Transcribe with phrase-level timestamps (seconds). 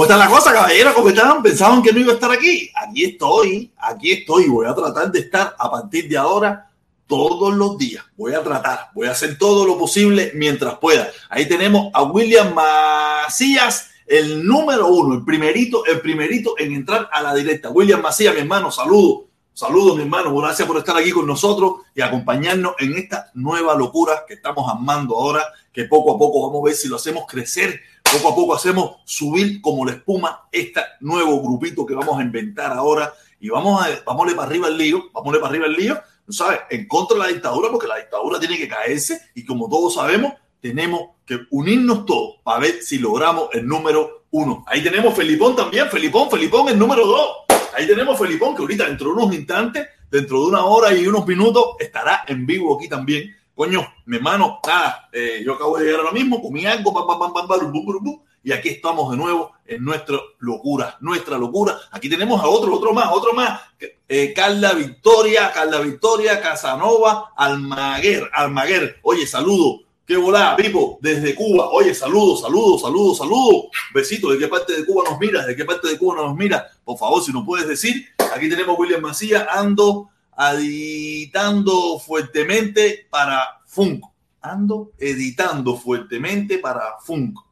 [0.00, 0.94] ¿Cómo está la cosa, caballero?
[0.94, 1.42] ¿Cómo están?
[1.42, 2.70] ¿Pensaban que no iba a estar aquí?
[2.74, 4.48] Aquí estoy, aquí estoy.
[4.48, 6.70] Voy a tratar de estar a partir de ahora
[7.06, 8.02] todos los días.
[8.16, 11.10] Voy a tratar, voy a hacer todo lo posible mientras pueda.
[11.28, 17.20] Ahí tenemos a William Macías, el número uno, el primerito, el primerito en entrar a
[17.20, 17.68] la directa.
[17.68, 19.26] William Macías, mi hermano, saludo.
[19.52, 20.34] Saludos, mi hermano.
[20.34, 25.14] Gracias por estar aquí con nosotros y acompañarnos en esta nueva locura que estamos amando
[25.14, 27.82] ahora, que poco a poco vamos a ver si lo hacemos crecer
[28.12, 32.72] poco a poco hacemos subir como la espuma este nuevo grupito que vamos a inventar
[32.72, 36.60] ahora y vamos a, vamos para arriba el lío, vamos para arriba el lío, ¿sabes?
[36.70, 40.34] En contra de la dictadura, porque la dictadura tiene que caerse y como todos sabemos,
[40.60, 44.64] tenemos que unirnos todos para ver si logramos el número uno.
[44.66, 47.28] Ahí tenemos Felipón también, Felipón, Felipón el número dos.
[47.74, 51.26] Ahí tenemos Felipón que ahorita dentro de unos instantes, dentro de una hora y unos
[51.26, 56.00] minutos, estará en vivo aquí también Coño, mi hermano, nada, eh, yo acabo de llegar
[56.00, 59.84] ahora mismo, comí algo, pam, pam, pam, pam, bum, y aquí estamos de nuevo en
[59.84, 61.78] nuestra locura, nuestra locura.
[61.90, 63.60] Aquí tenemos a otro, otro más, otro más.
[64.08, 68.98] Eh, Carla Victoria, Carla Victoria, Casanova, Almaguer, Almaguer.
[69.02, 69.80] Oye, saludo.
[70.06, 71.68] Qué volá, Pipo, desde Cuba.
[71.68, 73.68] Oye, saludo, saludo, saludo, saludo.
[73.92, 75.46] Besito, ¿de qué parte de Cuba nos miras?
[75.46, 76.66] ¿De qué parte de Cuba nos mira?
[76.82, 78.06] Por favor, si nos puedes decir.
[78.34, 84.14] Aquí tenemos William Macías, Ando editando fuertemente para Funko.
[84.40, 87.46] Ando editando fuertemente para Funko.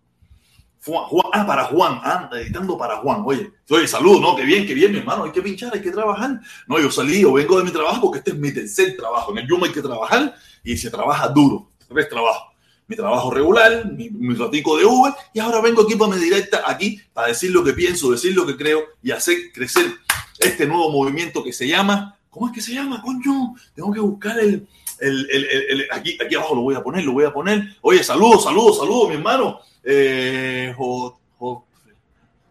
[1.32, 3.22] ah, para Juan, anda editando para Juan.
[3.26, 4.34] Oye, oye, salud, ¿no?
[4.34, 5.24] Qué bien, qué bien, mi hermano.
[5.24, 6.40] Hay que pinchar, hay que trabajar.
[6.66, 9.32] No, yo salí, yo vengo de mi trabajo porque este es mi tercer trabajo.
[9.32, 10.34] En el Yuma hay que trabajar
[10.64, 11.70] y se trabaja duro.
[11.88, 12.54] Tres trabajos.
[12.86, 16.62] Mi trabajo regular, mi, mi ratico de Uber y ahora vengo aquí para mi directa,
[16.64, 19.92] aquí, para decir lo que pienso, decir lo que creo y hacer crecer
[20.38, 23.56] este nuevo movimiento que se llama ¿Cómo es que se llama, coño?
[23.74, 24.68] Tengo que buscar el,
[25.00, 27.76] el, el, aquí, aquí abajo lo voy a poner, lo voy a poner.
[27.80, 29.58] Oye, saludos, saludos, saludos, mi hermano.
[29.82, 30.72] Eh,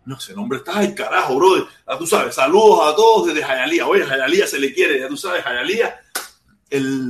[0.06, 1.64] no sé, nombre está el carajo, brother.
[1.88, 3.88] Ya tú sabes, saludos a todos desde Jayalía.
[3.88, 5.96] Oye, Jayalía se le quiere, ya tú sabes, Jayalía.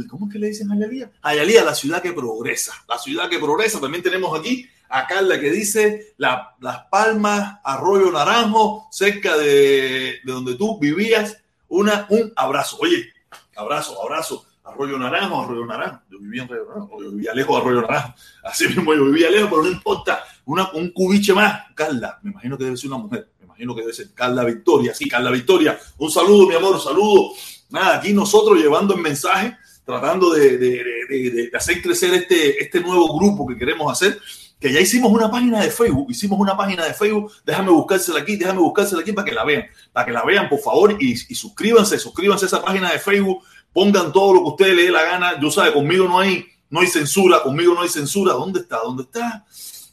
[0.07, 1.12] ¿Cómo es que le dicen Jayalía?
[1.23, 2.73] Jayalía, la ciudad que progresa.
[2.88, 3.81] La ciudad que progresa.
[3.81, 10.31] También tenemos aquí a Carla que dice la, Las Palmas, Arroyo Naranjo, cerca de, de
[10.31, 11.38] donde tú vivías
[11.69, 12.77] una, un abrazo.
[12.79, 13.13] Oye,
[13.55, 14.45] abrazo, abrazo.
[14.63, 16.01] Arroyo Naranjo, Arroyo Naranjo.
[16.09, 18.13] Yo vivía en Arroyo Naranjo, yo vivía lejos de Arroyo Naranjo.
[18.43, 20.23] Así mismo yo vivía lejos, pero no importa.
[20.45, 21.73] Una, un cubiche más.
[21.73, 23.29] Carla, me imagino que debe ser una mujer.
[23.39, 24.93] Me imagino que debe ser Carla Victoria.
[24.93, 25.79] Sí, Carla Victoria.
[25.97, 27.31] Un saludo, mi amor, un saludo.
[27.69, 32.81] Nada, aquí nosotros llevando el mensaje, tratando de, de, de, de hacer crecer este, este
[32.81, 34.19] nuevo grupo que queremos hacer
[34.59, 38.36] que ya hicimos una página de Facebook, hicimos una página de Facebook, déjame buscársela aquí,
[38.38, 42.00] déjame buscársela aquí para que la vean, para que la vean, por favor, y, suscríbanse,
[42.00, 45.39] suscríbanse a esa página de Facebook, pongan todo lo que ustedes les dé la gana,
[45.39, 48.80] yo sabe, conmigo no hay, no hay censura, conmigo no hay censura, ¿dónde está?
[48.83, 49.45] ¿Dónde está?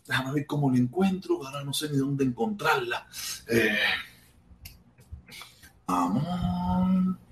[0.07, 3.07] Déjame ver cómo la encuentro, ahora no sé ni dónde encontrarla.
[3.47, 3.77] Eh,
[5.87, 7.24] amor.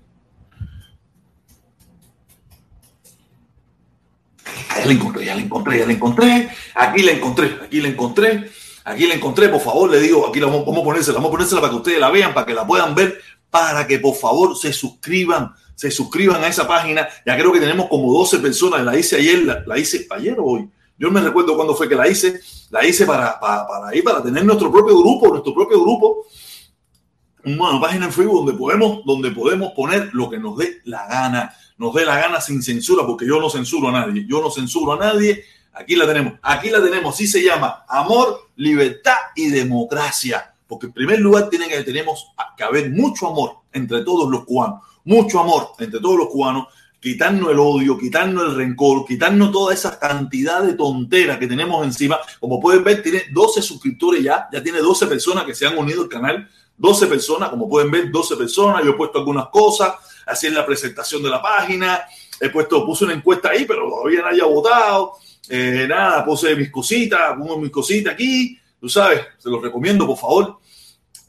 [4.77, 6.49] Ya la encontré, ya la encontré, ya la encontré.
[6.75, 8.51] Aquí la encontré, aquí la encontré.
[8.85, 11.31] Aquí la encontré, por favor, le digo, aquí la vamos, vamos a ponérsela, vamos a
[11.31, 13.17] ponérsela para que ustedes la vean, para que la puedan ver,
[13.49, 17.07] para que por favor se suscriban, se suscriban a esa página.
[17.25, 20.43] Ya creo que tenemos como 12 personas, la hice ayer, la, la hice ayer o
[20.43, 20.69] hoy.
[20.97, 22.41] Yo me recuerdo cuándo fue que la hice,
[22.71, 26.25] la hice para, para, para ir, para tener nuestro propio grupo, nuestro propio grupo,
[27.45, 31.55] una página en Facebook donde podemos, donde podemos poner lo que nos dé la gana
[31.83, 34.93] nos dé la gana sin censura, porque yo no censuro a nadie, yo no censuro
[34.93, 35.43] a nadie.
[35.73, 37.83] Aquí la tenemos, aquí la tenemos, sí se llama.
[37.89, 43.57] Amor, libertad y democracia, porque en primer lugar tiene que tenemos que haber mucho amor
[43.73, 46.67] entre todos los cubanos, mucho amor entre todos los cubanos,
[47.01, 52.17] quitarnos el odio, quitarnos el rencor, quitarnos toda esa cantidad de tonteras que tenemos encima.
[52.39, 56.03] Como pueden ver, tiene 12 suscriptores ya, ya tiene 12 personas que se han unido
[56.03, 60.47] al canal, 12 personas, como pueden ver, 12 personas, yo he puesto algunas cosas, así
[60.47, 62.03] en la presentación de la página.
[62.39, 65.13] He puesto, puse una encuesta ahí, pero todavía nadie ha votado.
[65.49, 68.57] Eh, nada, puse mis cositas, pongo mis cositas aquí.
[68.79, 70.57] Tú sabes, se los recomiendo, por favor.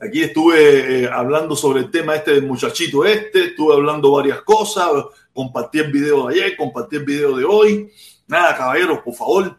[0.01, 4.91] Aquí estuve eh, hablando sobre el tema este del muchachito este, estuve hablando varias cosas,
[5.33, 7.91] compartí el video de ayer, compartí el video de hoy.
[8.27, 9.57] Nada, caballeros, por favor,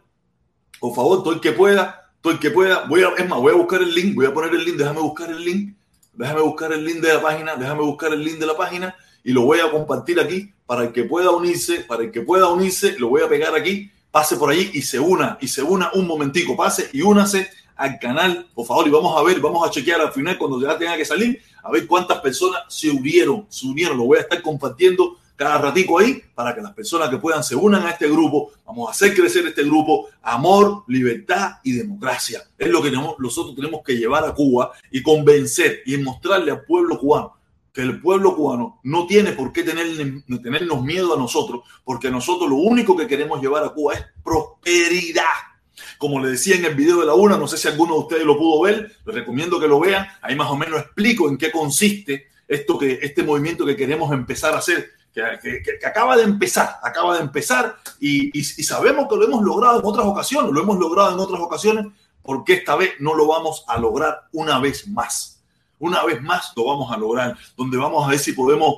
[0.78, 2.84] por favor, todo el que pueda, todo el que pueda.
[2.86, 5.00] Voy a, es más, voy a buscar el link, voy a poner el link, déjame
[5.00, 5.74] buscar el link,
[6.12, 8.94] déjame buscar el link de la página, déjame buscar el link de la página
[9.26, 12.46] y lo voy a compartir aquí para el que pueda unirse, para el que pueda
[12.46, 15.90] unirse, lo voy a pegar aquí, pase por allí y se una, y se una
[15.94, 19.70] un momentico, pase y únase al canal, por favor, y vamos a ver, vamos a
[19.72, 23.66] chequear al final cuando ya tenga que salir, a ver cuántas personas se unieron, se
[23.66, 27.42] unieron, lo voy a estar compartiendo cada ratico ahí para que las personas que puedan
[27.42, 28.52] se unan a este grupo.
[28.64, 30.08] Vamos a hacer crecer este grupo.
[30.22, 32.42] Amor, libertad y democracia.
[32.56, 36.98] Es lo que nosotros tenemos que llevar a Cuba y convencer y mostrarle al pueblo
[36.98, 37.35] cubano
[37.76, 39.86] que el pueblo cubano no tiene por qué tener,
[40.42, 45.24] tenernos miedo a nosotros, porque nosotros lo único que queremos llevar a Cuba es prosperidad.
[45.98, 48.24] Como le decía en el video de la una, no sé si alguno de ustedes
[48.24, 50.06] lo pudo ver, les recomiendo que lo vean.
[50.22, 54.54] Ahí más o menos explico en qué consiste esto que, este movimiento que queremos empezar
[54.54, 55.22] a hacer, que,
[55.62, 59.84] que, acaba de empezar, acaba de empezar y, y, sabemos que lo hemos logrado en
[59.84, 61.88] otras ocasiones, lo hemos logrado en otras ocasiones,
[62.22, 65.35] porque esta vez no lo vamos a lograr una vez más.
[65.78, 68.76] Una vez más lo vamos a lograr, donde vamos a ver si podemos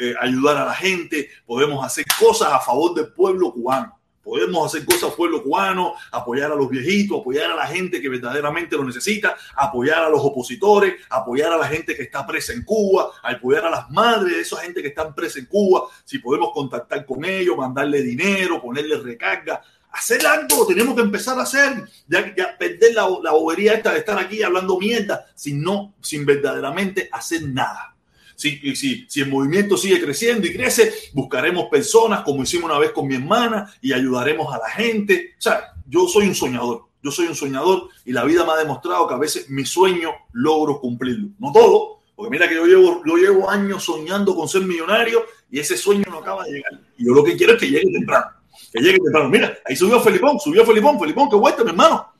[0.00, 3.98] eh, ayudar a la gente, podemos hacer cosas a favor del pueblo cubano.
[4.22, 8.76] Podemos hacer cosas pueblo cubano, apoyar a los viejitos, apoyar a la gente que verdaderamente
[8.76, 13.10] lo necesita, apoyar a los opositores, apoyar a la gente que está presa en Cuba,
[13.20, 15.88] apoyar a las madres de esa gente que están presa en Cuba.
[16.04, 19.60] Si podemos contactar con ellos, mandarle dinero, ponerle recarga,
[19.92, 23.98] hacer algo, tenemos que empezar a hacer, ya, ya perder la, la bobería esta de
[23.98, 27.94] estar aquí hablando mierda, sin no, sin verdaderamente hacer nada.
[28.34, 32.90] Si, si, si el movimiento sigue creciendo y crece, buscaremos personas como hicimos una vez
[32.90, 35.34] con mi hermana y ayudaremos a la gente.
[35.38, 38.56] O sea, yo soy un soñador, yo soy un soñador y la vida me ha
[38.56, 41.28] demostrado que a veces mi sueño logro cumplirlo.
[41.38, 45.60] No todo, porque mira que yo llevo, yo llevo años soñando con ser millonario y
[45.60, 46.80] ese sueño no acaba de llegar.
[46.96, 48.41] Y yo lo que quiero es que llegue temprano.
[48.72, 49.28] Que llegue temprano.
[49.28, 52.12] Mira, ahí subió Felipón, subió Felipón, Felipón, qué vuelta, mi hermano.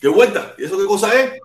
[0.00, 0.54] Qué vuelta.
[0.58, 1.40] ¿Y eso qué cosa es?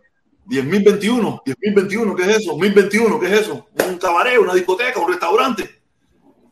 [0.48, 2.58] 10.021, 10.021, ¿qué es eso?
[2.58, 3.68] 1021, ¿qué es eso?
[3.88, 5.82] Un cabaret, una discoteca, un restaurante.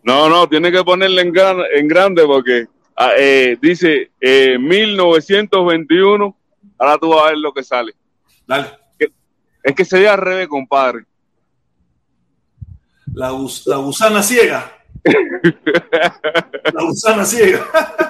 [0.03, 6.25] No, no, tiene que ponerle en, gran, en grande porque ah, eh, dice 1921.
[6.25, 6.33] Eh,
[6.77, 7.93] Ahora tú vas a ver lo que sale.
[8.47, 8.67] Dale.
[9.61, 11.03] Es que sería al revés, compadre.
[13.13, 13.33] La,
[13.65, 14.78] la gusana ciega.
[16.73, 17.65] la gusana ciega.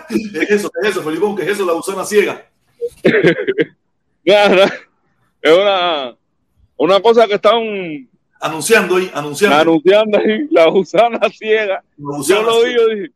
[0.08, 0.70] ¿Qué es eso?
[0.70, 1.36] ¿Qué es eso, Felipón?
[1.36, 2.46] ¿Qué es eso, la gusana ciega?
[4.24, 6.16] Es una,
[6.78, 9.58] una cosa que están anunciando ahí, anunciando.
[9.58, 11.84] Anunciando ahí, la gusana ciega.
[11.98, 13.12] yo lo vi, yo dije,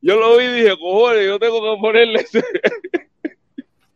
[0.00, 2.44] yo lo vi y dije, cojones, yo tengo que ponerle ese.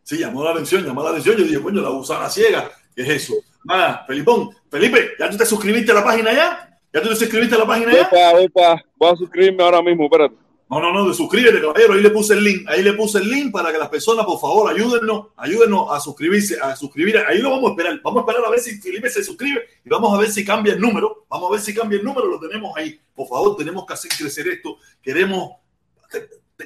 [0.03, 1.37] Sí, llamó la atención, llamó la atención.
[1.37, 3.35] Yo dije, coño, la gusana ciega, ¿qué es eso?
[3.63, 6.68] Nada, Felipón, Felipe, ¿ya tú te suscribiste a la página ya?
[6.93, 8.03] ¿Ya tú te suscribiste a la página ya?
[8.03, 10.35] Opa, voy a suscribirme ahora mismo, espérate.
[10.69, 11.93] No, no, no, suscríbete, caballero.
[11.93, 12.69] Ahí le puse el link.
[12.69, 16.59] Ahí le puse el link para que las personas, por favor, ayúdennos, ayúdennos a suscribirse,
[16.61, 17.17] a suscribir.
[17.17, 17.99] Ahí lo vamos a esperar.
[18.03, 20.73] Vamos a esperar a ver si Felipe se suscribe y vamos a ver si cambia
[20.73, 21.25] el número.
[21.27, 22.27] Vamos a ver si cambia el número.
[22.27, 22.99] Lo tenemos ahí.
[23.15, 24.77] Por favor, tenemos que hacer crecer esto.
[25.01, 25.53] Queremos,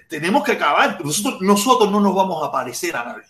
[0.09, 0.99] tenemos que acabar.
[1.03, 3.23] Nosotros, nosotros no nos vamos a parecer a nadie.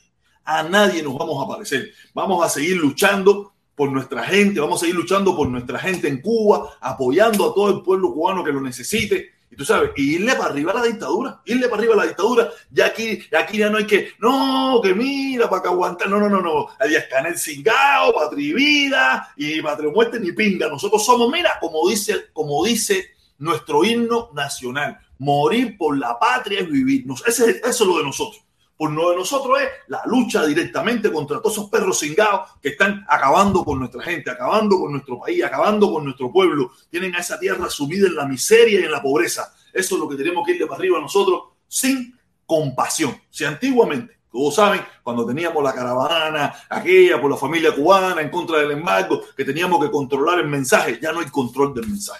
[0.44, 1.92] A nadie nos vamos a parecer.
[2.16, 4.60] Vamos a seguir luchando por nuestra gente.
[4.60, 8.44] Vamos a seguir luchando por nuestra gente en Cuba, apoyando a todo el pueblo cubano
[8.44, 11.94] que lo necesite y tú sabes, irle para arriba a la dictadura, irle para arriba
[11.94, 12.50] a la dictadura.
[12.72, 16.10] Ya aquí, aquí ya no hay que, no, que mira, para que aguantar.
[16.10, 16.70] No, no, no, no.
[16.80, 20.68] Allá está en el cingao, patria vida y patria muerte ni pinga.
[20.70, 26.72] Nosotros somos, mira, como dice, como dice nuestro himno nacional, morir por la patria es
[26.72, 27.06] vivir.
[27.24, 28.44] Ese, eso es lo de nosotros.
[28.84, 33.64] Por de nosotros es la lucha directamente contra todos esos perros cingados que están acabando
[33.64, 36.70] con nuestra gente, acabando con nuestro país, acabando con nuestro pueblo.
[36.90, 39.54] Tienen a esa tierra sumida en la miseria y en la pobreza.
[39.72, 42.14] Eso es lo que tenemos que irle para arriba nosotros sin
[42.46, 43.18] compasión.
[43.30, 48.58] Si antiguamente, todos saben, cuando teníamos la caravana, aquella por la familia cubana en contra
[48.58, 52.20] del embargo, que teníamos que controlar el mensaje, ya no hay control del mensaje.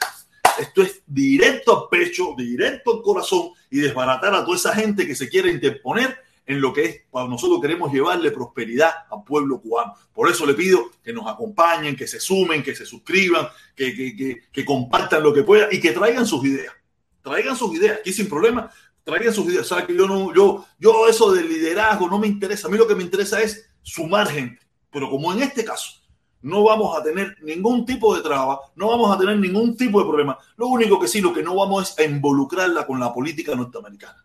[0.58, 5.14] Esto es directo al pecho, directo al corazón y desbaratar a toda esa gente que
[5.14, 9.94] se quiere interponer en lo que es, cuando nosotros queremos llevarle prosperidad al pueblo cubano.
[10.14, 14.42] Por eso le pido que nos acompañen, que se sumen, que se suscriban, que, que,
[14.52, 16.74] que, compartan lo que puedan y que traigan sus ideas.
[17.22, 18.70] Traigan sus ideas, aquí sin problema,
[19.04, 19.72] traigan sus ideas.
[19.72, 22.68] O que yo no, yo, yo eso del liderazgo no me interesa.
[22.68, 24.60] A mí lo que me interesa es sumar gente.
[24.92, 26.02] Pero como en este caso,
[26.42, 30.06] no vamos a tener ningún tipo de traba, no vamos a tener ningún tipo de
[30.06, 30.38] problema.
[30.58, 34.23] Lo único que sí, lo que no vamos es a involucrarla con la política norteamericana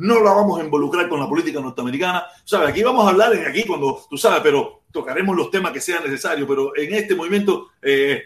[0.00, 2.24] no la vamos a involucrar con la política norteamericana.
[2.44, 2.70] ¿Sabes?
[2.70, 6.02] Aquí vamos a hablar, en aquí cuando tú sabes, pero tocaremos los temas que sean
[6.02, 8.22] necesarios, pero en este movimiento eh,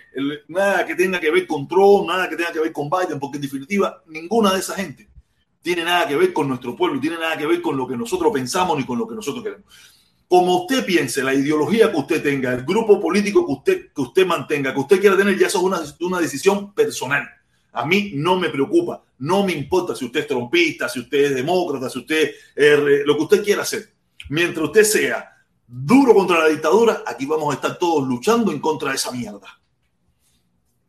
[0.49, 3.37] nada que tenga que ver con Trump, nada que tenga que ver con Biden, porque
[3.37, 5.09] en definitiva ninguna de esa gente
[5.62, 8.33] tiene nada que ver con nuestro pueblo, tiene nada que ver con lo que nosotros
[8.33, 9.66] pensamos ni con lo que nosotros queremos.
[10.28, 14.26] Como usted piense, la ideología que usted tenga, el grupo político que usted, que usted
[14.26, 17.28] mantenga, que usted quiera tener, ya eso es una, una decisión personal.
[17.73, 21.35] A mí no me preocupa, no me importa si usted es trompista, si usted es
[21.35, 23.88] demócrata, si usted es lo que usted quiera hacer.
[24.28, 25.33] Mientras usted sea
[25.66, 29.61] duro contra la dictadura, aquí vamos a estar todos luchando en contra de esa mierda.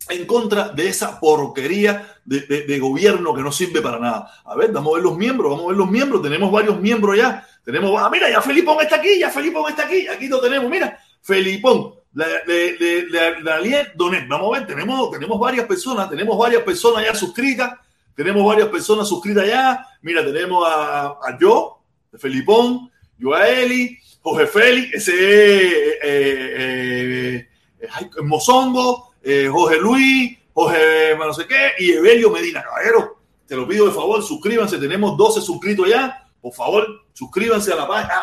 [0.10, 4.30] en contra de esa porquería de, gobierno que no sirve para nada.
[4.44, 6.22] A ver, vamos a ver los miembros, vamos a ver los miembros.
[6.22, 7.48] Tenemos varios miembros ya.
[7.64, 10.08] Tenemos, ah, mira, ya Felipón está aquí, ya Felipón está aquí.
[10.08, 11.96] Aquí lo tenemos, mira, Felipón.
[12.14, 13.62] La, la,
[13.96, 14.28] Donet.
[14.28, 17.72] Vamos a ver, tenemos, tenemos varias personas, tenemos varias personas ya suscritas.
[18.16, 19.86] Tenemos varias personas suscritas ya.
[20.02, 21.82] Mira, tenemos a, a yo,
[22.18, 27.48] Felipón, yo a Eli, Jorge Félix, ese es eh,
[27.80, 27.88] eh,
[28.24, 32.64] Mozongo, eh, Jorge Luis, Jorge no sé qué, y Evelio Medina.
[32.64, 34.80] Caballero, te lo pido de favor, suscríbanse.
[34.80, 36.28] Tenemos 12 suscritos ya.
[36.42, 38.14] Por favor, suscríbanse a la página.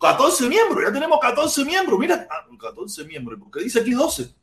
[0.00, 1.98] 14 miembros, ya tenemos 14 miembros.
[1.98, 2.26] Mira,
[2.60, 4.34] 14 ah, miembros, porque dice aquí 12.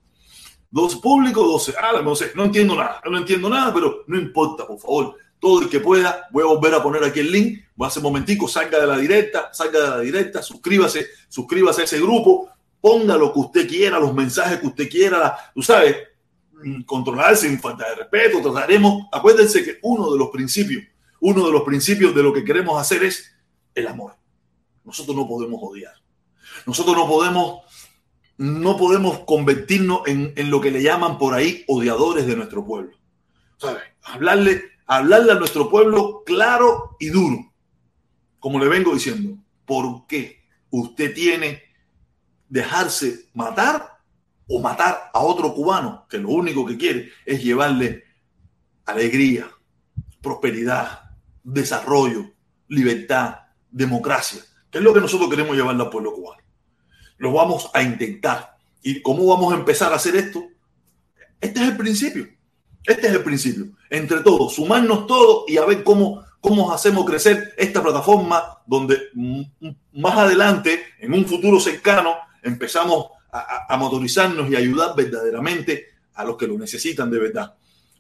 [0.72, 1.74] Dos públicos, 12.
[1.82, 5.16] Ah, no no entiendo nada, no entiendo nada, pero no importa, por favor.
[5.40, 7.60] Todo el que pueda, voy a volver a poner aquí el link.
[7.76, 11.82] Voy a hacer un momentico, salga de la directa, salga de la directa, suscríbase, suscríbase
[11.82, 12.50] a ese grupo,
[12.82, 15.96] ponga lo que usted quiera, los mensajes que usted quiera, tú sabes,
[16.62, 20.84] mm, controlar sin falta de respeto, trataremos, acuérdense que uno de los principios,
[21.22, 23.32] uno de los principios de lo que queremos hacer es
[23.76, 24.16] el amor.
[24.84, 25.94] Nosotros no podemos odiar.
[26.66, 27.62] Nosotros no podemos,
[28.40, 32.94] no podemos convertirnos en, en lo que le llaman por ahí odiadores de nuestro pueblo.
[34.02, 37.52] Hablarle, hablarle a nuestro pueblo claro y duro.
[38.40, 41.62] Como le vengo diciendo, ¿por qué usted tiene
[42.48, 44.00] dejarse matar
[44.48, 48.06] o matar a otro cubano que lo único que quiere es llevarle
[48.86, 49.52] alegría,
[50.22, 51.12] prosperidad,
[51.44, 52.32] desarrollo,
[52.70, 53.36] libertad,
[53.70, 54.42] democracia,
[54.72, 56.42] que es lo que nosotros queremos llevarle al pueblo cubano.
[57.20, 58.58] Lo vamos a intentar.
[58.82, 60.44] ¿Y cómo vamos a empezar a hacer esto?
[61.40, 62.28] Este es el principio.
[62.86, 63.68] Este es el principio.
[63.90, 68.98] Entre todos, sumarnos todos y a ver cómo, cómo hacemos crecer esta plataforma donde
[69.94, 76.48] más adelante, en un futuro cercano, empezamos a, motorizarnos y ayudar verdaderamente a los que
[76.48, 77.54] lo necesitan de verdad.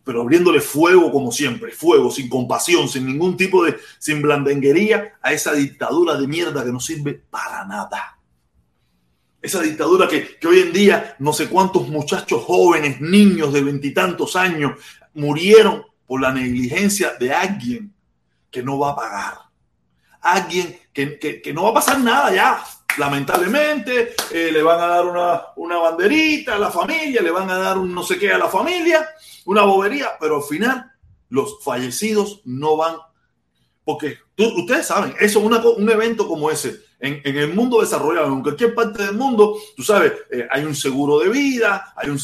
[0.04, 5.34] Pero abriéndole fuego como siempre, fuego, sin compasión, sin ningún tipo de, sin blandenguería a
[5.34, 8.19] esa dictadura de mierda que no sirve para nada.
[9.42, 14.36] Esa dictadura que, que hoy en día no sé cuántos muchachos jóvenes, niños de veintitantos
[14.36, 14.74] años,
[15.14, 17.94] murieron por la negligencia de alguien
[18.52, 19.38] que no va a pagar.
[20.22, 22.64] Alguien que, que, que no va a pasar nada ya
[22.98, 27.58] lamentablemente, eh, le van a dar una, una, banderita a la familia, le van a
[27.58, 29.08] dar un no sé qué a la familia,
[29.46, 30.92] una bobería, pero al final
[31.30, 32.98] los fallecidos no van,
[33.84, 35.46] porque ustedes saben, eso es
[35.78, 39.84] un evento como ese, en, en, el mundo desarrollado, en cualquier parte del mundo, tú
[39.84, 42.20] sabes, eh, hay un seguro de vida, hay un,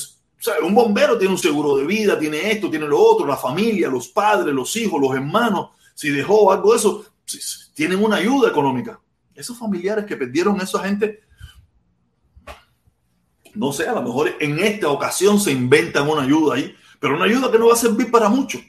[0.63, 4.09] un bombero tiene un seguro de vida, tiene esto, tiene lo otro, la familia, los
[4.09, 7.05] padres, los hijos, los hermanos, si dejó algo de eso,
[7.73, 8.99] tienen una ayuda económica
[9.35, 11.21] esos familiares que perdieron a esa gente,
[13.53, 17.25] no sé, a lo mejor en esta ocasión se inventan una ayuda ahí, pero una
[17.25, 18.59] ayuda que no va a servir para mucho.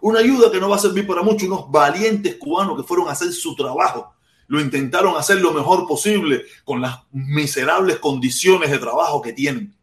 [0.00, 1.46] Una ayuda que no va a servir para mucho.
[1.46, 4.14] Unos valientes cubanos que fueron a hacer su trabajo.
[4.50, 9.76] Lo intentaron hacer lo mejor posible con las miserables condiciones de trabajo que tienen.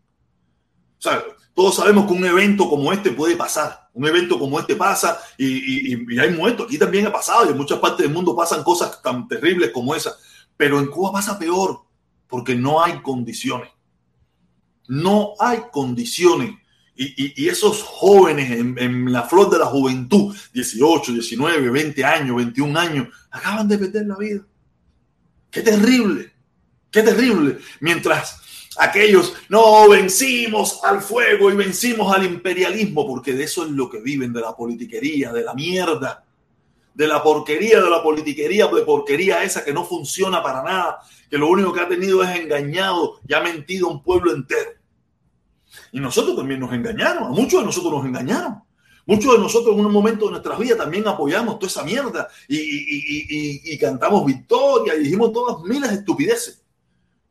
[1.53, 3.87] Todos sabemos que un evento como este puede pasar.
[3.93, 6.65] Un evento como este pasa y, hay muertos.
[6.65, 9.95] Aquí también ha pasado y en muchas partes del mundo pasan cosas tan terribles como
[9.95, 10.17] esa.
[10.57, 11.83] Pero en Cuba pasa peor
[12.27, 13.69] porque no hay condiciones.
[14.89, 16.55] No hay condiciones.
[16.93, 22.77] Y, esos jóvenes en, en, la flor de la juventud, 18, 19, 20 años, 21
[22.77, 24.41] años, acaban de perder la vida.
[25.51, 26.33] Qué terrible,
[26.91, 27.57] qué terrible.
[27.79, 28.41] Mientras
[28.77, 33.99] aquellos, no, vencimos al fuego y vencimos al imperialismo, porque de eso es lo que
[33.99, 36.23] viven, de la politiquería, de la mierda,
[36.93, 41.37] de la porquería, de la politiquería, de porquería esa que no funciona para nada, que
[41.37, 44.71] lo único que ha tenido es engañado y ha mentido a un pueblo entero.
[45.91, 48.66] Y nosotros también nos engañaron, a muchos de nosotros nos engañaron.
[49.07, 53.77] Muchos de nosotros en un momento de nuestras vidas también apoyamos toda esa mierda y,
[53.79, 56.61] cantamos victoria y dijimos todas miles de estupideces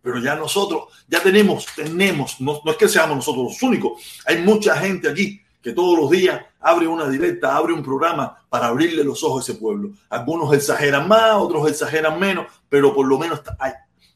[0.03, 4.77] pero ya nosotros, ya tenemos, tenemos, no, es que seamos nosotros los únicos, hay mucha
[4.77, 9.25] gente aquí que todos los días abre una directa, abre un programa para abrirle los
[9.25, 9.91] ojos a ese pueblo.
[10.09, 13.73] Algunos exageran más, otros exageran menos, pero por lo menos hay,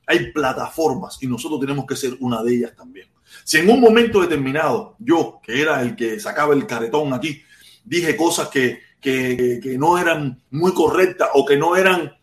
[0.06, 3.08] hay plataformas y nosotros tenemos que ser una de ellas también.
[3.42, 7.42] Si en un momento determinado yo, que era el que sacaba el caretón aquí,
[7.84, 12.16] dije cosas que, que, que no eran muy correctas o que no eran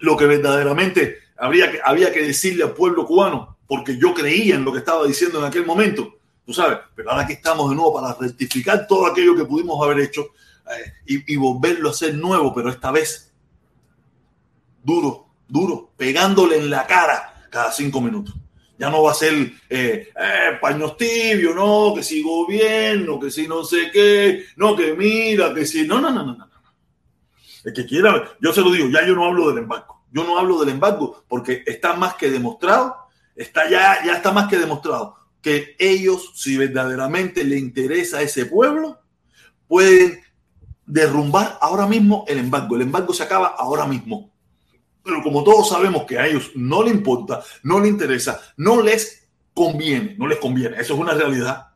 [0.00, 4.64] lo que verdaderamente habría que, había que decirle al pueblo cubano, porque yo creía en
[4.64, 6.14] lo que estaba diciendo en aquel momento,
[6.46, 10.00] tú sabes, pero ahora que estamos de nuevo para rectificar todo aquello que pudimos haber
[10.00, 10.26] hecho
[10.70, 10.92] eh,
[11.26, 13.32] y, volverlo a hacer nuevo, pero esta vez
[14.84, 18.34] duro, duro, pegándole en la cara cada cinco minutos.
[18.82, 19.32] Ya no va a ser
[19.70, 24.94] eh, eh, paños tibios, no, que si gobierno, que si no sé qué, no, que
[24.94, 25.86] mira, que si.
[25.86, 26.50] No, no, no, no, no.
[27.62, 30.02] El que quiera, yo se lo digo, ya yo no hablo del embargo.
[30.10, 32.96] Yo no hablo del embargo porque está más que demostrado,
[33.36, 38.46] está ya, ya está más que demostrado que ellos, si verdaderamente le interesa a ese
[38.46, 39.00] pueblo,
[39.68, 40.22] pueden
[40.86, 42.74] derrumbar ahora mismo el embargo.
[42.74, 44.31] El embargo se acaba ahora mismo.
[45.04, 49.28] Pero como todos sabemos que a ellos no les importa, no les interesa, no les
[49.54, 51.68] conviene, no les conviene, eso es una realidad.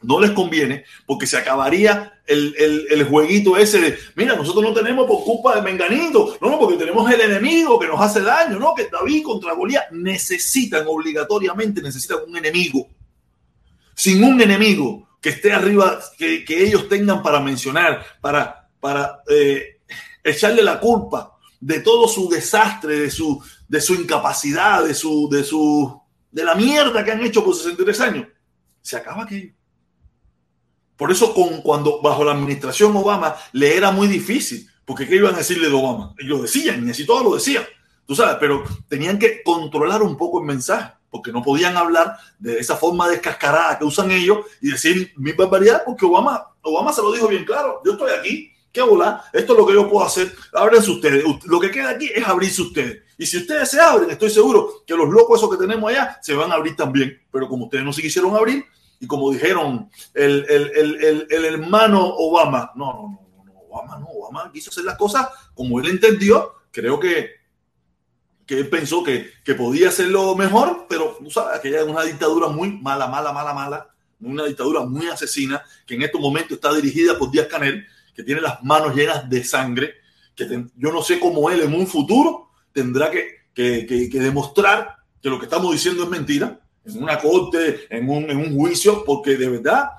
[0.00, 2.54] No les conviene porque se acabaría el,
[2.88, 6.76] el, jueguito ese de, mira, nosotros no tenemos por culpa de Menganito, no, no, porque
[6.76, 12.18] tenemos el enemigo que nos hace daño, no, que David contra Goliat necesitan obligatoriamente, necesitan
[12.28, 12.86] un enemigo.
[13.94, 19.80] Sin un enemigo que esté arriba, que, que ellos tengan para mencionar, para, para eh,
[20.22, 25.44] echarle la culpa de todo su desastre, de su, de su incapacidad, de su, de
[25.44, 28.26] su, de la mierda que han hecho por 63 años,
[28.80, 29.52] se acaba aquello.
[30.96, 35.34] Por eso con, cuando bajo la administración Obama le era muy difícil, porque ¿qué iban
[35.34, 36.14] a decirle de Obama?
[36.18, 37.64] Y lo decían, y así todos lo decían,
[38.06, 42.58] tú sabes, pero tenían que controlar un poco el mensaje, porque no podían hablar de
[42.58, 47.12] esa forma descascarada que usan ellos y decir mi barbaridad, porque Obama, Obama se lo
[47.12, 49.22] dijo bien claro, yo estoy aquí, ¿Qué volar?
[49.32, 50.32] Esto es lo que yo puedo hacer.
[50.52, 51.24] Ábrense ustedes.
[51.44, 53.02] Lo que queda aquí es abrirse ustedes.
[53.16, 56.34] Y si ustedes se abren, estoy seguro que los locos esos que tenemos allá se
[56.34, 57.20] van a abrir también.
[57.32, 58.64] Pero como ustedes no se quisieron abrir,
[59.00, 64.70] y como dijeron el, el, hermano Obama, no, no, no, no, Obama no, Obama quiso
[64.70, 66.54] hacer las cosas como él entendió.
[66.70, 67.30] Creo que,
[68.46, 72.48] que él pensó que, que podía hacerlo mejor, pero tú sabes, aquella es una dictadura
[72.48, 77.18] muy mala, mala, mala, mala, una dictadura muy asesina que en estos momentos está dirigida
[77.18, 77.86] por Díaz Canel
[78.18, 79.94] que tiene las manos llenas de sangre,
[80.34, 85.44] que yo no sé cómo él en un futuro tendrá que, demostrar que lo que
[85.44, 89.90] estamos diciendo es mentira, en una corte, en un, en un juicio, porque de verdad,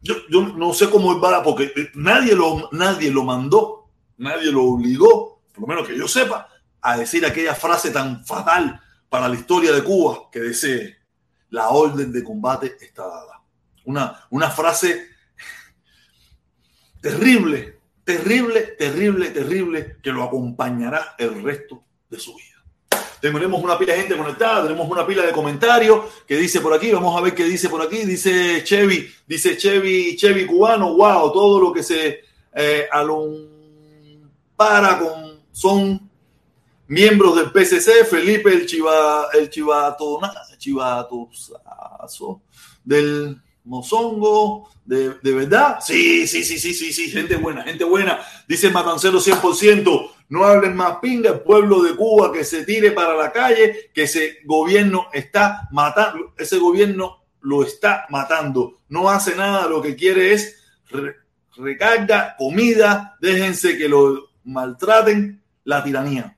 [0.00, 5.42] yo, no sé cómo él va, porque nadie lo, nadie lo mandó, nadie lo obligó,
[5.52, 6.48] por lo menos que yo sepa,
[6.80, 10.96] a decir aquella frase tan fatal para la historia de Cuba que dice,
[11.50, 13.42] la orden de combate está dada.
[13.84, 15.11] Una, una frase
[17.02, 22.48] terrible, terrible, terrible, terrible, que lo acompañará el resto de su vida.
[23.20, 26.90] Tenemos una pila de gente conectada, tenemos una pila de comentarios que dice por aquí,
[26.90, 31.60] vamos a ver qué dice por aquí, dice Chevy, dice Chevy, Chevy cubano, wow, todo
[31.60, 32.20] lo que se
[32.54, 32.88] eh,
[34.56, 36.10] para con son
[36.88, 40.18] miembros del PCC, Felipe el Chiva, el Chivato,
[40.58, 42.42] Chivatosazo,
[42.84, 45.78] del Mozongo, ¿De, verdad?
[45.80, 48.20] Sí, sí, sí, sí, sí, sí, gente buena, gente buena.
[48.48, 53.14] Dice Matancero 100%, no hablen más pinga, el pueblo de Cuba que se tire para
[53.14, 58.80] la calle, que ese gobierno está matando, ese gobierno lo está matando.
[58.88, 60.56] No hace nada, lo que quiere es
[61.56, 66.36] recarga, comida, déjense que lo maltraten, la tiranía.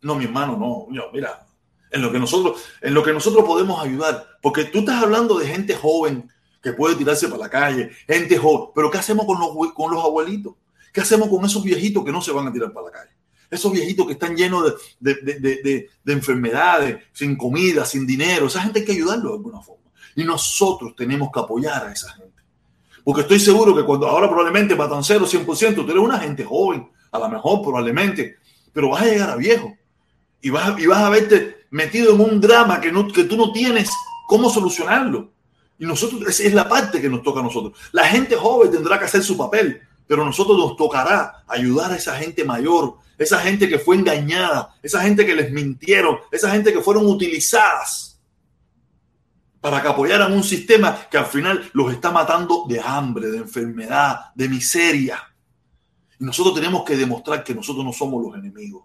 [0.00, 1.46] No, mi hermano, no, no, mira,
[1.90, 5.46] en lo que nosotros, en lo que nosotros podemos ayudar, porque tú estás hablando de
[5.46, 6.30] gente joven,
[6.62, 8.70] que puede tirarse para la calle, gente joven.
[8.74, 10.54] Pero ¿qué hacemos con los, con los abuelitos?
[10.92, 13.10] ¿Qué hacemos con esos viejitos que no se van a tirar para la calle?
[13.50, 18.46] Esos viejitos que están llenos de, de, de, de enfermedades, sin comida, sin dinero.
[18.46, 19.84] Esa gente hay que ayudarlo de alguna forma.
[20.14, 22.42] Y nosotros tenemos que apoyar a esa gente.
[23.04, 27.18] Porque estoy seguro que cuando ahora probablemente cero 100%, tú eres una gente joven, a
[27.18, 28.36] lo mejor probablemente,
[28.72, 29.74] pero vas a llegar a viejo.
[30.42, 33.50] Y vas, y vas a verte metido en un drama que, no, que tú no
[33.52, 33.90] tienes
[34.26, 35.32] cómo solucionarlo.
[35.78, 37.78] Y nosotros, esa es la parte que nos toca a nosotros.
[37.92, 42.16] La gente joven tendrá que hacer su papel, pero nosotros nos tocará ayudar a esa
[42.16, 46.80] gente mayor, esa gente que fue engañada, esa gente que les mintieron, esa gente que
[46.80, 48.20] fueron utilizadas
[49.60, 54.32] para que apoyaran un sistema que al final los está matando de hambre, de enfermedad,
[54.34, 55.18] de miseria.
[56.18, 58.84] Y nosotros tenemos que demostrar que nosotros no somos los enemigos.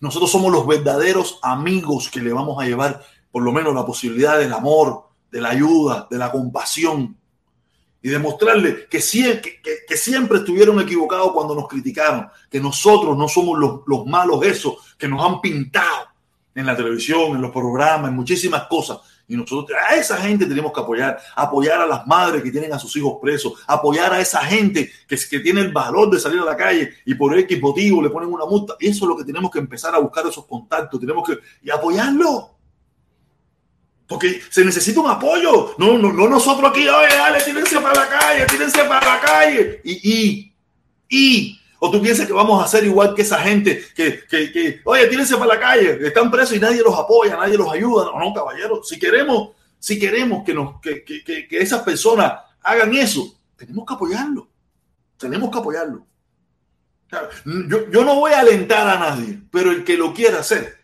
[0.00, 4.38] Nosotros somos los verdaderos amigos que le vamos a llevar por lo menos la posibilidad
[4.38, 7.16] del amor, de la ayuda, de la compasión
[8.02, 13.58] y demostrarle que, que, que, siempre estuvieron equivocados cuando nos criticaron, que nosotros no somos
[13.58, 16.08] los, los malos esos que nos han pintado
[16.54, 18.98] en la televisión, en los programas, en muchísimas cosas.
[19.28, 22.78] Y nosotros a esa gente tenemos que apoyar, apoyar a las madres que tienen a
[22.78, 26.44] sus hijos presos, apoyar a esa gente que, que tiene el valor de salir a
[26.44, 28.74] la calle y por X motivo le ponen una multa.
[28.80, 32.59] Eso es lo que tenemos que empezar a buscar esos contactos, tenemos que y apoyarlo.
[34.10, 35.76] Porque se necesita un apoyo.
[35.78, 39.80] No, no, no nosotros aquí, oye, dale, tírense para la calle, tírense para la calle.
[39.84, 40.54] Y, y,
[41.08, 44.80] y ¿O tú piensas que vamos a hacer igual que esa gente que, que, que
[44.84, 48.06] oye, tírense para la calle, están presos y nadie los apoya, nadie los ayuda?
[48.06, 52.92] No, no, caballero, si queremos, si queremos que, nos, que, que, que esas personas hagan
[52.96, 54.48] eso, tenemos que apoyarlo.
[55.18, 56.04] Tenemos que apoyarlo.
[57.68, 60.78] Yo, yo no voy a alentar a nadie, pero el que lo quiera hacer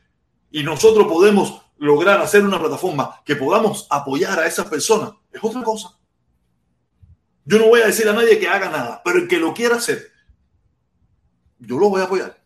[0.52, 5.62] y nosotros podemos lograr hacer una plataforma que podamos apoyar a esas personas, es otra
[5.62, 5.98] cosa.
[7.44, 9.76] Yo no voy a decir a nadie que haga nada, pero el que lo quiera
[9.76, 10.10] hacer,
[11.58, 12.42] yo lo voy a apoyar.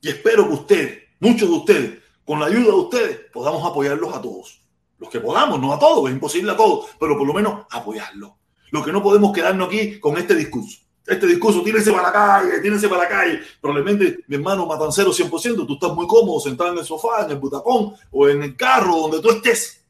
[0.00, 4.20] Y espero que ustedes, muchos de ustedes, con la ayuda de ustedes, podamos apoyarlos a
[4.20, 4.62] todos.
[4.98, 8.32] Los que podamos, no a todos, es imposible a todos, pero por lo menos apoyarlos.
[8.70, 10.80] Lo que no podemos quedarnos aquí con este discurso.
[11.08, 13.40] Este discurso, tírense para la calle, tírense para la calle.
[13.62, 17.38] Probablemente, mi hermano matancero 100%, tú estás muy cómodo sentado en el sofá, en el
[17.38, 19.82] butacón o en el carro, donde tú estés,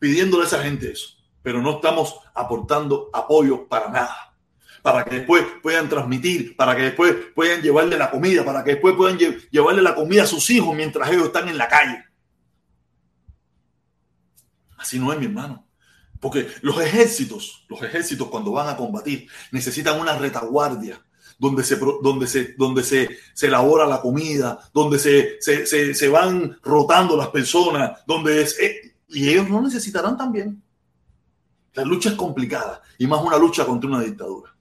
[0.00, 1.10] pidiéndole a esa gente eso.
[1.40, 4.34] Pero no estamos aportando apoyo para nada.
[4.82, 8.96] Para que después puedan transmitir, para que después puedan llevarle la comida, para que después
[8.96, 12.04] puedan llevarle la comida a sus hijos mientras ellos están en la calle.
[14.76, 15.67] Así no es, mi hermano.
[16.20, 21.00] Porque los ejércitos, los ejércitos cuando van a combatir, necesitan una retaguardia
[21.38, 26.58] donde se, donde se, donde se, se elabora la comida, donde se, se, se, van
[26.62, 30.60] rotando las personas, donde es, eh, y ellos no necesitarán también.
[31.74, 34.52] La lucha es complicada y más una lucha contra una dictadura.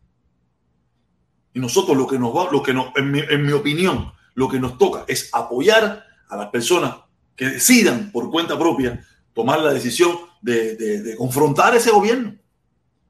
[1.53, 4.47] Y nosotros lo que nos va, lo que nos, en mi, en mi opinión, lo
[4.47, 6.95] que nos toca es apoyar a las personas
[7.35, 9.03] que decidan por cuenta propia
[9.37, 12.35] tomar la decisión de, confrontar ese gobierno.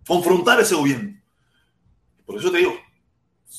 [0.05, 1.17] Confrontar ese gobierno.
[2.25, 2.73] Por eso te digo,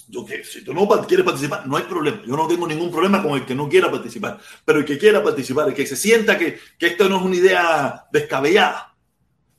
[0.09, 2.21] yo que si tú no quieres participar, no hay problema.
[2.27, 4.39] Yo no tengo ningún problema con el que no quiera participar.
[4.67, 7.37] Pero el que quiera participar, el que se sienta que, que esto no es una
[7.37, 8.95] idea descabellada,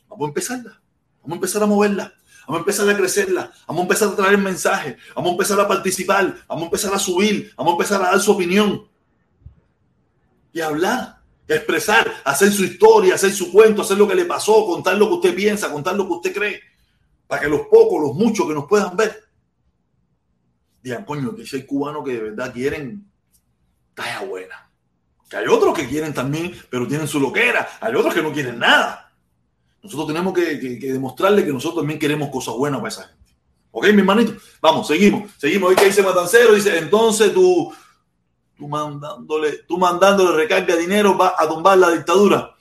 [0.08, 0.82] vamos a empezarla.
[1.24, 2.14] Vamos a empezar a moverla.
[2.48, 3.52] Vamos a empezar a crecerla.
[3.68, 4.98] Vamos a empezar a traer mensajes.
[5.16, 6.36] Vamos a empezar a participar.
[6.48, 7.54] Vamos a empezar a subir.
[7.58, 8.88] Vamos a empezar a dar su opinión.
[10.54, 11.19] Y hablar
[11.56, 15.16] expresar, hacer su historia, hacer su cuento, hacer lo que le pasó, contar lo que
[15.16, 16.62] usted piensa, contar lo que usted cree,
[17.28, 19.24] para que los pocos, los muchos que nos puedan ver,
[20.82, 23.10] digan, coño, que si hay cubanos que de verdad quieren
[23.94, 24.70] talla buena.
[25.30, 27.68] Que hay otros que quieren también, pero tienen su loquera.
[27.82, 29.14] Hay otros que no quieren nada.
[29.84, 33.36] Nosotros tenemos que, demostrarle que nosotros también queremos cosas buenas para esa gente.
[33.72, 34.34] ¿Ok, mi hermanito?
[34.62, 35.32] Vamos, seguimos.
[35.38, 35.70] Seguimos.
[35.70, 37.72] Hoy que dice Matancero, dice, entonces tú
[38.60, 42.58] tú mandándole, tú mandándole recarga dinero va a tumbar la dictadura.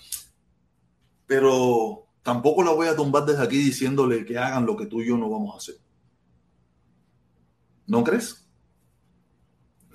[1.26, 5.08] Pero tampoco la voy a tumbar desde aquí diciéndole que hagan lo que tú y
[5.08, 5.74] yo no vamos a hacer.
[7.88, 8.48] ¿No crees?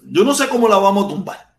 [0.03, 1.55] Yo no sé cómo la vamos a tumbar.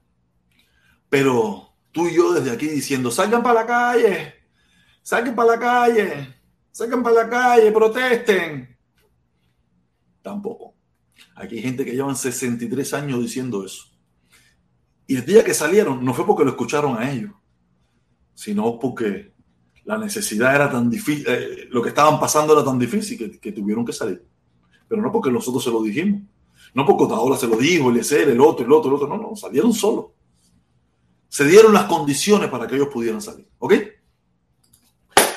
[1.08, 4.34] Pero tú y yo desde aquí diciendo, salgan para la calle,
[5.02, 6.34] salgan para la calle,
[6.70, 8.76] salgan para la calle, protesten.
[10.20, 10.74] Tampoco.
[11.34, 13.93] Aquí hay gente que llevan 63 años diciendo eso.
[15.06, 17.32] Y el día que salieron no fue porque lo escucharon a ellos,
[18.34, 19.32] sino porque
[19.84, 23.84] la necesidad era tan difícil, eh, lo que estaban pasando era tan difícil que, tuvieron
[23.84, 24.24] que salir.
[24.88, 26.22] Pero no porque nosotros se lo dijimos,
[26.72, 29.18] no porque ahora se lo dijo, el ser, el otro, el otro, el otro, no,
[29.18, 30.06] no, salieron solos.
[31.28, 33.46] Se dieron las condiciones para que ellos pudieran salir.
[33.58, 33.74] ¿Ok?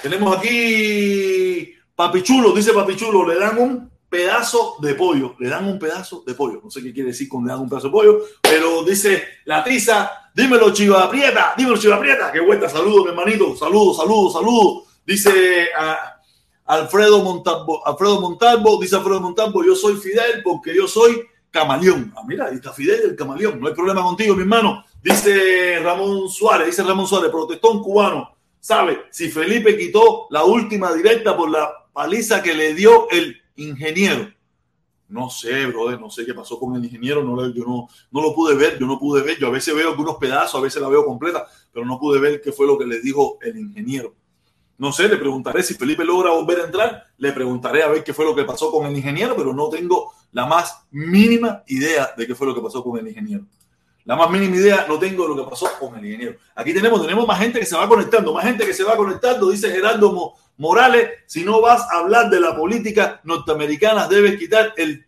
[0.01, 6.23] Tenemos aquí Papichulo, dice Papichulo, le dan un pedazo de pollo, le dan un pedazo
[6.25, 6.61] de pollo.
[6.63, 9.63] No sé qué quiere decir con le dan un pedazo de pollo, pero dice la
[9.63, 14.83] tiza, dímelo Chiva Aprieta, dímelo Chiva Aprieta, qué vuelta, saludos mi hermanito, saludos, saludos, saludos.
[15.05, 15.69] Dice
[16.65, 22.13] Alfredo Montalvo, Alfredo Montalvo, dice Alfredo Montalvo, yo soy Fidel porque yo soy camaleón.
[22.15, 24.83] Ah, mira, ahí está Fidel el camaleón, no hay problema contigo, mi hermano.
[25.01, 28.35] Dice Ramón Suárez, dice Ramón Suárez, protestón cubano.
[28.59, 29.05] ¿Sabe?
[29.11, 34.31] Si Felipe quitó la última directa por la paliza que le dio el ingeniero.
[35.09, 38.35] No sé, brother, no sé qué pasó con el ingeniero, no, yo no, no lo
[38.35, 40.89] pude ver, yo no pude ver, yo a veces veo algunos pedazos, a veces la
[40.89, 44.13] veo completa, pero no pude ver qué fue lo que le dijo el ingeniero.
[44.77, 48.13] No sé, le preguntaré si Felipe logra volver a entrar, le preguntaré a ver qué
[48.13, 52.27] fue lo que pasó con el ingeniero, pero no tengo la más mínima idea de
[52.27, 53.45] qué fue lo que pasó con el ingeniero.
[54.07, 56.37] La más mínima idea no tengo de lo que pasó con el ingeniero.
[56.55, 59.51] Aquí tenemos, tenemos más gente que se va conectando, más gente que se va conectando,
[59.51, 65.05] dice Gerardo Morales, si no vas a hablar de la política norteamericana, debes quitar el,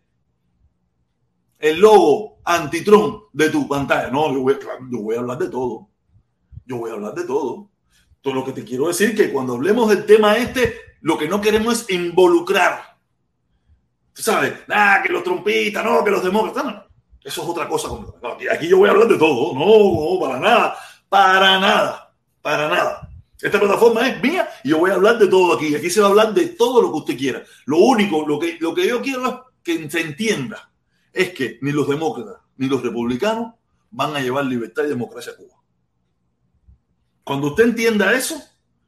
[1.59, 4.09] el logo antitrón de tu pantalla.
[4.09, 5.87] No, yo voy, a hablar de todo.
[6.65, 7.69] Yo voy a hablar de todo.
[8.19, 11.39] Todo lo que te quiero decir que cuando hablemos del tema este, lo que no
[11.39, 12.97] queremos es involucrar.
[14.11, 16.65] Tú sabes, nada, que los trompistas, no, que los demócratas.
[16.65, 16.88] No,
[17.29, 17.87] eso es otra cosa.
[18.51, 19.53] Aquí yo voy a hablar de todo.
[19.53, 20.75] No, no, para nada.
[21.07, 22.13] Para nada.
[22.41, 23.09] Para nada.
[23.41, 25.73] Esta plataforma es mía y yo voy a hablar de todo aquí.
[25.75, 27.43] Aquí se va a hablar de todo lo que usted quiera.
[27.65, 30.71] Lo único, lo que, lo que yo quiero es que se entienda
[31.13, 33.53] es que ni los demócratas ni los republicanos
[33.91, 35.55] van a llevar libertad y democracia a Cuba.
[37.23, 38.35] Cuando usted entienda eso,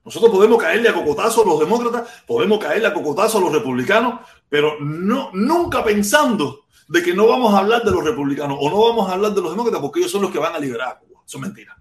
[0.03, 4.19] nosotros podemos caerle a cocotazo a los demócratas, podemos caerle a cocotazo a los republicanos,
[4.49, 8.89] pero no, nunca pensando de que no vamos a hablar de los republicanos o no
[8.89, 10.99] vamos a hablar de los demócratas porque ellos son los que van a liberar a
[10.99, 11.21] Cuba.
[11.25, 11.77] Eso es mentira.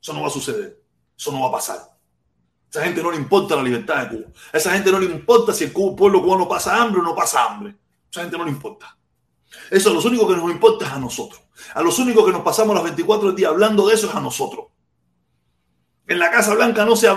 [0.00, 0.82] Eso no va a suceder.
[1.14, 1.80] Eso no va a pasar.
[2.70, 4.30] Esa gente no le importa la libertad de Cuba.
[4.54, 7.76] Esa gente no le importa si el pueblo cubano pasa hambre o no pasa hambre.
[8.10, 8.96] Esa gente no le importa.
[9.70, 11.42] Eso a los únicos que nos importa es a nosotros.
[11.74, 14.68] A los únicos que nos pasamos las 24 días hablando de eso es a nosotros.
[16.08, 17.08] En la Casa Blanca no, se,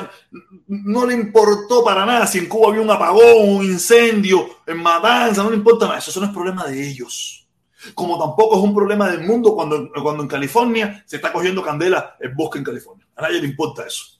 [0.67, 5.43] no le importó para nada si en Cuba había un apagón, un incendio, en Matanza,
[5.43, 5.99] no le importa nada.
[5.99, 7.47] Eso, no es problema de ellos.
[7.93, 12.17] Como tampoco es un problema del mundo cuando, cuando en California se está cogiendo candela
[12.19, 13.07] el bosque en California.
[13.15, 14.19] A nadie le importa eso.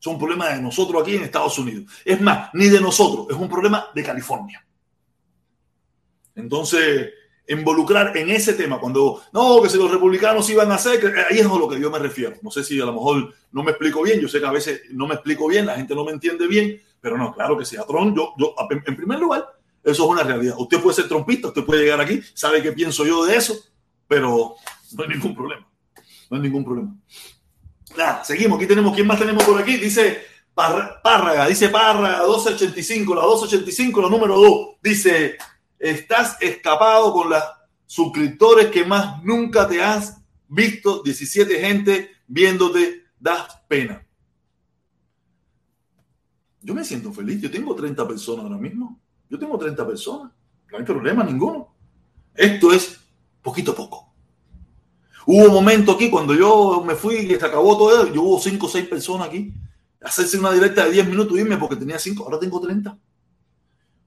[0.00, 1.92] Es un problema de nosotros aquí en Estados Unidos.
[2.04, 4.64] Es más, ni de nosotros, es un problema de California.
[6.34, 7.10] Entonces,
[7.48, 11.46] involucrar en ese tema, cuando no, que si los republicanos iban a hacer, ahí es
[11.46, 12.36] a lo que yo me refiero.
[12.42, 14.82] No sé si a lo mejor no me explico bien, yo sé que a veces
[14.90, 17.76] no me explico bien, la gente no me entiende bien, pero no, claro que si
[17.76, 19.46] a Trump, yo, yo en primer lugar,
[19.82, 20.56] eso es una realidad.
[20.58, 23.56] Usted puede ser trompista, usted puede llegar aquí, sabe qué pienso yo de eso,
[24.06, 24.56] pero
[24.92, 25.66] no hay ningún problema.
[26.30, 26.94] No hay ningún problema.
[28.22, 28.58] Seguimos.
[28.58, 29.76] Aquí tenemos, ¿quién más tenemos por aquí?
[29.76, 30.22] Dice
[30.54, 34.68] Párraga, dice Párraga 1285, la 285, la número 2.
[34.82, 35.38] Dice
[35.78, 37.42] estás escapado con los
[37.86, 44.04] suscriptores que más nunca te has visto, 17 gente viéndote, das pena.
[46.60, 50.32] Yo me siento feliz, yo tengo 30 personas ahora mismo, yo tengo 30 personas,
[50.70, 51.74] no hay problema ninguno.
[52.34, 53.00] Esto es
[53.42, 54.12] poquito a poco.
[55.26, 58.64] Hubo un momento aquí cuando yo me fui y se acabó todo, yo hubo 5
[58.64, 59.52] o 6 personas aquí,
[60.00, 62.98] hacerse una directa de 10 minutos y irme porque tenía 5, ahora tengo 30.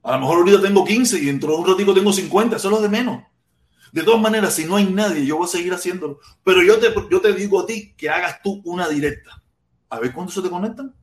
[0.02, 2.74] A lo mejor ahorita tengo 15 y dentro de un ratito tengo 50, eso es
[2.74, 3.22] lo de menos.
[3.92, 6.18] De todas maneras, si no hay nadie, yo voy a seguir haciéndolo.
[6.42, 9.42] Pero yo te, yo te digo a ti que hagas tú una directa.
[9.90, 10.94] A ver cuándo se te conectan.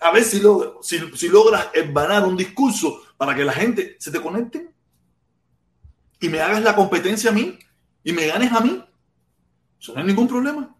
[0.00, 0.40] A ver si,
[0.82, 4.70] si, logras embanar un discurso para que la gente se te conecte
[6.20, 7.58] y me hagas la competencia a mí
[8.04, 8.82] y me ganes a mí.
[9.78, 10.74] Eso no hay ningún problema.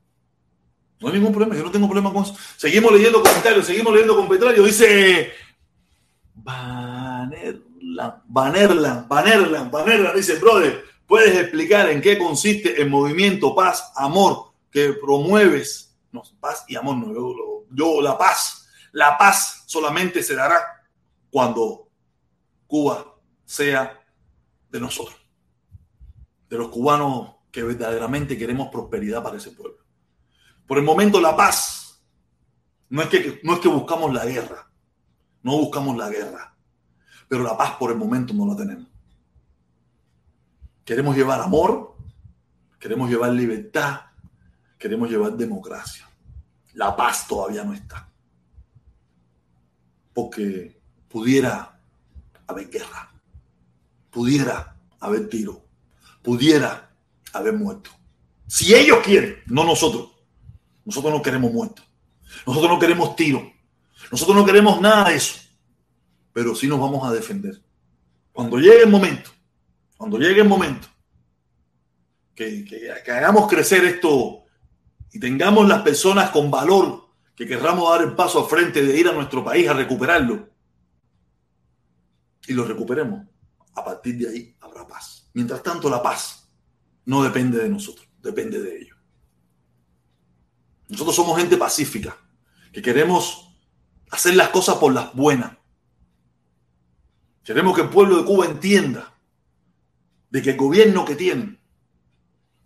[1.01, 1.57] No hay ningún problema.
[1.57, 2.37] Yo no tengo problema con eso.
[2.57, 4.67] Seguimos leyendo comentarios, seguimos leyendo comentarios.
[4.67, 5.33] Dice
[6.43, 14.53] Banerland, Banerland, Banerland, Banerland, dice, brother, ¿puedes explicar en qué consiste el movimiento Paz, Amor
[14.71, 15.99] que promueves?
[16.13, 18.69] No, paz y amor, no, yo, yo la paz.
[18.93, 20.85] La paz solamente se dará
[21.31, 21.89] cuando
[22.67, 24.01] Cuba sea
[24.71, 25.17] de nosotros,
[26.49, 29.79] de los cubanos que verdaderamente queremos prosperidad para ese pueblo.
[30.67, 32.01] Por el momento la paz
[32.89, 34.70] no es que, no es que buscamos la guerra,
[35.43, 36.55] no buscamos la guerra,
[37.29, 38.89] pero la paz por el momento no la tenemos.
[40.85, 41.97] Queremos llevar amor,
[42.79, 44.01] queremos llevar libertad,
[44.79, 46.09] queremos llevar democracia.
[46.75, 48.09] La paz todavía no está.
[50.13, 51.79] Porque pudiera
[52.47, 53.13] haber guerra,
[54.11, 55.65] pudiera haber tiro,
[56.23, 56.91] pudiera
[57.33, 57.91] haber muerto.
[58.47, 60.11] Si ellos quieren, no nosotros.
[60.85, 61.85] Nosotros no queremos muertos.
[62.47, 63.53] Nosotros no queremos tiro.
[64.11, 65.41] Nosotros no queremos nada de eso,
[66.33, 67.61] pero sí nos vamos a defender.
[68.33, 69.31] Cuando llegue el momento,
[69.97, 70.89] cuando llegue el momento,
[72.35, 74.45] que, hagamos crecer esto
[75.13, 79.09] y tengamos las personas con valor que querramos dar el paso al frente de ir
[79.09, 80.49] a nuestro país a recuperarlo
[82.47, 83.27] y lo recuperemos,
[83.75, 85.29] a partir de ahí habrá paz.
[85.35, 86.49] Mientras tanto, la paz
[87.05, 88.97] no depende de nosotros, depende de ellos.
[90.89, 92.17] Nosotros somos gente pacífica,
[92.73, 93.50] que queremos
[94.11, 95.53] hacer las cosas por las buenas.
[97.45, 99.15] Queremos que el pueblo de Cuba entienda
[100.31, 101.59] de que el gobierno que tienen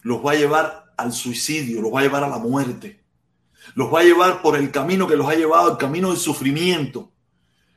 [0.02, 3.04] los va a llevar al suicidio, los va a llevar a la muerte,
[3.74, 7.12] los va a llevar por el camino que los ha llevado, el camino del sufrimiento,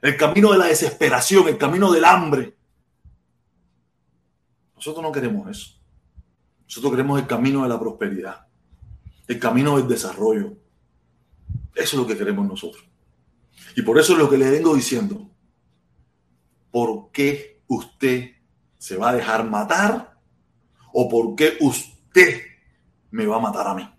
[0.01, 2.55] el camino de la desesperación, el camino del hambre.
[4.75, 5.77] Nosotros no queremos eso.
[6.65, 8.47] Nosotros queremos el camino de la prosperidad,
[9.27, 10.57] el camino del desarrollo.
[11.73, 12.83] Eso es lo que queremos nosotros.
[13.75, 15.29] Y por eso es lo que le vengo diciendo.
[16.71, 18.31] ¿Por qué usted
[18.77, 20.17] se va a dejar matar?
[20.93, 22.41] ¿O por qué usted
[23.11, 23.89] me va a matar a mí?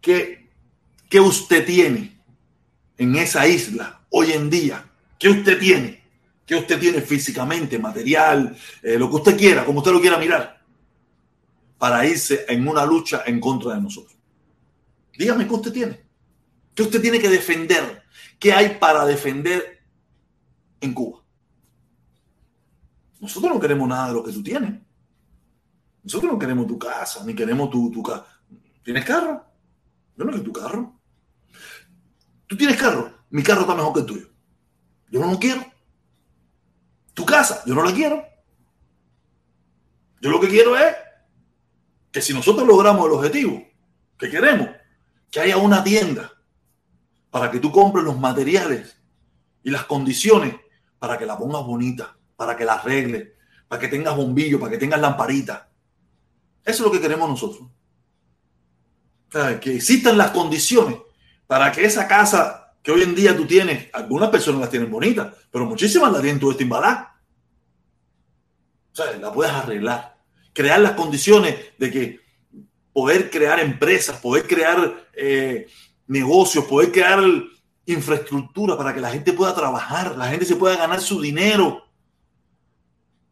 [0.00, 0.50] ¿Qué,
[1.08, 2.20] qué usted tiene
[2.96, 4.84] en esa isla hoy en día?
[5.18, 6.02] ¿Qué usted tiene?
[6.44, 10.60] ¿Qué usted tiene físicamente, material, eh, lo que usted quiera, como usted lo quiera mirar,
[11.78, 14.16] para irse en una lucha en contra de nosotros?
[15.16, 16.01] Dígame qué usted tiene.
[16.74, 18.02] ¿Qué usted tiene que defender
[18.42, 19.84] ¿Qué hay para defender
[20.80, 21.22] en Cuba?
[23.20, 24.80] Nosotros no queremos nada de lo que tú tienes.
[26.02, 28.26] Nosotros no queremos tu casa, ni queremos tu, tu casa.
[28.82, 29.46] ¿Tienes carro?
[30.16, 31.00] Yo no quiero tu carro.
[32.48, 33.16] ¿Tú tienes carro?
[33.30, 34.28] Mi carro está mejor que el tuyo.
[35.08, 35.64] Yo no lo quiero.
[37.14, 38.26] Tu casa, yo no la quiero.
[40.20, 40.96] Yo lo que quiero es
[42.10, 43.64] que si nosotros logramos el objetivo
[44.18, 44.68] que queremos,
[45.30, 46.31] que haya una tienda
[47.32, 49.00] para que tú compres los materiales
[49.62, 50.54] y las condiciones
[50.98, 53.30] para que la pongas bonita, para que la arregles,
[53.66, 55.70] para que tengas bombillo, para que tengas lamparita.
[56.62, 57.70] Eso es lo que queremos nosotros.
[59.62, 60.98] que existan las condiciones
[61.46, 65.34] para que esa casa que hoy en día tú tienes, algunas personas las tienen bonitas,
[65.50, 67.18] pero muchísimas las tienen todo este embalá.
[68.92, 70.18] O sea, la puedes arreglar.
[70.52, 72.20] Crear las condiciones de que
[72.92, 75.66] poder crear empresas, poder crear eh,
[76.06, 77.22] negocios, poder crear
[77.86, 81.84] infraestructura para que la gente pueda trabajar, la gente se pueda ganar su dinero.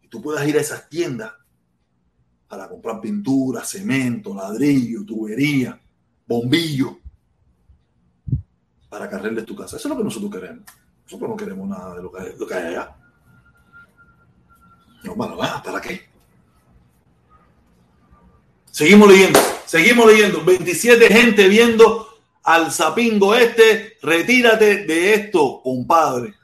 [0.02, 1.32] Y tú puedas ir a esas tiendas
[2.48, 5.80] para comprar pintura, cemento, ladrillo, tubería,
[6.26, 6.98] bombillo,
[8.88, 9.76] para que tu casa.
[9.76, 10.64] Eso es lo que nosotros queremos.
[11.04, 12.96] Nosotros no queremos nada de lo que, lo que hay allá.
[15.04, 16.10] No, bueno, ¿para qué?
[18.70, 20.44] Seguimos leyendo, seguimos leyendo.
[20.44, 22.09] 27 gente viendo
[22.42, 23.98] al Zapingo este.
[24.02, 26.34] Retírate de esto, compadre.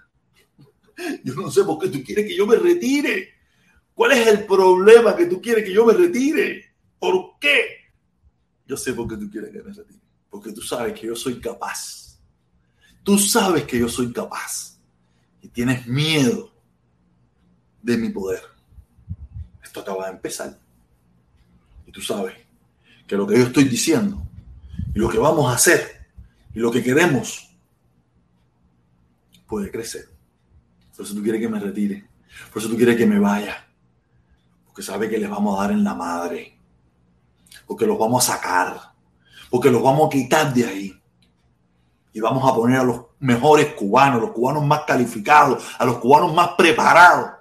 [1.24, 3.34] Yo no sé por qué tú quieres que yo me retire.
[3.94, 6.74] ¿Cuál es el problema que tú quieres que yo me retire?
[6.98, 7.92] ¿Por qué?
[8.66, 10.00] Yo sé por qué tú quieres que me retire.
[10.30, 12.18] Porque tú sabes que yo soy capaz.
[13.02, 14.78] Tú sabes que yo soy capaz.
[15.40, 16.52] Y tienes miedo
[17.82, 18.42] de mi poder.
[19.62, 20.58] Esto acaba de empezar.
[21.86, 22.34] Y tú sabes
[23.06, 24.26] que lo que yo estoy diciendo
[24.96, 26.08] y lo que vamos a hacer
[26.54, 27.54] y lo que queremos
[29.46, 30.08] puede crecer.
[30.96, 32.08] Por eso tú quieres que me retire.
[32.50, 33.62] Por eso tú quieres que me vaya
[34.64, 36.58] porque sabe que les vamos a dar en la madre,
[37.66, 38.94] porque los vamos a sacar,
[39.50, 41.02] porque los vamos a quitar de ahí.
[42.14, 46.34] Y vamos a poner a los mejores cubanos, los cubanos más calificados, a los cubanos
[46.34, 47.32] más preparados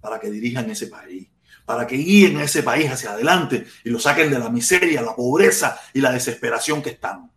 [0.00, 1.28] para que dirijan ese país,
[1.70, 5.78] para que guíen ese país hacia adelante y lo saquen de la miseria, la pobreza
[5.94, 7.30] y la desesperación que están.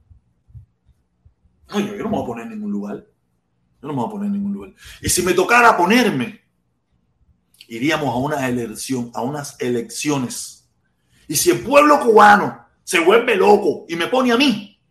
[1.70, 2.96] Yo, yo no me voy a poner en ningún lugar.
[3.80, 4.74] Yo no me voy a poner en ningún lugar.
[5.04, 6.42] Y si me tocara ponerme
[7.68, 10.68] iríamos a una elección, a unas elecciones.
[11.28, 14.82] Y si el pueblo cubano se vuelve loco y me pone a mí,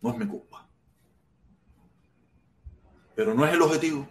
[0.00, 0.66] no es mi culpa.
[3.14, 4.08] Pero no es el objetivo.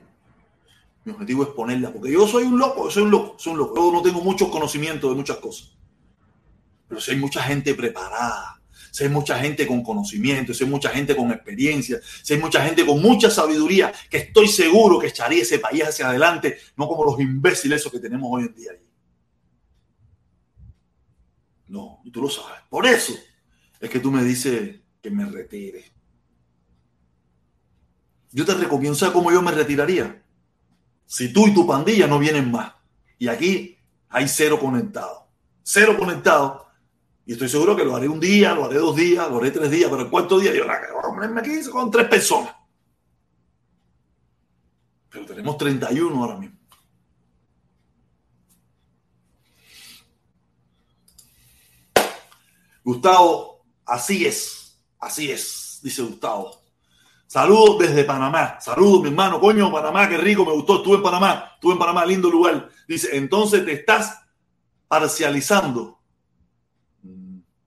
[1.05, 3.75] Mi objetivo es ponerla, porque yo soy un loco, soy un loco, soy un loco.
[3.75, 5.75] Yo no tengo mucho conocimiento de muchas cosas.
[6.87, 10.89] Pero si hay mucha gente preparada, si hay mucha gente con conocimiento, si hay mucha
[10.89, 15.41] gente con experiencia, si hay mucha gente con mucha sabiduría, que estoy seguro que echaría
[15.41, 18.71] ese país hacia adelante, no como los imbéciles que tenemos hoy en día.
[21.67, 22.61] No, y tú lo sabes.
[22.69, 23.13] Por eso
[23.79, 25.91] es que tú me dices que me retire.
[28.31, 30.22] Yo te recomiendo, ¿sabes cómo yo me retiraría?
[31.13, 32.73] Si tú y tu pandilla no vienen más.
[33.19, 33.77] Y aquí
[34.09, 35.27] hay cero conectado.
[35.61, 36.65] Cero conectado
[37.23, 39.69] y estoy seguro que lo haré un día, lo haré dos días, lo haré tres
[39.69, 42.55] días, pero el cuarto día yo, vamos a aquí con tres personas.
[45.11, 46.57] Pero tenemos 31 ahora mismo.
[52.83, 56.62] Gustavo, así es, así es, dice Gustavo.
[57.33, 58.59] Saludos desde Panamá.
[58.61, 59.39] Saludos, mi hermano.
[59.39, 60.75] Coño, Panamá, qué rico, me gustó.
[60.75, 62.69] Estuve en Panamá, estuve en Panamá, lindo lugar.
[62.87, 64.21] Dice, entonces te estás
[64.87, 65.99] parcializando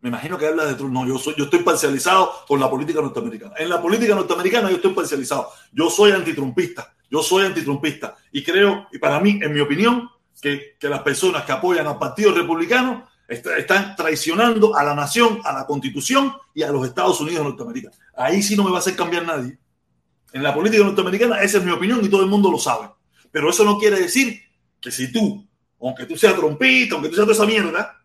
[0.00, 0.92] me imagino que habla de Trump.
[0.92, 3.54] No, yo, soy, yo estoy parcializado con la política norteamericana.
[3.58, 5.50] En la política norteamericana yo estoy parcializado.
[5.72, 6.94] Yo soy antitrumpista.
[7.10, 8.14] Yo soy antitrumpista.
[8.30, 10.08] Y creo, y para mí, en mi opinión,
[10.40, 15.52] que, que las personas que apoyan al Partido Republicano están traicionando a la nación, a
[15.52, 17.98] la constitución y a los Estados Unidos norteamericanos.
[18.16, 19.58] Ahí sí no me va a hacer cambiar nadie.
[20.32, 22.88] En la política norteamericana, esa es mi opinión y todo el mundo lo sabe.
[23.30, 24.40] Pero eso no quiere decir
[24.80, 25.46] que si tú,
[25.80, 28.02] aunque tú seas trompista, aunque tú seas toda esa mierda,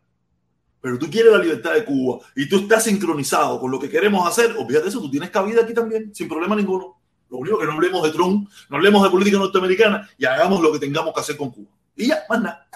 [0.82, 4.28] pero tú quieres la libertad de Cuba y tú estás sincronizado con lo que queremos
[4.28, 7.00] hacer, olvídate eso, tú tienes cabida aquí también, sin problema ninguno.
[7.30, 10.72] Lo único que no hablemos de Trump, no hablemos de política norteamericana y hagamos lo
[10.74, 11.70] que tengamos que hacer con Cuba.
[11.96, 12.68] Y ya, más nada.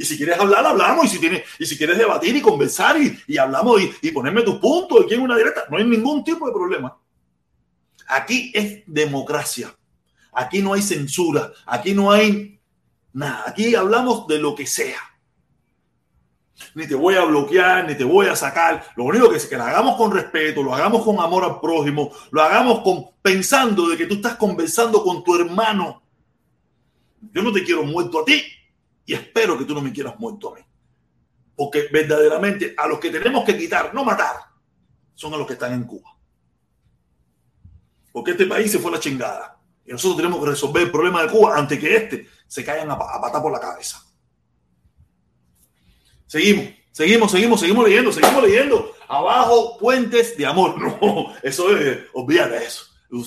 [0.00, 1.04] Y si quieres hablar, hablamos.
[1.04, 4.56] Y si, tienes, y si quieres debatir y conversar y, hablamos y, y, ponerme tus
[4.56, 6.96] puntos aquí en una directa, no hay ningún tipo de problema.
[8.08, 9.76] Aquí es democracia.
[10.32, 11.52] Aquí no hay censura.
[11.66, 12.58] Aquí no hay
[13.12, 13.44] nada.
[13.46, 14.98] Aquí hablamos de lo que sea
[16.74, 18.84] ni te voy a bloquear, ni te voy a sacar.
[18.94, 22.12] Lo único que es que lo hagamos con respeto, lo hagamos con amor al prójimo,
[22.30, 26.02] lo hagamos con, pensando de que tú estás conversando con tu hermano.
[27.32, 28.42] Yo no te quiero muerto a ti
[29.10, 30.60] y espero que tú no me quieras muerto a mí.
[31.56, 34.36] Porque verdaderamente a los que tenemos que quitar, no matar,
[35.16, 36.16] son a los que están en Cuba.
[38.12, 39.60] Porque este país se fue la chingada.
[39.84, 42.94] Y nosotros tenemos que resolver el problema de Cuba antes que este se caigan a,
[42.94, 44.00] a patar por la cabeza.
[46.28, 48.94] Seguimos, seguimos, seguimos, seguimos leyendo, seguimos leyendo.
[49.08, 50.76] Abajo, puentes de amor.
[51.02, 52.84] No, eso es, olvídate de eso.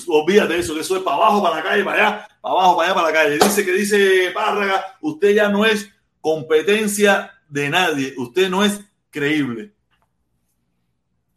[0.08, 2.76] Olvídate de eso, que eso es para abajo, para la calle, para allá, para abajo,
[2.76, 3.38] para allá, para la calle.
[3.38, 5.88] Dice que dice Párraga, usted ya no es
[6.20, 9.74] competencia de nadie, usted no es creíble.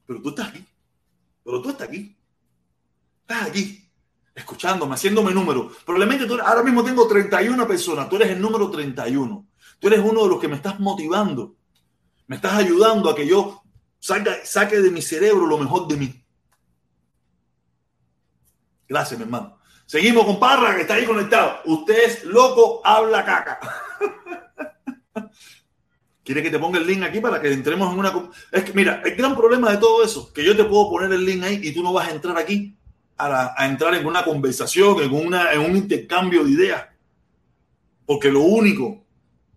[0.06, 0.66] Pero tú estás aquí,
[1.46, 2.14] pero tú estás aquí,
[3.22, 3.90] estás aquí,
[4.36, 5.72] escuchándome, haciéndome número.
[5.86, 9.48] Probablemente tú, ahora mismo tengo 31 personas, tú eres el número 31.
[9.80, 11.56] Tú eres uno de los que me estás motivando,
[12.28, 13.64] me estás ayudando a que yo
[14.02, 16.26] saque de mi cerebro lo mejor de mí.
[18.90, 19.57] Gracias, mi hermano.
[19.88, 21.62] Seguimos con Parra, que está ahí conectado.
[21.64, 23.58] Usted es loco, habla caca.
[26.26, 28.12] ¿Quiere que te ponga el link aquí para que entremos en una...
[28.52, 31.26] Es que, mira, el gran problema de todo eso, que yo te puedo poner el
[31.26, 32.76] link ahí y tú no vas a entrar aquí
[33.18, 36.86] a, entrar en una conversación, en, una, en un intercambio de ideas.
[38.06, 39.06] Porque lo único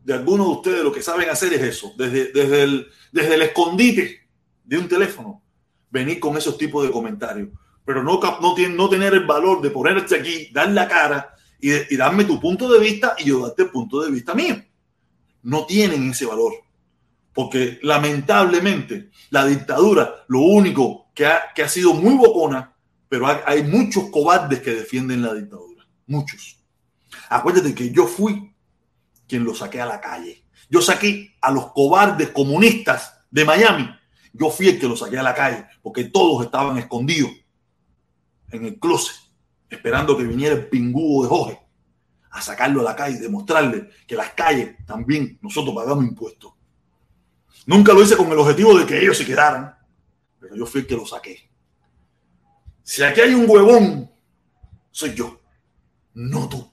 [0.04, 3.42] de algunos de ustedes lo que saben hacer es eso, desde, desde, el, desde el
[3.42, 4.28] escondite
[4.62, 5.42] de un teléfono,
[5.90, 7.48] venir con esos tipos de comentarios
[7.84, 11.96] pero no, no, no tener el valor de ponerte aquí, dar la cara y, y
[11.96, 14.56] darme tu punto de vista y yo darte el punto de vista mío.
[15.42, 16.52] No tienen ese valor.
[17.32, 22.74] Porque lamentablemente la dictadura, lo único que ha, que ha sido muy bocona,
[23.08, 25.86] pero hay, hay muchos cobardes que defienden la dictadura.
[26.06, 26.58] Muchos.
[27.28, 28.52] Acuérdate que yo fui
[29.28, 30.44] quien lo saqué a la calle.
[30.68, 33.88] Yo saqué a los cobardes comunistas de Miami.
[34.32, 37.30] Yo fui el que los saqué a la calle porque todos estaban escondidos
[38.50, 39.16] en el closet,
[39.68, 41.60] esperando que viniera el pingüo de Jorge
[42.30, 46.52] a sacarlo a la calle y demostrarle que las calles también nosotros pagamos impuestos.
[47.66, 49.76] Nunca lo hice con el objetivo de que ellos se quedaran,
[50.38, 51.50] pero yo fui el que lo saqué.
[52.82, 54.10] Si aquí hay un huevón,
[54.90, 55.40] soy yo,
[56.14, 56.69] no tú.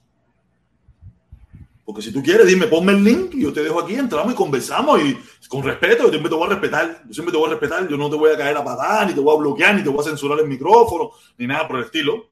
[1.88, 4.36] Porque si tú quieres, dime, ponme el link y yo te dejo aquí, entramos y
[4.36, 5.16] conversamos y
[5.48, 7.96] con respeto, yo siempre te voy a respetar, yo siempre te voy a respetar, yo
[7.96, 10.00] no te voy a caer a patar, ni te voy a bloquear, ni te voy
[10.00, 12.28] a censurar el micrófono, ni nada por el estilo.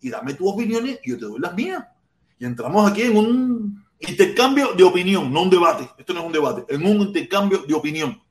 [0.00, 1.84] Y dame tus opiniones y yo te doy las mías.
[2.38, 5.90] Y entramos aquí en un intercambio de opinión, no un debate.
[5.98, 8.22] Esto no es un debate, en un intercambio de opinión.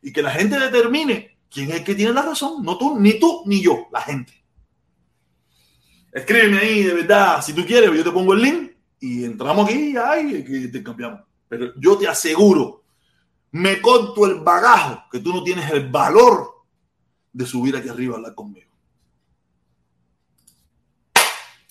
[0.00, 3.20] Y que la gente determine quién es el que tiene la razón, no tú, ni
[3.20, 4.32] tú, ni yo, la gente.
[6.10, 9.96] Escríbeme ahí, de verdad, si tú quieres, yo te pongo el link y entramos aquí
[9.96, 11.20] y te cambiamos.
[11.48, 12.84] Pero yo te aseguro,
[13.52, 16.64] me conto el bagajo que tú no tienes el valor
[17.32, 18.70] de subir aquí arriba a hablar conmigo.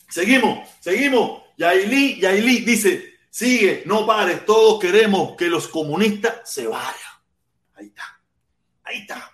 [0.09, 1.41] Seguimos, seguimos.
[1.57, 6.93] Yaili, Yaili dice, sigue, no pares, todos queremos que los comunistas se vayan.
[7.73, 8.21] Ahí está,
[8.83, 9.31] ahí está,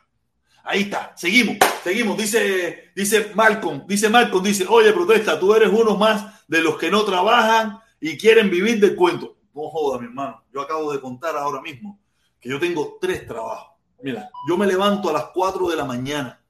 [0.64, 1.14] ahí está.
[1.16, 2.18] Seguimos, seguimos.
[2.18, 6.90] Dice, dice Malcolm, dice Malcolm, dice, oye, protesta, tú eres uno más de los que
[6.90, 9.38] no trabajan y quieren vivir del cuento.
[9.54, 10.44] No joda, mi hermano.
[10.54, 12.00] Yo acabo de contar ahora mismo
[12.40, 13.78] que yo tengo tres trabajos.
[14.02, 16.42] Mira, yo me levanto a las 4 de la mañana.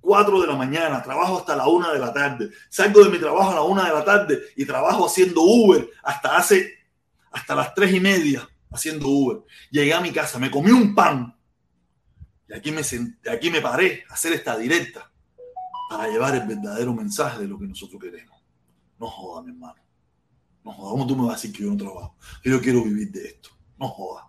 [0.00, 2.50] 4 de la mañana, trabajo hasta la 1 de la tarde.
[2.68, 6.36] Salgo de mi trabajo a la 1 de la tarde y trabajo haciendo Uber hasta
[6.36, 6.78] hace,
[7.32, 9.42] hasta las 3 y media haciendo Uber.
[9.70, 11.34] Llegué a mi casa, me comí un pan
[12.48, 12.82] y aquí me,
[13.30, 15.10] aquí me paré a hacer esta directa
[15.88, 18.38] para llevar el verdadero mensaje de lo que nosotros queremos.
[18.98, 19.79] No joda, mi hermano.
[20.70, 22.14] No joda, ¿cómo tú me vas a decir que yo no trabajo?
[22.44, 23.50] Yo quiero vivir de esto.
[23.76, 24.28] No joda.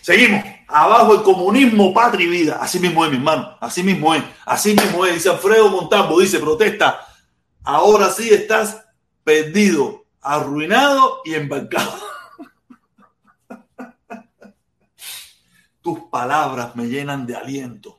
[0.00, 0.42] Seguimos.
[0.68, 2.58] Abajo el comunismo, patria y vida.
[2.60, 3.56] Así mismo es, mi hermano.
[3.60, 4.24] Así mismo es.
[4.46, 5.14] Así mismo es.
[5.14, 7.06] Dice Alfredo Montalvo, dice, protesta.
[7.62, 8.82] Ahora sí estás
[9.22, 11.92] perdido, arruinado y embarcado.
[15.82, 17.95] Tus palabras me llenan de aliento.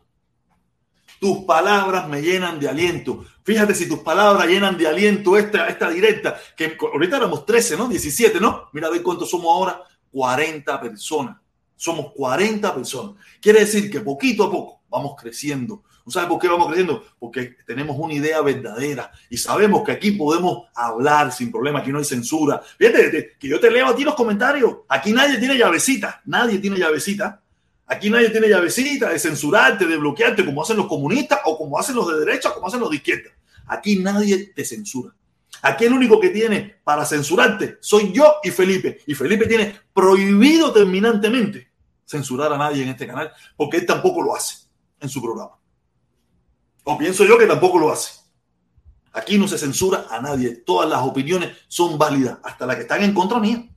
[1.20, 3.26] Tus palabras me llenan de aliento.
[3.44, 7.88] Fíjate si tus palabras llenan de aliento esta, esta directa, que ahorita éramos 13, ¿no?
[7.88, 8.70] 17, ¿no?
[8.74, 9.84] Mira a ver cuántos somos ahora.
[10.12, 11.38] 40 personas.
[11.76, 13.16] Somos 40 personas.
[13.40, 15.84] Quiere decir que poquito a poco vamos creciendo.
[16.06, 17.04] ¿No sabes por qué vamos creciendo?
[17.20, 22.00] Porque tenemos una idea verdadera y sabemos que aquí podemos hablar sin problema, aquí no
[22.00, 22.62] hay censura.
[22.78, 24.78] Fíjate que yo te leo a ti los comentarios.
[24.88, 27.42] Aquí nadie tiene llavecita, nadie tiene llavecita.
[27.88, 31.96] Aquí nadie tiene llavecita de censurarte, de bloquearte, como hacen los comunistas o como hacen
[31.96, 33.30] los de derecha o como hacen los de izquierda.
[33.66, 35.14] Aquí nadie te censura.
[35.62, 39.00] Aquí el único que tiene para censurarte soy yo y Felipe.
[39.08, 41.72] Y Felipe tiene prohibido terminantemente
[42.06, 44.68] censurar a nadie en este canal porque él tampoco lo hace
[45.00, 45.58] en su programa.
[46.84, 48.22] O pienso yo que tampoco lo hace.
[49.14, 50.58] aquí no se censura a nadie.
[50.58, 53.68] Todas las opiniones son válidas, hasta las que están en contra mía.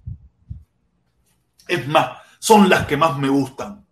[1.67, 3.87] Es más, son las que más me gustan.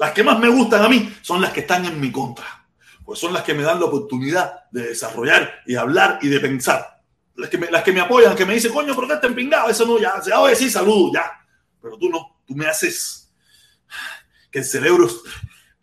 [0.00, 2.46] Las que más me gustan a mí son las que están en mi contra.
[3.04, 7.02] Pues son las que me dan la oportunidad de desarrollar y hablar y de pensar.
[7.34, 9.68] Las que me, las que me apoyan, que me dicen, coño, ¿por qué te empingado?
[9.68, 11.30] Eso no, ya, se a decir saludo, ya.
[11.82, 13.30] Pero tú no, tú me haces
[14.50, 15.06] que el cerebro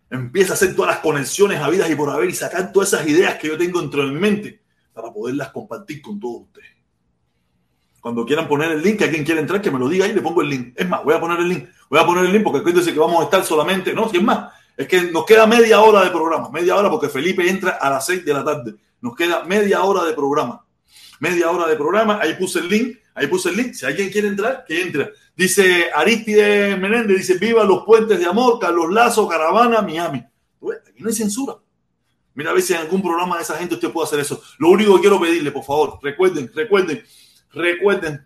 [0.09, 3.35] empiece a hacer todas las conexiones habidas y por haber y sacar todas esas ideas
[3.35, 4.63] que yo tengo dentro de mi mente
[4.93, 6.76] para poderlas compartir con todos ustedes.
[8.07, 10.21] Cuando quieran poner el link, a quien quiera entrar, que me lo diga y le
[10.21, 10.73] pongo el link.
[10.77, 11.67] Es más, voy a poner el link.
[11.89, 14.23] Voy a poner el link porque acuérdense que vamos a estar solamente, no, si es
[14.23, 17.89] más, es que nos queda media hora de programa, media hora porque Felipe entra a
[17.89, 18.75] las 6 de la tarde.
[19.01, 20.65] Nos queda media hora de programa.
[21.19, 23.73] Media hora de programa, ahí puse el link, ahí puse el link.
[23.73, 25.11] Si alguien quiere entrar, que entre.
[25.35, 30.19] Dice Aristide Menéndez, dice, viva los puentes de amor, Carlos Lazo, Caravana, Miami.
[30.19, 31.55] Aquí no hay censura.
[32.35, 34.41] Mira a ver si en algún programa de esa gente usted puede hacer eso.
[34.59, 37.03] Lo único que quiero pedirle, por favor, recuerden, recuerden,
[37.57, 38.25] recuerden.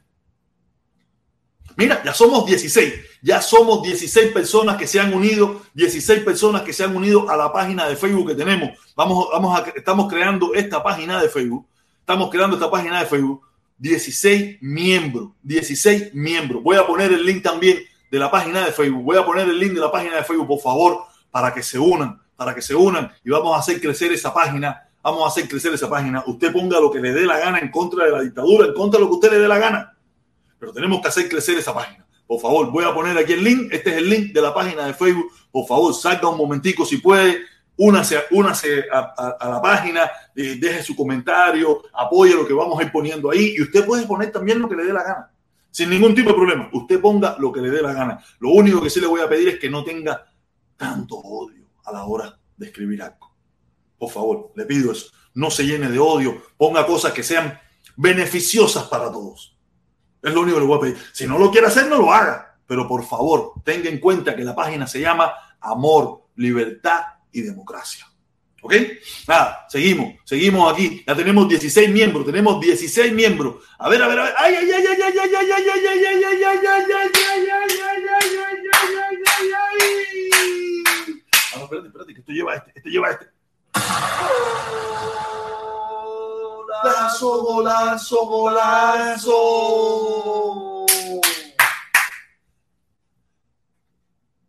[1.78, 2.94] Mira, ya somos 16.
[3.22, 7.38] Ya somos 16 personas que se han unido, 16 personas que se han unido a
[7.38, 8.72] la página de Facebook que tenemos.
[8.96, 11.66] Vamos, vamos a, estamos creando esta página de Facebook.
[12.00, 13.42] Estamos creando esta página de Facebook.
[13.78, 16.62] 16 miembros, 16 miembros.
[16.62, 17.80] Voy a poner el link también
[18.12, 19.04] de la página de Facebook.
[19.04, 21.80] Voy a poner el link de la página de Facebook, por favor, para que se
[21.80, 24.90] unan para que se unan y vamos a hacer crecer esa página.
[25.04, 26.24] Vamos a hacer crecer esa página.
[26.28, 29.00] Usted ponga lo que le dé la gana en contra de la dictadura, en contra
[29.00, 29.98] de lo que usted le dé la gana.
[30.60, 32.06] Pero tenemos que hacer crecer esa página.
[32.28, 33.74] Por favor, voy a poner aquí el link.
[33.74, 35.32] Este es el link de la página de Facebook.
[35.52, 37.40] Por favor, salga un momentico si puede.
[37.78, 42.92] Únase, únase a, la página, eh, deje su comentario, apoye lo que vamos a ir
[42.92, 43.56] poniendo ahí.
[43.58, 45.32] Y usted puede poner también lo que le dé la gana.
[45.72, 46.70] Sin ningún tipo de problema.
[46.74, 48.24] Usted ponga lo que le dé la gana.
[48.40, 50.26] Lo único que sí le voy a pedir es que no tenga
[50.78, 53.21] tanto odio a la hora de escribir algo.
[54.02, 55.12] Por favor, le pido eso.
[55.36, 57.60] No se llene de odio, ponga cosas que sean
[57.96, 59.56] beneficiosas para todos.
[60.24, 60.98] Es lo único que le voy a pedir.
[61.14, 62.58] Si no lo quiere hacer, no lo haga.
[62.66, 68.08] Pero por favor, tenga en cuenta que la página se llama Amor, Libertad y Democracia.
[68.64, 68.74] ¿Ok?
[69.28, 71.04] Nada, seguimos, seguimos aquí.
[71.06, 73.58] Ya tenemos 16 miembros, tenemos 16 miembros.
[73.78, 74.34] A ver, a ver, a ver.
[74.36, 78.22] Ay, ay, ay, ay, ay, ay, ay, ay, ay, ay, ay, ay, ay, ay, ay,
[79.38, 80.22] ay, ay,
[81.54, 83.41] Ah, no, espérate, espérate, que esto lleva este, esto lleva este.
[86.84, 89.32] Golazo, golazo, golazo.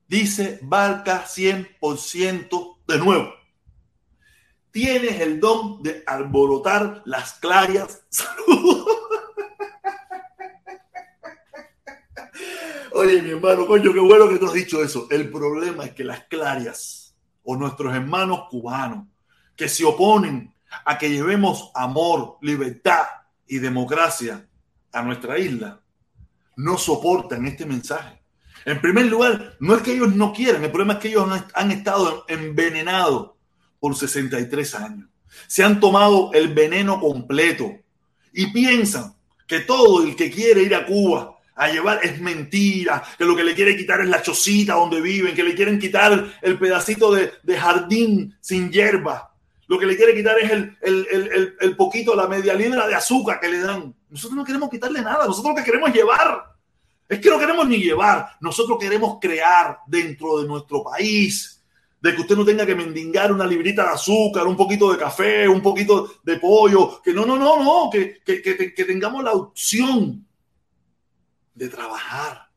[0.08, 3.32] Dice Barca 100% de nuevo.
[4.70, 8.04] Tienes el don de alborotar las clarias.
[12.94, 15.06] Oye, mi hermano, coño, qué bueno que tú has dicho eso.
[15.10, 19.06] El problema es que las clarias o nuestros hermanos cubanos
[19.56, 23.04] que se oponen a que llevemos amor, libertad
[23.46, 24.46] y democracia
[24.92, 25.80] a nuestra isla,
[26.56, 28.22] no soportan este mensaje.
[28.64, 31.70] En primer lugar, no es que ellos no quieran, el problema es que ellos han
[31.70, 33.32] estado envenenados
[33.80, 35.08] por 63 años.
[35.46, 37.72] Se han tomado el veneno completo
[38.32, 39.14] y piensan
[39.46, 43.44] que todo el que quiere ir a Cuba a llevar es mentira, que lo que
[43.44, 47.32] le quiere quitar es la chocita donde viven, que le quieren quitar el pedacito de,
[47.58, 49.31] jardín sin hierba,
[49.72, 53.40] lo que le quiere quitar es el, el, el, poquito, la media libra de azúcar
[53.40, 53.94] que le dan.
[54.10, 56.44] Nosotros no queremos quitarle nada, nosotros lo que queremos llevar.
[57.08, 61.64] Es que no queremos ni llevar, nosotros queremos crear dentro de nuestro país
[62.02, 65.48] de que usted no tenga que mendigar una librita de azúcar, un poquito de café,
[65.48, 69.32] un poquito de pollo, que no, no, no, no, que, que, que, que tengamos la
[69.32, 70.26] opción
[71.54, 72.50] de trabajar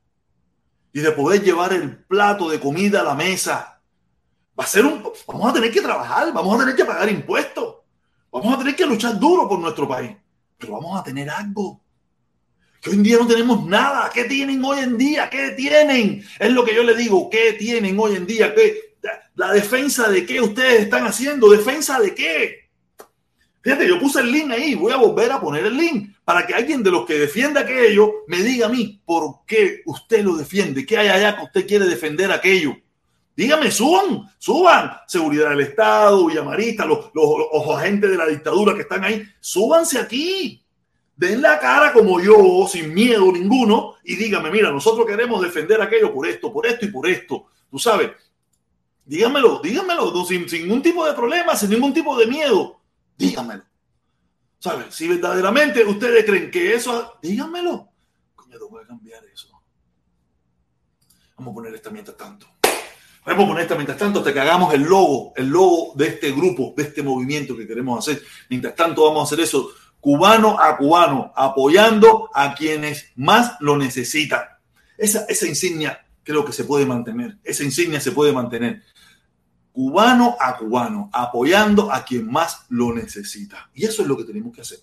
[0.92, 3.75] y de poder llevar el plato de comida a la mesa.
[4.58, 7.76] Va a ser un, vamos a tener que trabajar, vamos a tener que pagar impuestos,
[8.32, 10.12] vamos a tener que luchar duro por nuestro país,
[10.58, 11.82] pero vamos a tener algo.
[12.82, 14.12] Que hoy en día no tenemos nada.
[14.14, 15.30] ¿Qué tienen hoy en día?
[15.30, 16.24] ¿Qué tienen?
[16.40, 17.30] Es lo que yo le digo.
[17.30, 18.54] ¿Qué tienen hoy en día?
[18.54, 18.96] ¿Qué?
[19.36, 21.50] ¿La defensa de qué ustedes están haciendo?
[21.50, 22.70] ¿Defensa de qué?
[23.62, 24.76] Fíjate, yo puse el link ahí.
[24.76, 28.12] Voy a volver a poner el link para que alguien de los que defienda aquello
[28.28, 31.86] me diga a mí por qué usted lo defiende, qué hay allá que usted quiere
[31.86, 32.76] defender aquello.
[33.36, 34.92] Dígame, suban, suban.
[35.08, 40.64] Seguridad del Estado, Villamarista, los, los, agentes de la dictadura que están ahí, súbanse aquí.
[41.16, 46.14] Den la cara como yo, sin miedo ninguno, y dígame, mira, nosotros queremos defender aquello
[46.14, 47.48] por esto, por esto y por esto.
[47.70, 48.12] Tú sabes,
[49.06, 52.80] dígamelo, dígamelo, sin, sin ningún tipo de problema, sin ningún tipo de miedo.
[53.18, 53.64] Dígamelo.
[54.90, 57.90] Si verdaderamente ustedes creen que eso, díganmelo.
[58.36, 58.58] Coño,
[58.88, 59.50] cambiar eso.
[61.38, 62.48] Vamos a poner esta mientras tanto.
[63.26, 66.74] Vamos poner esta mientras tanto hasta que hagamos el logo, el logo de este grupo,
[66.78, 68.22] de este movimiento que queremos hacer.
[68.50, 69.72] Mientras tanto vamos a hacer eso.
[70.00, 74.44] cubano a cubano, apoyando a quienes más lo necesitan.
[74.98, 78.84] Esa, esa insignia creo que se puede mantener, esa insignia se puede mantener.
[79.72, 83.70] Cubano a cubano, apoyando a quien más lo necesita.
[83.74, 84.80] Y eso es lo que tenemos que hacer.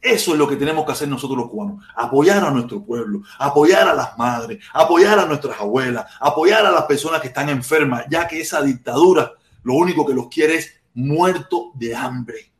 [0.00, 3.86] Eso es lo que tenemos que hacer nosotros los cubanos, apoyar a nuestro pueblo, apoyar
[3.86, 8.26] a las madres, apoyar a nuestras abuelas, apoyar a las personas que están enfermas, ya
[8.26, 9.32] que esa dictadura
[9.62, 12.50] lo único que los quiere es muerto de hambre.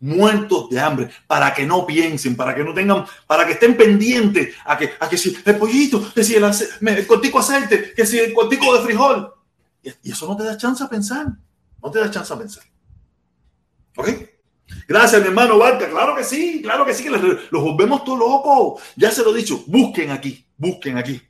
[0.00, 4.54] Muertos de hambre, para que no piensen, para que no tengan, para que estén pendientes
[4.64, 6.44] a que, a que si el pollito, que si el,
[6.88, 9.32] el cortico aceite, que si el cortico de frijol.
[10.02, 11.26] Y eso no te da chance a pensar.
[11.82, 12.64] No te da chance a pensar.
[13.96, 14.08] ¿Ok?
[14.88, 15.88] Gracias, mi hermano Barca.
[15.88, 18.82] Claro que sí, claro que sí, que los volvemos todos locos.
[18.96, 21.20] Ya se lo he dicho, busquen aquí, busquen aquí.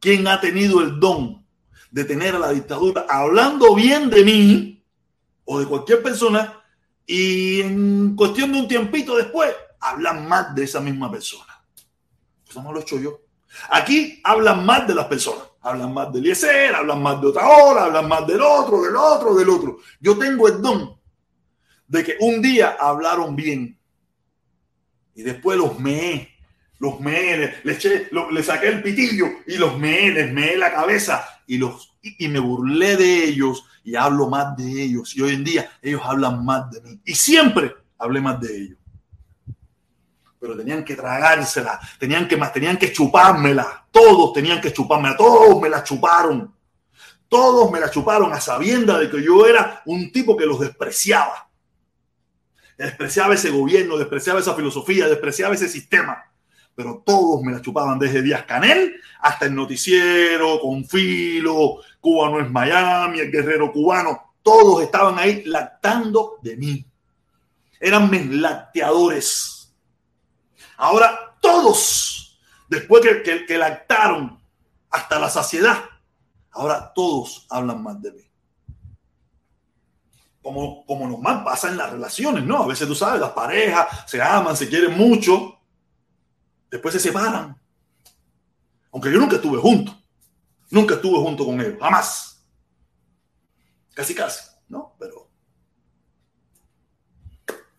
[0.00, 1.44] ¿Quién ha tenido el don
[1.90, 4.84] de tener a la dictadura hablando bien de mí
[5.44, 6.62] o de cualquier persona
[7.06, 11.64] y en cuestión de un tiempito después hablan más de esa misma persona?
[12.48, 13.20] Eso no lo he hecho yo.
[13.70, 15.44] Aquí hablan más de las personas.
[15.60, 19.34] Hablan más de Eliezer, hablan más de otra hora, hablan más del otro, del otro,
[19.34, 19.78] del otro.
[19.98, 20.96] Yo tengo el don
[21.88, 23.78] de que un día hablaron bien
[25.14, 26.30] y después los meé,
[26.78, 31.26] los meé, le, eché, le saqué el pitillo y los meé, les meé la cabeza
[31.46, 35.16] y, los, y, me burlé de ellos y hablo más de ellos.
[35.16, 37.00] Y hoy en día ellos hablan más de mí.
[37.04, 38.78] Y siempre hablé más de ellos.
[40.38, 43.86] Pero tenían que tragársela, tenían que, tenían que chupármela.
[43.90, 46.54] Todos tenían que chupármela, todos me la chuparon.
[47.28, 51.45] Todos me la chuparon a sabienda de que yo era un tipo que los despreciaba
[52.76, 56.24] despreciaba ese gobierno, despreciaba esa filosofía, despreciaba ese sistema.
[56.74, 62.40] Pero todos me la chupaban desde Díaz Canel hasta el noticiero, con filo, Cuba no
[62.40, 64.34] es Miami, el guerrero cubano.
[64.42, 66.86] Todos estaban ahí lactando de mí.
[67.80, 69.74] Eran mis lacteadores.
[70.76, 74.38] Ahora todos, después que, que lactaron
[74.90, 75.82] hasta la saciedad,
[76.50, 78.25] ahora todos hablan más de mí
[80.46, 82.62] como, como normal pasa en las relaciones, ¿no?
[82.62, 85.58] A veces tú sabes, las parejas se aman, se quieren mucho,
[86.70, 87.60] después se separan.
[88.92, 89.92] Aunque yo nunca estuve junto,
[90.70, 92.46] nunca estuve junto con ellos, jamás.
[93.92, 94.94] Casi, casi, ¿no?
[95.00, 95.28] Pero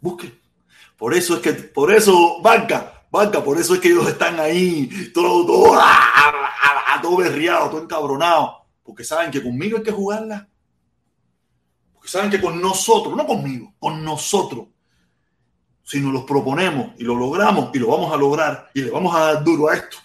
[0.01, 0.38] busque.
[0.97, 5.09] Por eso es que, por eso, banca, banca, por eso es que ellos están ahí,
[5.13, 9.91] todo, todo, ah, ah, ah, todo berriado, todo encabronado, porque saben que conmigo hay que
[9.93, 10.49] jugarla
[12.08, 14.68] saben que con nosotros, no conmigo, con nosotros,
[15.84, 19.16] si nos los proponemos y lo logramos y lo vamos a lograr y le vamos
[19.16, 19.97] a dar duro a esto,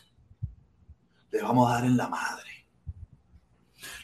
[1.32, 2.42] le vamos a dar en la madre.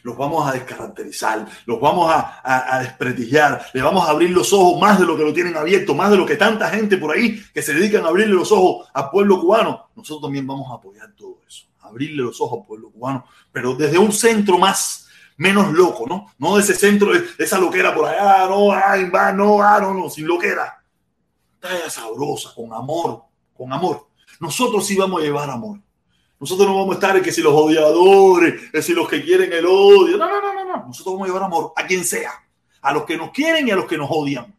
[0.02, 2.40] Los vamos a descaracterizar, los vamos a,
[2.76, 5.94] a, desprestigiar, le vamos a abrir los ojos más de lo que lo tienen abierto,
[5.94, 8.88] más de lo que tanta gente por ahí que se dedican a abrirle los ojos
[8.94, 9.90] al pueblo cubano.
[9.94, 13.98] Nosotros también vamos a apoyar todo eso, abrirle los ojos al pueblo cubano, pero desde
[13.98, 15.07] un centro más
[15.38, 16.26] menos loco, ¿no?
[16.38, 19.94] No de ese centro, de esa loquera por allá, no, ay, va, no, ah, no,
[19.94, 20.84] no, sin loquera.
[21.58, 23.22] Talla sabrosa, con amor,
[23.56, 24.08] con amor.
[24.40, 25.78] Nosotros sí vamos a llevar amor.
[26.38, 29.52] Nosotros no vamos a estar en que si los odiadores, que si los que quieren
[29.52, 30.16] el odio.
[30.16, 30.86] No, no, no, no, no.
[30.86, 32.32] Nosotros vamos a llevar amor a quien sea.
[32.82, 34.56] A los que nos quieren y a los que nos odian.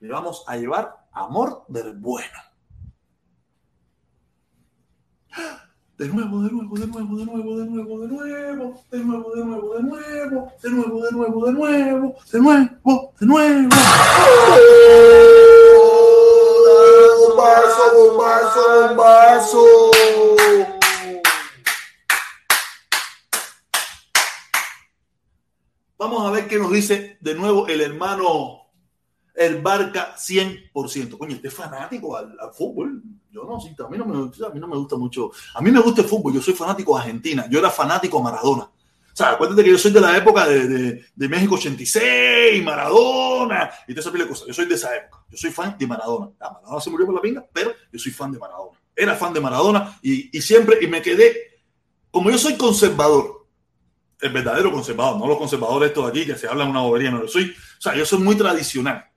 [0.00, 2.38] Le vamos a llevar amor del bueno
[5.98, 9.38] de nuevo, de nuevo, de nuevo, de nuevo, de nuevo, de nuevo, de nuevo, de
[9.44, 13.68] nuevo, de nuevo, de nuevo, de nuevo, de nuevo, de nuevo, de nuevo.
[17.18, 19.90] Bombazo, bombazo, bombazo.
[25.98, 28.62] Vamos a ver qué nos dice de nuevo el hermano
[29.34, 31.18] el Barca 100%.
[31.18, 33.02] Coño, este es fanático al, fútbol.
[33.32, 35.30] Yo no, sí, a mí no, me, a mí no me gusta mucho.
[35.54, 36.34] A mí me gusta el fútbol.
[36.34, 37.46] Yo soy fanático de Argentina.
[37.48, 38.64] Yo era fanático a Maradona.
[38.64, 43.70] O sea, acuérdate que yo soy de la época de, de, de México 86, Maradona
[43.86, 44.46] y toda esa de cosas.
[44.46, 45.24] Yo soy de esa época.
[45.30, 46.30] Yo soy fan de Maradona.
[46.40, 48.78] Ah, Maradona se murió por la pinga, pero yo soy fan de Maradona.
[48.94, 51.60] Era fan de Maradona y, y siempre, y me quedé,
[52.10, 53.46] como yo soy conservador,
[54.20, 57.28] el verdadero conservador, no los conservadores estos aquí que se hablan una bobería, no lo
[57.28, 57.50] soy.
[57.50, 59.12] O sea, yo soy muy tradicional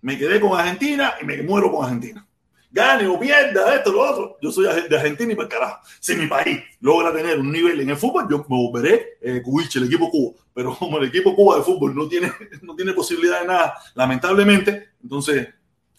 [0.00, 2.26] me quedé con Argentina y me muero con Argentina.
[2.70, 4.36] Gane o pierda, esto, lo otro.
[4.42, 5.80] Yo soy de Argentina y para carajo.
[6.00, 9.42] Si mi país logra tener un nivel en el fútbol, yo me volveré eh,
[9.74, 10.34] el equipo Cuba.
[10.52, 12.30] Pero como el equipo Cuba de fútbol no tiene,
[12.62, 15.48] no tiene posibilidad de nada, lamentablemente, entonces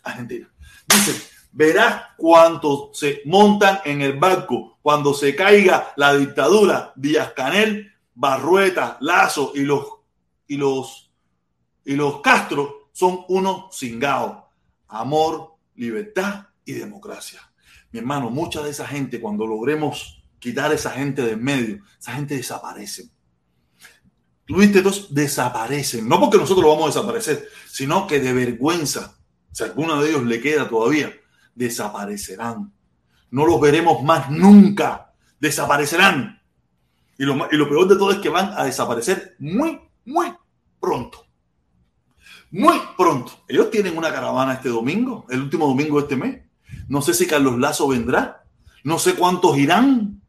[0.04, 0.52] Argentina.
[0.88, 7.92] Dice, verás cuántos se montan en el barco cuando se caiga la dictadura Díaz Canel,
[8.14, 9.86] Barrueta, Lazo y los,
[10.48, 11.12] y los,
[11.84, 14.44] y los Castro son unos cingados.
[14.88, 17.42] Amor, libertad y democracia.
[17.92, 22.14] Mi hermano, mucha de esa gente, cuando logremos quitar a esa gente del medio, esa
[22.14, 23.10] gente desaparece.
[24.46, 29.18] Tuviste dos desaparecen, no porque nosotros lo vamos a desaparecer, sino que de vergüenza,
[29.52, 31.12] si alguno de ellos le queda todavía,
[31.56, 32.72] desaparecerán.
[33.32, 36.42] No los veremos más nunca, desaparecerán.
[37.18, 40.34] Y lo, y lo peor de todo es que van a desaparecer muy, muy
[40.80, 41.26] pronto.
[42.52, 43.44] Muy pronto.
[43.48, 46.49] Ellos tienen una caravana este domingo, el último domingo de este mes.
[46.90, 48.44] No sé si Carlos Lazo vendrá.
[48.84, 50.22] No sé cuántos irán.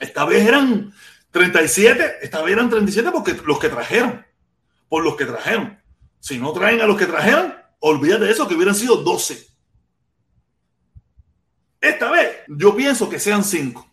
[0.00, 0.92] Esta vez eran
[1.30, 4.26] 37, esta vez eran 37 porque los que trajeron.
[4.88, 5.80] Por los que trajeron.
[6.18, 9.46] Si no traen a los que trajeron, olvídate de eso, que hubieran sido 12.
[11.80, 13.86] Esta vez yo pienso que sean 5.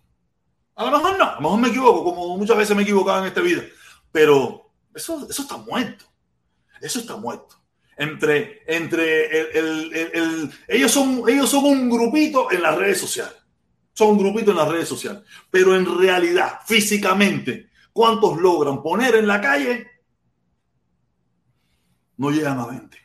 [0.76, 3.20] A lo mejor no, a lo mejor me equivoco, como muchas veces me he equivocado
[3.20, 3.64] en esta vida.
[4.12, 6.06] Pero eso, eso está muerto.
[6.80, 7.58] Eso está muerto.
[7.98, 13.36] Entre, entre el, ellos, son, ellos son un grupito en las redes sociales.
[13.94, 15.24] Son un grupito en las redes sociales.
[15.50, 19.88] Pero en realidad, físicamente, ¿cuántos logran poner en la calle?
[22.18, 22.98] No llegan a 20.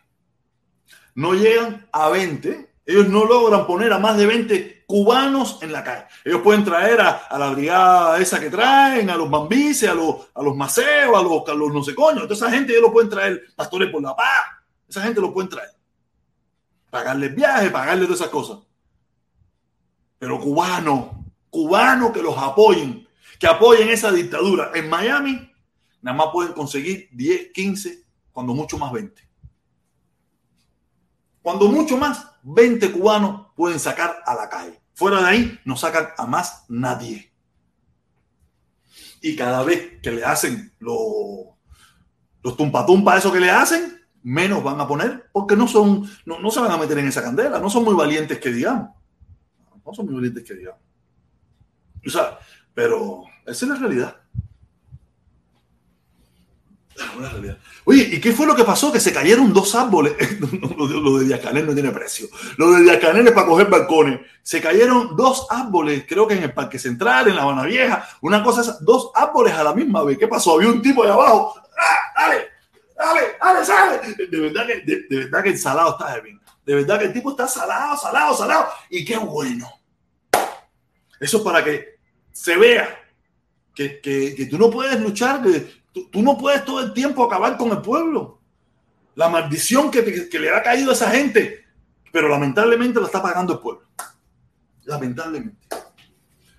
[1.14, 2.74] No llegan a 20.
[2.86, 6.06] Ellos no logran poner a más de 20 cubanos en la calle.
[6.24, 10.42] Ellos pueden traer a, la brigada esa que traen, a los bambices, a los, a
[10.42, 12.22] los maceos, a los, a los no sé coño.
[12.22, 14.59] Toda esa gente ellos lo pueden traer, pastores por la paz.
[14.90, 15.70] Esa gente lo pueden traer.
[16.90, 18.58] Pagarles viajes, pagarles todas esas cosas.
[20.18, 21.10] Pero cubanos,
[21.48, 23.06] cubanos que los apoyen,
[23.38, 25.52] que apoyen esa dictadura en Miami,
[26.02, 29.28] nada más pueden conseguir 10, 15, cuando mucho más 20.
[31.40, 34.80] Cuando mucho más, 20 cubanos pueden sacar a la calle.
[34.94, 37.32] Fuera de ahí no sacan a más nadie.
[39.22, 41.46] Y cada vez que le hacen los,
[42.42, 46.60] los tumpa eso que le hacen, menos van a poner porque no son, no, se
[46.60, 48.90] van a meter en esa candela, no son muy valientes que digamos.
[49.84, 50.80] No son muy valientes que digamos.
[52.06, 52.38] O sea,
[52.74, 54.16] pero esa es la realidad.
[57.84, 58.92] Oye, ¿y qué fue lo que pasó?
[58.92, 60.14] Que se cayeron dos árboles.
[60.40, 62.28] lo de Diacanel no tiene precio.
[62.56, 64.20] Lo de Diacanel es para coger balcones.
[64.42, 68.06] Se cayeron dos árboles, creo que en el Parque Central, en La Habana Vieja.
[68.20, 70.18] Una cosa, dos árboles a la misma vez.
[70.18, 70.54] ¿Qué pasó?
[70.54, 71.54] Había un tipo ahí abajo.
[71.56, 72.59] ¡Ah, dale!
[73.00, 73.20] ¡Dale!
[73.40, 74.14] ¡Dale, sale!
[74.26, 76.40] De verdad que, de, verdad que el salado está de bien.
[76.66, 78.68] De verdad que el tipo está salado, salado, salado.
[78.90, 79.66] Y qué bueno.
[81.18, 81.98] Eso es para que
[82.30, 82.98] se vea
[83.74, 87.70] que, que, tú no puedes luchar, que, Tú, no puedes todo el tiempo acabar con
[87.70, 88.40] el pueblo.
[89.16, 91.64] La maldición que, le ha caído a esa gente,
[92.12, 93.88] pero lamentablemente la está pagando el pueblo.
[94.84, 95.66] Lamentablemente.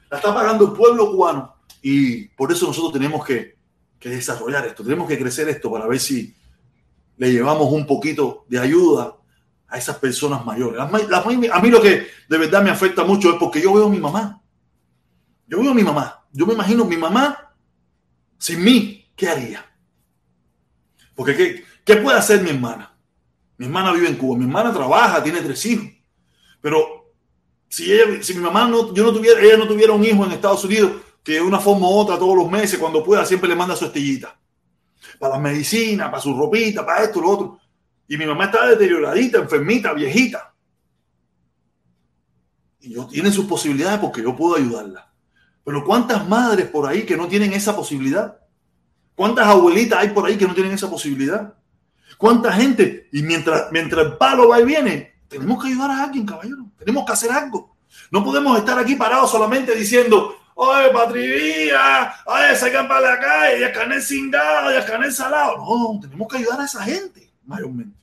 [0.10, 1.56] La está pagando el pueblo cubano.
[1.82, 3.58] Y por eso nosotros tenemos que,
[4.10, 6.36] desarrollar esto, tenemos que crecer esto para ver si
[7.18, 9.16] le llevamos un poquito de ayuda
[9.68, 10.80] a esas personas mayores.
[10.80, 14.00] A mí lo que de verdad me afecta mucho es porque yo veo a mi
[14.00, 14.42] mamá.
[15.48, 16.26] Yo veo a mi mamá.
[16.32, 17.54] Yo me imagino mi mamá
[18.38, 19.02] sin mí.
[19.22, 19.64] ¿qué haría?
[21.14, 22.98] Porque ¿qué, puede hacer mi hermana?
[23.58, 25.86] Mi hermana vive en Cuba, mi hermana trabaja, tiene tres hijos,
[26.60, 27.14] pero
[27.70, 27.86] si,
[28.22, 30.94] si mi mamá no, yo no tuviera, ella no tuviera un hijo en Estados Unidos,
[31.24, 33.86] que de una forma u otra todos los meses, cuando pueda, siempre le manda su
[33.86, 34.38] estillita.
[35.20, 37.60] Para las medicinas, para su ropita, para esto, lo otro.
[38.08, 40.54] Y mi mamá está deterioradita, enfermita, viejita.
[42.80, 45.12] Y yo tiene sus posibilidades porque yo puedo ayudarla.
[45.64, 48.40] Pero ¿cuántas madres por ahí que no tienen esa posibilidad?
[49.14, 51.54] ¿Cuántas abuelitas hay por ahí que no tienen esa posibilidad?
[52.18, 53.08] ¿Cuánta gente?
[53.12, 56.66] Y mientras, mientras el palo va y viene, tenemos que ayudar a alguien, caballero.
[56.78, 57.76] Tenemos que hacer algo.
[58.10, 63.72] No podemos estar aquí parados solamente diciendo, oye, patrivía, oye, sacan para la calle, ya
[63.72, 65.58] canel cingado, ya canel salado.
[65.58, 67.98] No, tenemos que ayudar a esa gente, mayormente.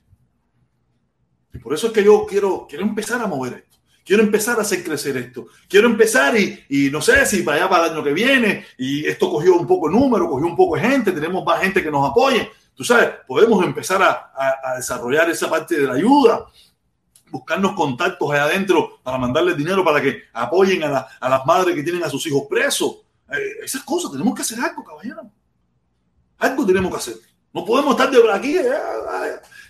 [1.53, 3.77] Y por eso es que yo quiero, quiero empezar a mover esto.
[4.05, 5.47] Quiero empezar a hacer crecer esto.
[5.67, 9.05] Quiero empezar y, y, no sé si para allá para el año que viene y
[9.05, 11.91] esto cogió un poco de número, cogió un poco de gente, tenemos más gente que
[11.91, 12.49] nos apoye.
[12.73, 14.31] Tú sabes, podemos empezar a,
[14.63, 16.45] a, desarrollar esa parte de la ayuda,
[17.31, 21.83] buscarnos contactos allá adentro para mandarles dinero para que apoyen a, a las madres que
[21.83, 22.97] tienen a sus hijos presos.
[23.31, 25.29] Eh, esas cosas, tenemos que hacer algo, caballero.
[26.37, 27.15] Algo tenemos que hacer.
[27.53, 28.57] No podemos estar de aquí.
[28.57, 28.71] Eh,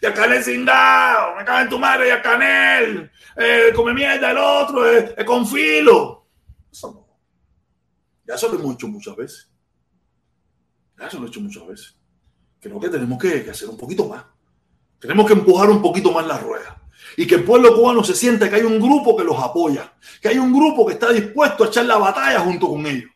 [0.02, 3.94] y a Canel sin dado, me cago en tu madre, y a Canel, eh, come
[3.94, 6.26] mierda el otro, eh, eh, con filo.
[6.72, 7.08] Eso no.
[8.26, 9.50] Ya eso lo hemos hecho muchas veces.
[10.98, 11.96] Ya eso lo he hecho muchas veces.
[12.62, 14.24] Creo que tenemos que, hacer un poquito más.
[15.00, 16.79] Tenemos que empujar un poquito más la rueda.
[17.18, 20.30] Y que el pueblo cubano se sienta que hay un grupo que los apoya, que
[20.30, 23.10] hay un grupo que está dispuesto a echar la batalla junto con ellos.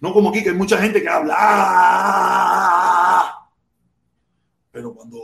[0.00, 1.34] No como aquí que hay mucha gente que habla.
[1.38, 3.48] Ah".
[4.70, 5.18] Pero cuando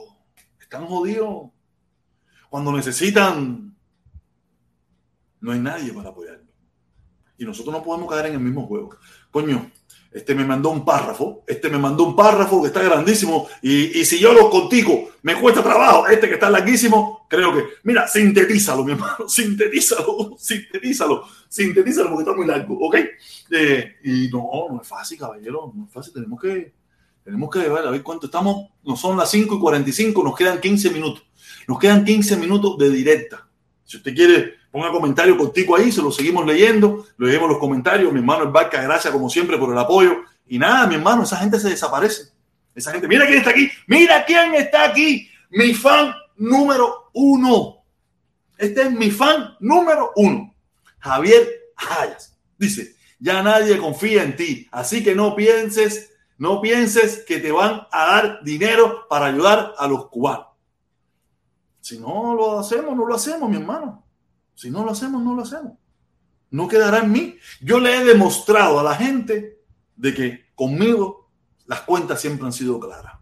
[0.60, 1.50] están jodidos.
[2.48, 3.76] Cuando necesitan,
[5.40, 6.50] no hay nadie para apoyarlo.
[7.38, 8.96] Y nosotros no podemos caer en el mismo juego.
[9.30, 9.70] Coño,
[10.12, 14.18] este me mandó un párrafo, este me mandó un párrafo que está grandísimo y, si
[14.18, 18.92] yo lo contigo me cuesta trabajo, este que está larguísimo, creo que, mira, sintetízalo, mi
[18.92, 22.96] hermano, sintetízalo, sintetízalo, sintetízalo porque está muy largo, ¿ok?
[23.50, 26.72] Eh, y no, no es fácil, caballero, no es fácil, tenemos que,
[27.22, 30.60] tenemos que ver, a ver cuánto estamos, no son las 5 y 45, nos quedan
[30.60, 31.22] 15 minutos,
[31.68, 33.46] nos quedan 15 minutos de directa.
[33.84, 38.12] Si usted quiere Ponga comentario contigo ahí, se lo seguimos leyendo, leemos los comentarios.
[38.12, 40.22] Mi hermano el Barca, gracias como siempre por el apoyo.
[40.46, 42.32] Y nada, mi hermano, esa gente se desaparece.
[42.74, 47.84] Esa gente, mira quién está aquí, mira quién está aquí, mi fan número uno.
[48.56, 50.54] Este es mi fan número uno,
[50.98, 52.38] Javier Hayas.
[52.56, 57.86] Dice, ya nadie confía en ti, así que no pienses, no pienses que te van
[57.90, 60.46] a dar dinero para ayudar a los cubanos.
[61.80, 64.04] Si no lo hacemos, no lo hacemos, mi hermano.
[64.60, 65.72] Si no lo hacemos, no lo hacemos.
[66.50, 67.38] No quedará en mí.
[67.62, 69.58] Yo le he demostrado a la gente
[69.96, 71.30] de que conmigo
[71.64, 73.14] las cuentas siempre han sido claras.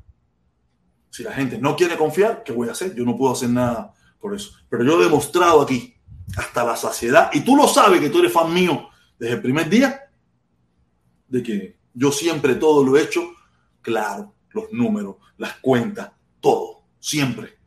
[1.10, 2.92] Si la gente no quiere confiar, ¿qué voy a hacer?
[2.92, 4.50] Yo no puedo hacer nada por eso.
[4.68, 5.94] Pero yo he demostrado aquí
[6.36, 9.70] hasta la saciedad, y tú lo sabes que tú eres fan mío desde el primer
[9.70, 10.10] día,
[11.28, 13.22] de que yo siempre todo lo he hecho
[13.80, 16.10] claro, los números, las cuentas,
[16.40, 17.57] todo, siempre.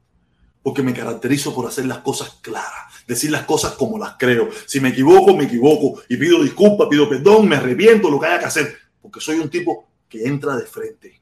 [0.63, 4.49] Porque me caracterizo por hacer las cosas claras decir las cosas como las creo.
[4.65, 8.39] Si me equivoco, me equivoco y pido disculpas, pido perdón, me arrepiento, lo que haya
[8.39, 11.21] que hacer, porque soy un tipo que entra de frente.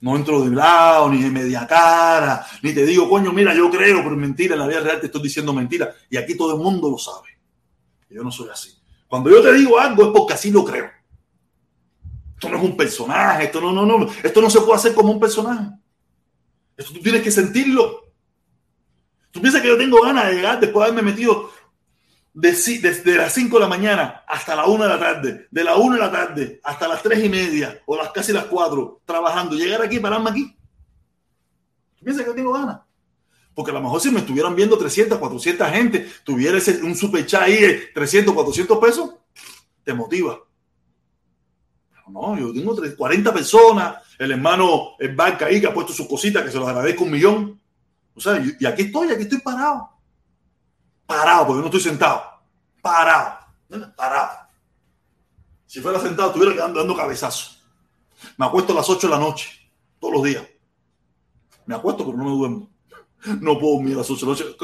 [0.00, 4.02] No entro de lado, ni de media cara, ni te digo, coño, mira, yo creo,
[4.02, 5.94] pero mentira, en la vida real te estoy diciendo mentira.
[6.10, 7.28] Y aquí todo el mundo lo sabe.
[8.10, 8.72] Yo no soy así.
[9.08, 10.90] Cuando yo te digo algo es porque así lo creo.
[12.34, 15.12] Esto no es un personaje, esto no, no, no, esto no se puede hacer como
[15.12, 15.70] un personaje.
[16.76, 18.05] Esto tú tienes que sentirlo.
[19.36, 21.50] ¿Tú piensas que yo tengo ganas de llegar después de haberme metido
[22.32, 25.94] desde las 5 de la mañana hasta la 1 de la tarde, de la 1
[25.94, 29.82] de la tarde hasta las 3 y media o las casi las 4 trabajando, llegar
[29.82, 30.56] aquí, pararme aquí?
[31.98, 32.80] ¿Tú piensas que yo tengo ganas?
[33.54, 37.26] Porque a lo mejor si me estuvieran viendo 300, 400 gente, tuviera ese, un super
[37.26, 39.10] chat ahí de 300, 400 pesos,
[39.84, 40.38] te motiva.
[42.08, 46.42] no, yo tengo 40 personas, el hermano el banca ahí que ha puesto sus cositas,
[46.42, 47.65] que se los agradezco un millón.
[48.16, 49.90] O sea, y, aquí estoy, aquí estoy parado.
[51.06, 52.22] Parado, porque no estoy sentado.
[52.80, 53.38] Parado.
[53.94, 54.48] Parado.
[55.66, 57.62] Si fuera sentado, estuviera dando, dando cabezazos.
[58.38, 59.50] Me acuesto a las 8 de la noche,
[60.00, 60.46] todos los días.
[61.66, 62.70] Me acuesto, pero no me duermo.
[63.40, 64.56] No puedo dormir a las 8 de la noche.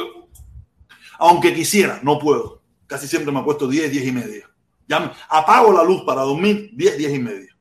[1.19, 2.63] Aunque quisiera, no puedo.
[2.87, 4.51] Casi siempre me acuesto 10, 10 y media.
[4.89, 7.52] Ya apago la luz para dormir 10, 10 y media.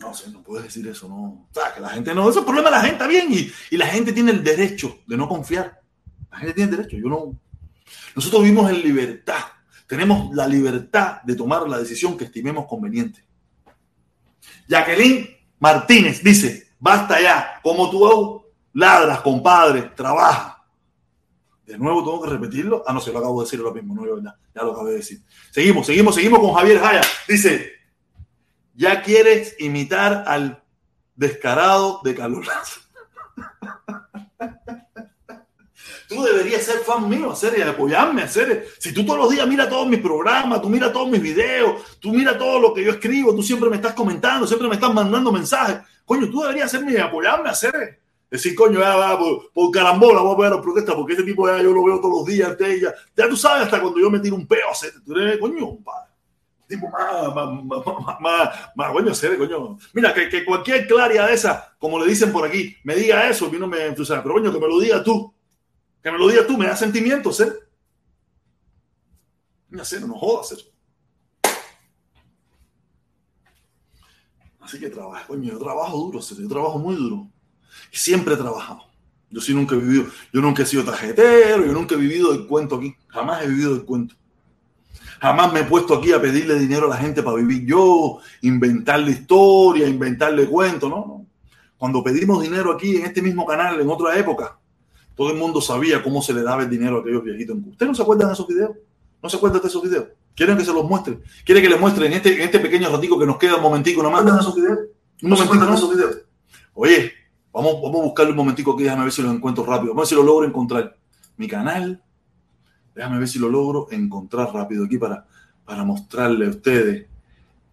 [0.00, 1.16] No sé, no puedes decir eso, no.
[1.16, 3.76] O sea, que la gente no, eso es problema de la gente, bien, y, y,
[3.76, 5.80] la gente tiene el derecho de no confiar.
[6.30, 7.38] La gente tiene el derecho, yo no.
[8.16, 9.42] Nosotros vivimos en libertad,
[9.86, 13.24] tenemos la libertad de tomar la decisión que estimemos conveniente.
[14.66, 15.28] Jacqueline
[15.58, 20.64] Martínez dice, basta ya, como tú ladras, compadre, trabaja.
[21.66, 22.82] De nuevo tengo que repetirlo.
[22.86, 24.96] Ah, no, se lo acabo de decir lo mismo, no, ya, ya lo acabé de
[24.96, 25.20] decir.
[25.50, 27.02] Seguimos, seguimos, seguimos con Javier Jaya.
[27.28, 27.79] Dice,
[28.74, 30.62] ya quieres imitar al
[31.16, 32.46] descarado de Carlos
[36.08, 38.66] Tú deberías ser fan mío, hacer y apoyarme, hacer.
[38.80, 42.12] Si tú todos los días miras todos mis programas, tú miras todos mis videos, tú
[42.12, 45.30] miras todo lo que yo escribo, tú siempre me estás comentando, siempre me estás mandando
[45.30, 45.78] mensajes.
[46.04, 48.00] Coño, tú deberías hacerme y apoyarme, hacer.
[48.28, 51.72] Decir, coño, ya va, por, carambola, voy a a protesta, porque ese tipo ya yo
[51.72, 54.48] lo veo todos los días, ya, ya tú sabes hasta cuando yo me tiro un
[54.48, 54.92] peo, hacer.
[55.06, 56.09] Tú eres, coño, padre
[56.70, 59.76] tipo más, más, más, más, coño, serio, coño.
[59.92, 63.50] Mira, que, que, cualquier claria de esa, como le dicen por aquí, me diga eso,
[63.50, 64.22] mí no me entusiasma.
[64.22, 65.34] Pero coño, que me lo digas tú.
[66.02, 67.52] Que me lo digas tú, me da sentimientos, ¿eh?
[69.68, 70.66] Mira, serio, no jodas, eso.
[74.60, 77.28] Así que trabajo, coño, yo trabajo duro, yo trabajo muy duro.
[77.90, 78.84] Siempre he trabajado.
[79.28, 82.46] Yo sí nunca he vivido, yo nunca he sido tarjetero, yo nunca he vivido el
[82.46, 84.16] cuento aquí, jamás he vivido el cuento.
[85.20, 89.10] Jamás me he puesto aquí a pedirle dinero a la gente para vivir yo, inventarle
[89.10, 91.26] historia, inventarle cuentos, ¿no?
[91.76, 94.58] Cuando pedimos dinero aquí en este mismo canal, en otra época,
[95.14, 97.94] todo el mundo sabía cómo se le daba el dinero a aquellos viejitos ¿Ustedes no
[97.94, 98.70] se acuerdan de esos videos?
[99.22, 100.06] ¿No se acuerdan de esos videos?
[100.34, 101.18] ¿Quieren que se los muestre?
[101.44, 104.02] ¿Quieren que les muestre en este, en este pequeño ratico que nos queda un momentico
[104.02, 104.24] nomás?
[104.24, 104.78] ¿No esos videos?
[105.22, 105.74] Un momentico, ¿no?
[105.74, 106.16] esos videos?
[106.72, 107.12] Oye,
[107.52, 109.92] vamos, vamos a buscarle un momentico aquí, déjame ver si los encuentro rápido.
[109.92, 110.96] Vamos a ver si lo logro encontrar.
[111.36, 112.02] Mi canal,
[112.94, 115.26] Déjame ver si lo logro encontrar rápido aquí para,
[115.64, 117.06] para mostrarle a ustedes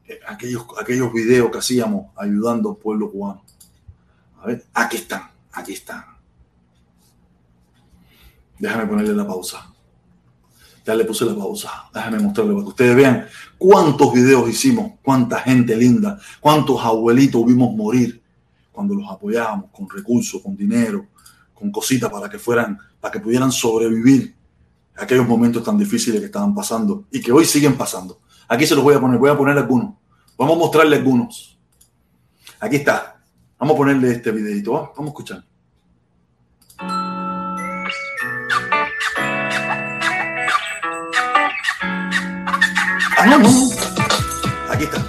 [0.07, 3.43] eh, aquellos, aquellos videos que hacíamos ayudando al pueblo cubano.
[4.41, 5.23] A ver, aquí están.
[5.51, 6.17] Aquí está.
[8.59, 9.73] Déjame ponerle la pausa.
[10.85, 11.89] Ya le puse la pausa.
[11.93, 17.75] Déjame mostrarle para que ustedes vean cuántos videos hicimos, cuánta gente linda, cuántos abuelitos vimos
[17.75, 18.21] morir
[18.71, 21.07] cuando los apoyábamos con recursos, con dinero,
[21.53, 24.36] con cositas para que fueran, para que pudieran sobrevivir
[24.97, 28.19] aquellos momentos tan difíciles que estaban pasando y que hoy siguen pasando.
[28.47, 29.95] Aquí se los voy a poner, voy a poner algunos.
[30.37, 31.57] Vamos a mostrarle algunos.
[32.59, 33.19] Aquí está.
[33.59, 34.71] Vamos a ponerle este videito.
[34.71, 35.43] Vamos a escuchar.
[36.79, 37.17] Ah.
[44.69, 45.03] Aquí está.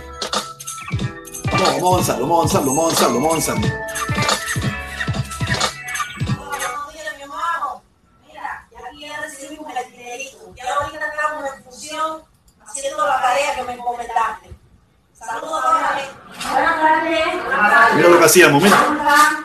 [1.52, 3.97] Vamos, vamos a avanzar, vamos a avanzar, vamos a avanzar, vamos a avanzar.
[12.88, 14.48] Haciendo la tarea que me encomendaste.
[15.12, 15.64] Saludos
[17.94, 18.76] Mira lo que hacíamos, mira.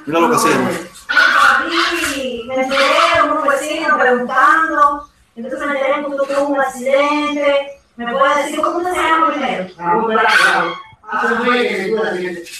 [0.06, 0.72] Mira lo que hacíamos.
[2.48, 5.10] Me enteré, unos vecinos preguntando.
[5.36, 7.80] Entonces me enteré que tuvo un accidente.
[7.96, 9.68] ¿Me puedes decir cómo se llama primero?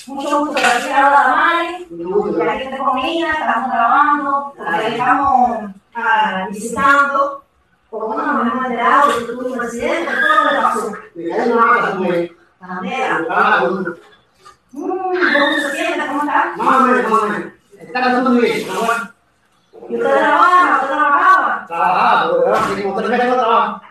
[0.08, 1.88] Mucho gusto, aquí la Mari.
[1.90, 4.54] Y aquí te comida, estamos grabando,
[4.86, 5.60] estamos
[5.96, 7.43] ah, visitando.
[7.94, 8.72] وقمنا محمد
[23.36, 23.82] trabaja.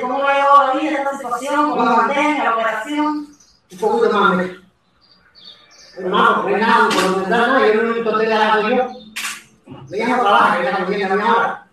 [0.00, 1.70] ¿Cómo la vida esta situación?
[1.70, 3.26] ¿Cómo la operación?
[5.98, 8.76] Hermano, por lo que no, yo.
[9.66, 10.58] No la.
[10.88, 11.66] Me llamo no a.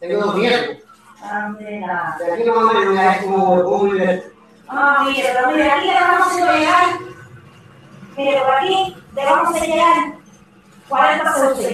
[0.00, 0.87] Tengo dos nietos.
[1.22, 3.20] Ah, de aquí lo vamos a llegar
[4.68, 6.84] Ah, mira, pero mira, aquí le vamos a llegar.
[8.16, 9.96] Mira, por aquí le vamos a llegar
[10.88, 11.66] 40 segundos.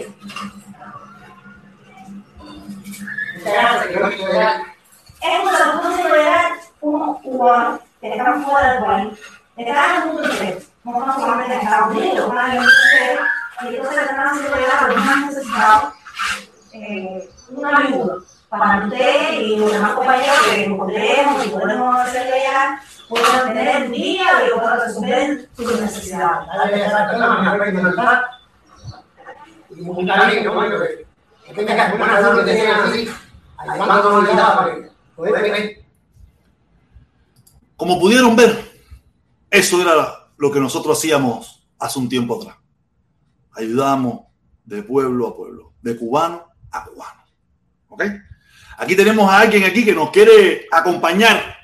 [5.21, 9.19] Es un segundo de llegar un jugador que dejamos fuera del país.
[9.57, 10.55] Le quedaron puntos de tres.
[10.55, 11.17] Eh, un una
[14.57, 15.07] le a los
[17.51, 23.55] un ayuda para usted y los demás compañeros que encontremos y podemos hacerle llegar puedan
[23.55, 26.49] tener el día y puedan resolver sus necesidades.
[37.77, 38.73] Como pudieron ver,
[39.51, 42.57] eso era lo que nosotros hacíamos hace un tiempo atrás.
[43.53, 44.27] Ayudábamos
[44.65, 47.25] de pueblo a pueblo, de cubano a cubano.
[47.89, 48.05] ¿Ok?
[48.77, 51.57] Aquí tenemos a alguien aquí que nos quiere acompañar.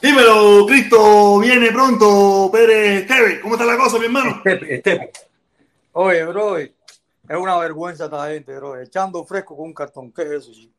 [0.00, 3.40] Dímelo, Cristo, viene pronto, Pérez Kevin.
[3.40, 4.30] ¿Cómo está la cosa, mi hermano?
[4.36, 5.12] Estepe, Estepe.
[5.92, 6.70] Oye, bro, es
[7.28, 8.80] una vergüenza esta gente, bro.
[8.80, 10.12] Echando fresco con un cartón.
[10.12, 10.72] ¿Qué es eso, chico?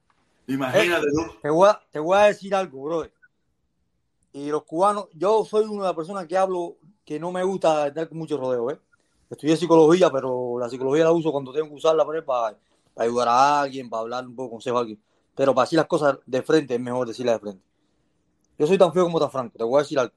[0.47, 1.33] Imagínate, ¿no?
[1.41, 3.07] Te voy, a, te voy a decir algo, bro.
[4.33, 7.91] Y los cubanos, yo soy una de las personas que hablo que no me gusta
[7.91, 8.79] dar mucho rodeo, ¿eh?
[9.29, 12.57] Estudié psicología, pero la psicología la uso cuando tengo que usarla para, para
[12.97, 14.99] ayudar a alguien, para hablar un poco consejo a alguien.
[15.35, 17.63] Pero para decir las cosas de frente es mejor decirlas de frente.
[18.57, 20.13] Yo soy tan feo como tan franco, te voy a decir algo.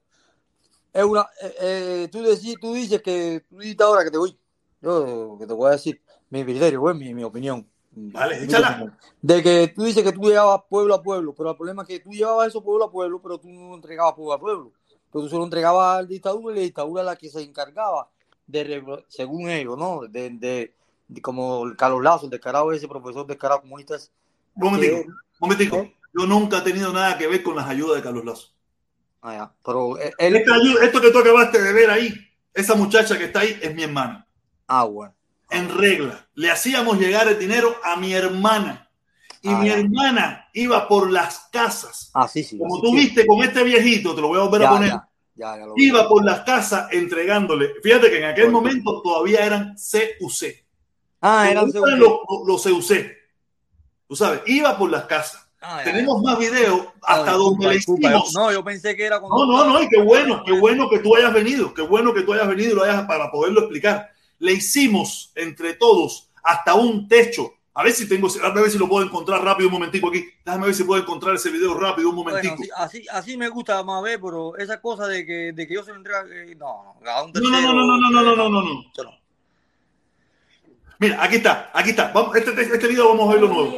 [0.93, 2.23] Es una, eh, eh, tú,
[2.59, 4.37] tú dices que tú dices ahora que te voy.
[4.81, 7.67] Yo que te voy a decir mi criterio, pues, mi, mi opinión.
[7.91, 8.95] Vale, échala.
[9.21, 11.99] De que tú dices que tú llevabas pueblo a pueblo, pero el problema es que
[11.99, 14.71] tú llevabas eso pueblo a pueblo, pero tú no entregabas pueblo a pueblo.
[15.11, 18.09] Pero tú solo entregabas al dictadura y la dictadura la que se encargaba
[18.45, 20.01] de, según ellos, ¿no?
[20.07, 20.73] De, de,
[21.21, 23.95] como Carlos Lazo, el descarado ese profesor descarado comunista.
[24.57, 25.77] Un momentico, un momentico.
[25.77, 25.95] ¿Eh?
[26.17, 28.53] Yo nunca he tenido nada que ver con las ayudas de Carlos Lazo.
[29.21, 29.53] Ah, ya.
[29.63, 30.35] Pero él...
[30.81, 32.13] esto que tú acabaste de ver ahí,
[32.53, 34.27] esa muchacha que está ahí es mi hermana.
[34.67, 35.17] Ah, bueno
[35.49, 36.27] en regla.
[36.35, 38.89] Le hacíamos llegar el dinero a mi hermana.
[39.41, 42.11] Y mi hermana iba por las casas.
[42.13, 42.57] Ah, sí, sí.
[42.57, 44.93] Como tú viste con este viejito, te lo voy a volver a poner.
[45.77, 47.75] iba por las casas entregándole.
[47.81, 50.65] Fíjate que en aquel momento todavía eran CUC.
[51.21, 51.87] Ah, eran CUC.
[52.45, 52.91] Los, CUC.
[54.07, 55.47] Tú sabes, iba por las casas.
[55.59, 58.33] Ah, Tenemos más videos hasta donde le hicimos.
[58.33, 61.15] No, yo pensé que era No, no, no, y qué bueno, qué bueno que tú
[61.15, 64.53] hayas venido, qué bueno que tú hayas venido y lo hayas para poderlo explicar le
[64.53, 67.53] hicimos entre todos hasta un techo.
[67.73, 70.25] A ver si tengo, a ver si lo puedo encontrar rápido un momentico aquí.
[70.43, 72.55] Déjame ver si puedo encontrar ese video rápido un momentico.
[72.75, 75.91] así, así, me gusta más ver, pero esa cosa de que, de que yo se
[75.91, 78.61] lo entrega, eh, no, a un tercero, no, no, no, no, no, no, no, no,
[78.61, 79.11] no, no.
[80.99, 82.11] Mira, aquí está, aquí está.
[82.11, 83.73] Vamos, este, este video vamos a verlo nuevo.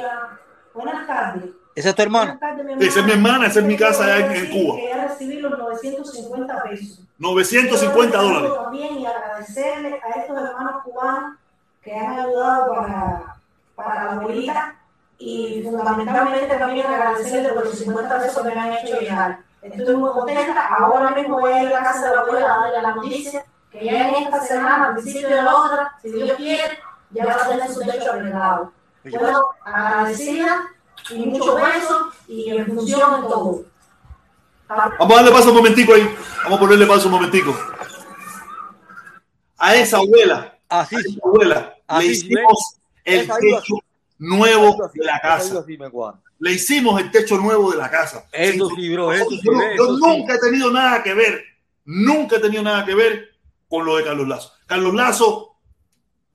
[0.73, 1.43] Buenas tardes.
[1.75, 2.39] ¿Esa es tu hermano?
[2.79, 4.75] Esa es mi hermana, esa es mi casa allá en, Cuba.
[4.75, 6.99] Quería recibir los 950 pesos.
[7.17, 8.51] 950 dólares.
[8.63, 11.37] También y agradecerle a estos hermanos cubanos
[11.83, 13.35] que han ayudado para,
[13.75, 14.75] para la abuelita
[15.17, 19.39] y fundamentalmente también agradecerle por los 50 pesos que me han hecho llegar.
[19.61, 20.67] Estoy muy contenta.
[20.67, 23.45] Ahora mismo voy a ir a la casa de la abuela a darle la noticia
[23.71, 26.79] que ya en esta semana, al principio de la otra, si Dios quiere,
[27.11, 28.73] ya va a tener su techo arreglado.
[29.03, 30.67] Bueno, agradecida
[31.09, 33.65] y mucho beso y en función de todo.
[34.67, 36.15] Vamos a darle paso un momentico ahí.
[36.43, 37.57] Vamos a ponerle paso un momentico.
[39.57, 43.75] A esa abuela, Así, a esa abuela, Así, le ¿sí hicimos el techo
[44.19, 45.65] nuevo así, de la casa.
[46.39, 48.25] Le hicimos el techo nuevo de la casa.
[48.31, 50.01] Eso sí, bro, eso sí, yo, ve, yo eso sí.
[50.01, 51.43] nunca he tenido nada que ver,
[51.85, 53.29] nunca he tenido nada que ver
[53.67, 54.53] con lo de Carlos Lazo.
[54.65, 55.48] Carlos Lazo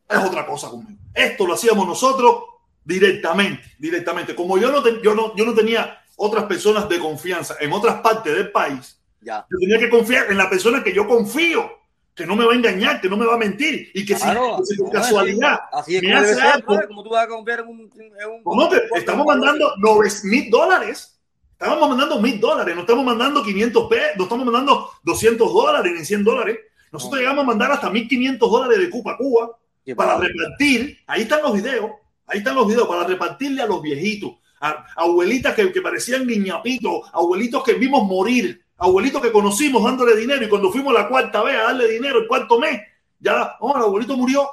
[0.09, 1.01] es otra cosa conmigo.
[1.15, 2.37] Esto lo hacíamos nosotros
[2.85, 4.35] directamente, directamente.
[4.35, 8.35] Como yo no, yo no, yo no tenía otras personas de confianza en otras partes
[8.35, 9.47] del país, Ya.
[9.51, 11.69] yo tenía que confiar en la persona que yo confío,
[12.15, 14.23] que no me va a engañar, que no me va a mentir y que si-
[14.23, 16.87] Claro, no, casualidad Así es me como debe hace ser, algo, ¿sabes?
[16.89, 17.81] Como tú vas a confiar en un.
[17.97, 21.11] En un ¿Cómo te- estamos mandando 9 mil dólares.
[21.53, 26.05] Estábamos mandando mil dólares, no estamos mandando 500 pesos, no estamos mandando 200 dólares ni
[26.05, 26.59] 100 dólares.
[26.93, 27.21] Nosotros No.
[27.23, 29.59] llegamos a mandar hasta 1500 dólares de Cuba a Cuba
[29.97, 30.99] para repartir.
[31.07, 31.91] Ahí están los videos,
[32.27, 37.11] ahí están los videos para repartirle a los viejitos, a, abuelitas que, que parecían niñapitos,
[37.13, 41.57] abuelitos que vimos morir, abuelitos que conocimos dándole dinero y cuando fuimos la cuarta vez
[41.57, 42.81] a darle dinero el cuarto mes,
[43.19, 44.49] ya, oh, el abuelito murió.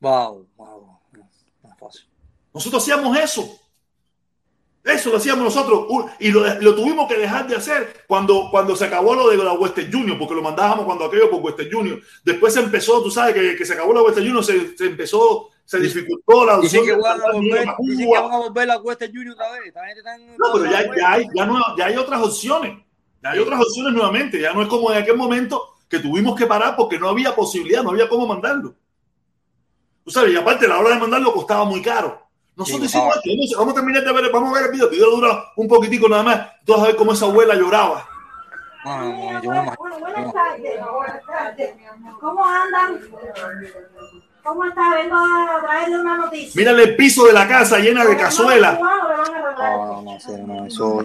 [0.00, 1.00] Wow, wow.
[1.12, 1.28] No,
[1.62, 2.06] no es fácil.
[2.52, 3.61] Nosotros hacíamos eso.
[4.84, 5.86] Eso lo hacíamos nosotros
[6.18, 9.52] y lo, lo tuvimos que dejar de hacer cuando, cuando se acabó lo de la
[9.52, 12.00] Western Junior, porque lo mandábamos cuando aquello por Western Junior.
[12.24, 15.50] Después se empezó, tú sabes que, que se acabó la Western Junior, se, se empezó,
[15.64, 18.78] se dificultó la Dicen opción que, van a volver, dicen que van a volver la
[18.78, 19.66] Western Junior otra vez.
[19.68, 22.78] Esta gente está en- No, pero ya, ya, hay, ya, no, ya hay otras opciones.
[23.22, 24.40] Ya hay otras opciones nuevamente.
[24.40, 27.84] Ya no es como en aquel momento que tuvimos que parar porque no había posibilidad,
[27.84, 28.74] no había cómo mandarlo.
[30.04, 32.21] Tú sabes, y aparte la hora de mandarlo costaba muy caro.
[32.56, 33.58] Nosotros Sí, hicimos esto.
[33.58, 34.86] Vamos, a terminar de ver, vamos a ver el video.
[34.86, 36.40] El video dura un poquitico nada más.
[36.64, 38.06] Tú vas a ver cómo esa abuela lloraba.
[38.84, 40.80] No, no, no, yo Bueno, buenas tardes.
[40.92, 41.74] Buenas tardes.
[42.20, 43.00] ¿Cómo andan?
[44.42, 44.94] ¿Cómo está?
[44.94, 46.60] Vengo a traerle una noticia.
[46.60, 48.76] Mírale el piso de la casa llena de cazuelas.
[48.76, 49.72] ¿Cuándo le van a arreglar?
[49.76, 51.04] No, no, no, sí, no, eso,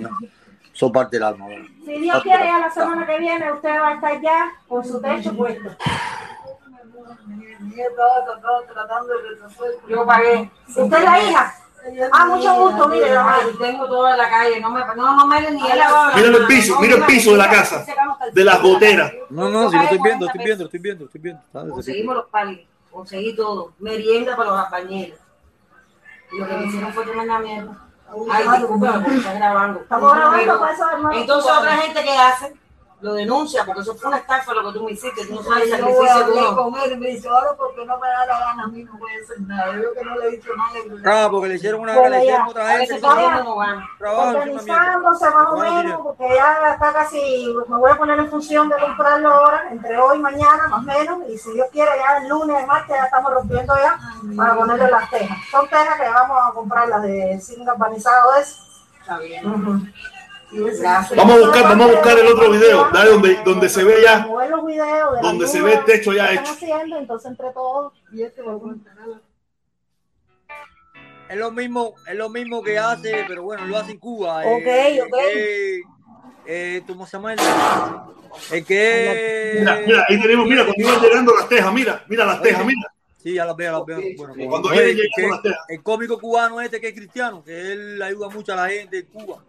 [0.73, 1.45] eso parte del alma.
[1.85, 4.99] Si Dios quiere, ya la semana que viene usted va a estar ya con su
[4.99, 5.69] techo puesto.
[9.87, 10.51] Yo pagué.
[10.67, 11.55] ¿Usted es la hija?
[12.11, 13.07] Ah, mucho gusto, mire.
[13.59, 16.95] Tengo toda la calle, no me, no, no me ni la Mírale el piso, mira
[16.97, 17.85] el piso de la casa,
[18.33, 19.13] de las goteras.
[19.29, 21.73] No, no, si lo estoy viendo, estoy viendo, estoy viendo, estoy viendo, estoy viendo.
[21.75, 25.19] Conseguimos los palis, conseguí todo, merienda para los compañeros.
[26.31, 27.77] Y lo que me hicieron fue tomar la mierda.
[28.31, 29.79] Ay, porque está grabando.
[29.81, 31.17] Estamos grabando, Pero, por eso, hermano.
[31.17, 32.53] Entonces otra gente que hace,
[32.99, 35.65] lo denuncia, porque eso fue una estafa lo que tú me hiciste, tú no sabes
[35.65, 36.55] el sacrificio que uno.
[36.55, 38.97] con él y me dice, ahora porque no me da la gana, a mí no
[38.97, 39.75] voy a hacer nada.
[39.75, 41.25] Yo que no le he dicho nada.
[41.25, 43.43] Ah, porque le hicieron una Bueno, le hicieron otra mierda.
[43.99, 48.75] Organizándose más o menos, porque ya está casi, me voy a poner en función de
[48.77, 52.29] comprarlo ahora, entre hoy y mañana, más o menos, y si Dios quiere, ya el
[52.29, 53.99] lunes, el martes, ya estamos rompiendo ya
[54.35, 55.37] para ponerle las tejas.
[55.51, 58.57] Son tejas que vamos a comprar, las de zinc galvanizado es.
[58.99, 59.43] Está bien.
[60.51, 64.25] Vamos a buscar, vamos a buscar el otro video, dale, donde, donde se ve ya,
[65.21, 66.51] donde se ve el techo ya hecho.
[66.51, 68.41] haciendo, entonces entre todos, y este.
[71.29, 74.39] Es lo mismo, es lo mismo que hace, pero bueno, lo hace en Cuba.
[74.45, 75.17] Ok, eh, ok.
[75.35, 75.79] eh,
[76.45, 77.39] eh, ¿Cómo se llama el?
[78.51, 79.55] El que.
[79.59, 82.93] Mira, mira, ahí tenemos, mira, cuando iban llegando las tejas, mira, mira las tejas, mira.
[83.21, 83.99] Sí, ya las veo, las veo.
[84.15, 85.59] Bueno, pues, Cuando llegando las tejas.
[85.67, 89.05] el cómico cubano este que es cristiano, que él ayuda mucho a la gente en
[89.07, 89.43] Cuba.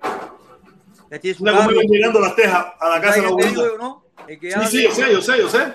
[1.11, 1.81] Que tiene su Mira cómo carro.
[1.81, 3.83] iban llegando las tejas a la casa de la ¿Sabes qué te abuelita.
[3.85, 4.05] no?
[4.27, 5.75] El que Sí, hace sí, yo sé, yo sé, yo sé.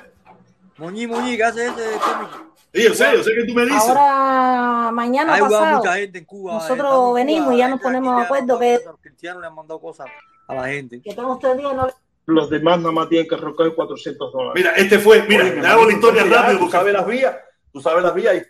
[0.77, 2.53] Moñi Moñi, que hace ese cómico.
[2.73, 3.79] Sí, yo sé, yo sé que tú me dices.
[3.81, 6.53] Ahora, mañana pasado, mucha gente en Cuba.
[6.53, 9.79] nosotros venimos Cuba, y ya nos ponemos de acuerdo que- Los cristianos le han mandado
[9.79, 10.07] cosas
[10.47, 11.01] a la gente.
[11.01, 11.87] que tengo usted día no
[12.25, 14.53] Los demás nada más tienen que rocar 400 dólares.
[14.55, 17.05] Mira, este fue, mira, Oye, le hago la historia ya, rápido Tú porque sabes las
[17.07, 17.35] vías,
[17.71, 18.47] tú sabes las vías.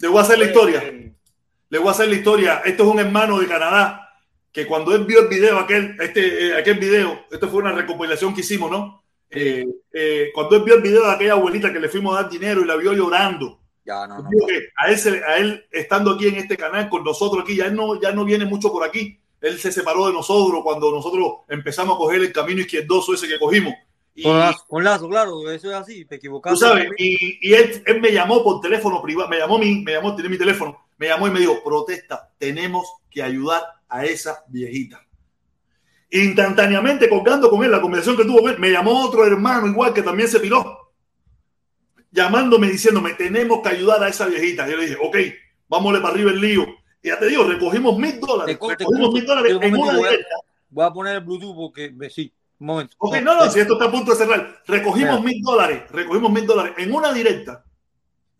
[0.00, 0.82] le voy a hacer la historia.
[0.84, 1.12] Eh,
[1.68, 2.62] Le voy a hacer la historia.
[2.66, 4.01] Esto es un hermano de Canadá
[4.52, 8.34] que cuando él vio el video, aquel, este, eh, aquel video, esto fue una recopilación
[8.34, 9.02] que hicimos, ¿no?
[9.30, 12.30] Eh, eh, cuando él vio el video de aquella abuelita que le fuimos a dar
[12.30, 14.28] dinero y la vio llorando, Ya, no, no.
[14.46, 17.64] que a él, se- a él estando aquí en este canal con nosotros aquí, ya
[17.66, 19.18] él no, ya no viene mucho por aquí.
[19.40, 23.38] Él se separó de nosotros cuando nosotros empezamos a coger el camino izquierdoso ese que
[23.38, 23.74] cogimos.
[24.14, 26.54] Y, Con lazo, con lazo, claro, eso es así, te equivocaste.
[26.54, 29.92] Tú sabes, y, y él, él me llamó por teléfono privado, me llamó mi, me
[29.92, 33.62] llamó, tiene mi teléfono, me llamó y me dijo, protesta, tenemos que ayudar
[33.92, 35.06] a esa viejita.
[36.10, 39.92] Instantáneamente, colgando con él la conversación que tuvo con él, me llamó otro hermano igual
[39.92, 40.92] que también se piró.
[42.10, 44.68] llamándome diciéndome, tenemos que ayudar a esa viejita.
[44.68, 45.16] Yo le dije, ok,
[45.68, 46.66] vámonos para arriba el lío.
[47.02, 48.58] Y ya te digo, recogimos mil dólares.
[48.60, 50.36] Recogimos mil dólares en una directa.
[50.70, 52.32] Voy a poner el Bluetooth porque sí.
[52.58, 52.96] Un momento.
[52.98, 54.62] Ok, no, no, si esto está a punto de cerrar.
[54.66, 57.64] Recogimos mil dólares, recogimos mil dólares en una directa.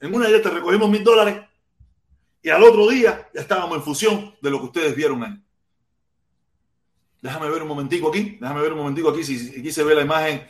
[0.00, 1.40] En una directa recogimos mil dólares
[2.42, 5.40] y al otro día ya estábamos en fusión de lo que ustedes vieron ahí.
[7.20, 10.02] Déjame ver un momentico aquí, déjame ver un momentico aquí, si aquí se ve la
[10.02, 10.44] imagen,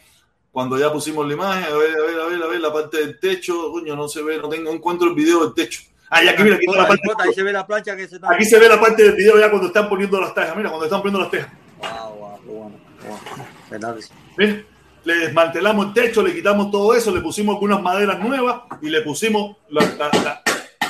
[0.51, 2.99] cuando ya pusimos la imagen, a ver, a ver, a ver, a ver, la parte
[2.99, 5.83] del techo, coño, no se ve, no tengo, encuentro el video del techo.
[6.09, 8.33] Ah, aquí mira, aquí, la parte, ahí se ve la plancha que se está...
[8.33, 10.87] Aquí se ve la parte del video ya cuando están poniendo las tejas, mira, cuando
[10.87, 11.53] están poniendo las tejas.
[11.79, 13.97] Wow, wow, bueno, wow.
[14.39, 14.65] Mira,
[15.05, 19.01] le desmantelamos el techo, le quitamos todo eso, le pusimos algunas maderas nuevas y le
[19.03, 20.43] pusimos la, la, la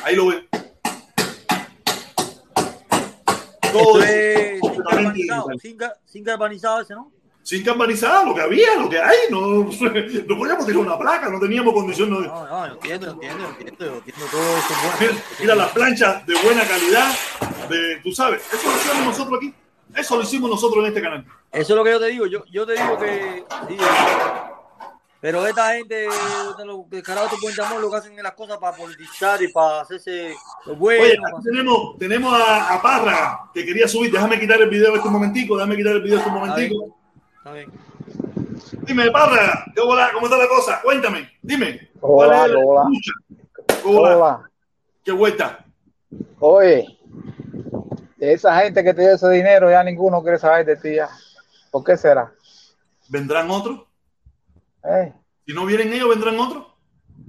[0.04, 0.48] ahí lo ven.
[3.72, 7.10] Todo es sin carbonizado, sin, sin carbonizado ese, ¿no?
[7.42, 9.40] Sin carbonizado, lo que había, lo que hay, no,
[10.28, 12.10] no podíamos tirar una placa, no teníamos condición.
[12.10, 14.74] No, no, no entiendo, entiendo, entiendo, entiendo todo eso.
[14.98, 15.20] Bueno.
[15.40, 17.12] Mira, las planchas de buena calidad,
[17.68, 19.54] de, tú sabes, eso lo hicimos nosotros aquí,
[19.96, 21.24] eso lo hicimos nosotros en este canal.
[21.50, 23.44] Eso es lo que yo te digo, yo, yo te digo que,
[25.22, 26.08] pero esta gente,
[26.64, 29.82] los descarados de Puente Amor, lo que hacen es las cosas para politizar y para
[29.82, 30.34] hacerse
[30.66, 31.04] lo bueno.
[31.04, 34.10] Oye, tenemos, tenemos a, a Parra, que quería subir.
[34.10, 36.98] Déjame quitar el video este momentico, déjame quitar el video este momentico.
[37.36, 37.70] Está bien.
[38.82, 40.80] Dime, Parra, ¿cómo está la cosa?
[40.82, 41.88] Cuéntame, dime.
[42.00, 42.88] Hola, hola.
[43.84, 44.16] hola.
[44.16, 44.50] hola.
[45.04, 45.64] ¿Qué vuelta?
[46.40, 46.98] Oye,
[48.18, 51.08] esa gente que te dio ese dinero, ya ninguno quiere saber de ti ya.
[51.70, 52.32] ¿Por qué será?
[53.08, 53.91] ¿Vendrán otros?
[54.84, 55.12] Eh.
[55.46, 56.66] Si no vienen ellos, vendrán otros.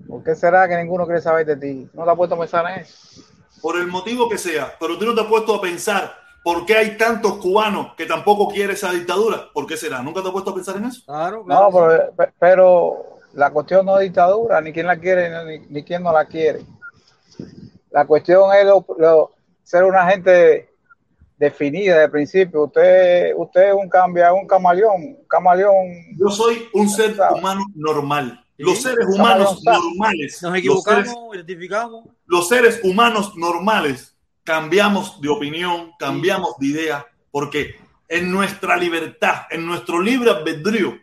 [0.07, 1.89] ¿Por qué será que ninguno quiere saber de ti?
[1.93, 3.21] ¿No te has puesto a pensar en eso?
[3.61, 6.13] Por el motivo que sea, pero tú no te has puesto a pensar
[6.43, 9.49] por qué hay tantos cubanos que tampoco quieren esa dictadura.
[9.53, 10.01] ¿Por qué será?
[10.01, 11.01] ¿Nunca te has puesto a pensar en eso?
[11.05, 11.69] Claro, No,
[12.39, 16.25] pero, la cuestión no es dictadura, ni quién la quiere, ni, ni quién no la
[16.25, 16.61] quiere.
[17.89, 18.67] La cuestión es
[19.63, 20.72] ser una gente
[21.43, 22.63] definida de principio.
[22.63, 26.15] Usted, usted es un cambia, un camaleón, camaleón.
[26.17, 28.39] Yo soy un ser humano normal.
[28.57, 30.41] Los seres humanos normales.
[30.41, 32.05] Nos equivocamos, identificamos.
[32.25, 37.75] Los seres humanos normales cambiamos de opinión, cambiamos de idea, porque
[38.07, 40.97] en nuestra libertad, en nuestro libre albedrío,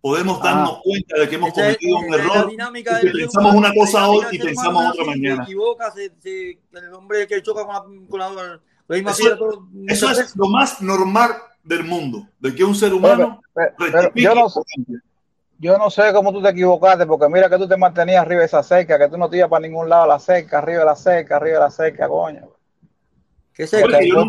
[0.00, 0.44] podemos ah.
[0.44, 2.52] darnos cuenta de que hemos cometido un error.
[2.52, 5.44] Y que pensamos una cosa hoy y pensamos otra mañana.
[5.44, 8.60] Se equivoca, se, se, el hombre que choca con la, con la
[8.90, 13.40] eso, es lo más normal del mundo, de que un ser humano.
[14.14, 14.48] yo, no,
[15.58, 18.46] yo, no, sé cómo tú te equivocaste, porque mira que tú te mantenías arriba de
[18.46, 20.96] esa cerca, que tú no te ibas para ningún lado la cerca, arriba de la
[20.96, 22.48] cerca, arriba de la cerca, coño.
[23.54, 23.98] ¿Qué cerca?
[24.02, 24.24] yo,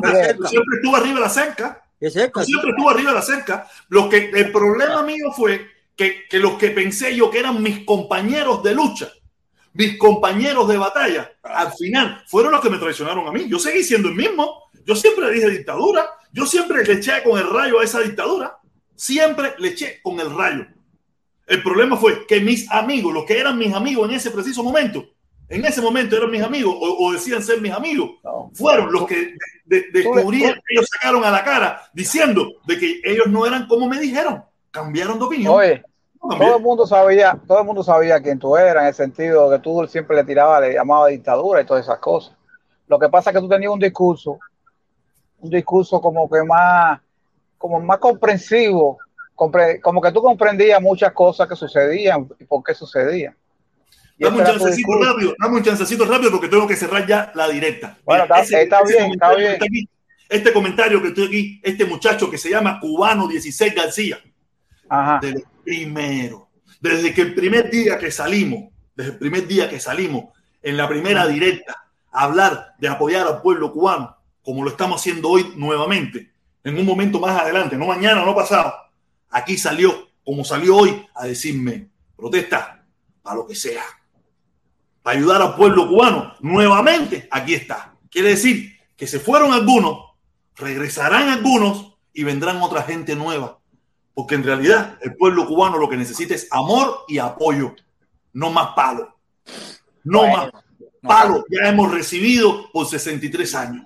[0.48, 1.84] siempre estuve arriba de la cerca.
[2.00, 2.44] ¿Qué cerca?
[2.44, 3.68] siempre estuve arriba de la cerca.
[3.90, 7.86] Lo que, el problema mío fue que, que los que pensé yo que eran mis
[7.86, 9.08] compañeros de lucha,
[9.74, 13.48] mis compañeros de batalla, al final, fueron los que me traicionaron a mí.
[13.48, 14.70] Yo seguí siendo el mismo.
[14.86, 16.10] Yo siempre dije dictadura.
[16.34, 18.58] Yo siempre le eché con el rayo a esa dictadura.
[18.96, 20.66] Siempre le eché con el rayo.
[21.48, 25.06] El problema fue que mis amigos, los que eran mis amigos en ese preciso momento,
[25.50, 28.12] en ese momento eran mis amigos o, decían ser mis amigos,
[28.54, 29.36] fueron los que
[29.66, 34.46] descubrieron, ellos sacaron a la cara diciendo de que ellos no eran como me dijeron,
[34.72, 35.54] cambiaron de opinión.
[36.22, 39.58] Todo el mundo sabía, todo el mundo sabía quién tú eras, en el sentido que
[39.58, 42.36] tú siempre le tirabas, le llamaba dictadura y todas esas cosas.
[42.88, 44.38] Lo que pasa es que tú tenías un discurso,
[45.40, 47.00] un discurso como que más,
[47.58, 49.00] como más comprensivo,
[49.36, 53.36] como que tú comprendías muchas cosas que sucedían y por qué sucedían.
[54.20, 57.98] Dame un chancecito rápido, dame un chancecito rápido porque tengo que cerrar ya la directa.
[58.06, 59.58] Bueno, está, bien, está bien.
[60.30, 64.20] este comentario que estoy aquí, este muchacho que se llama Cubano 16 García.
[64.88, 65.20] Ajá
[65.64, 66.50] primero.
[66.80, 70.26] Desde que el primer día que salimos, desde el primer día que salimos
[70.62, 75.30] en la primera directa a hablar de apoyar al pueblo cubano, como lo estamos haciendo
[75.30, 76.32] hoy nuevamente,
[76.64, 78.74] en un momento más adelante, no mañana, no pasado,
[79.30, 82.84] aquí salió, como salió hoy, a decirme, protesta,
[83.22, 83.84] para lo que sea,
[85.02, 87.96] para ayudar al pueblo cubano, nuevamente, aquí está.
[88.10, 90.12] Quiere decir que se fueron algunos,
[90.56, 93.61] regresarán algunos y vendrán otra gente nueva
[94.14, 97.76] porque en realidad el pueblo cubano lo que necesita es amor y apoyo,
[98.34, 99.18] no más palo.
[100.04, 100.52] No más
[101.02, 101.46] palo.
[101.50, 103.86] Ya hemos recibido por 63 años.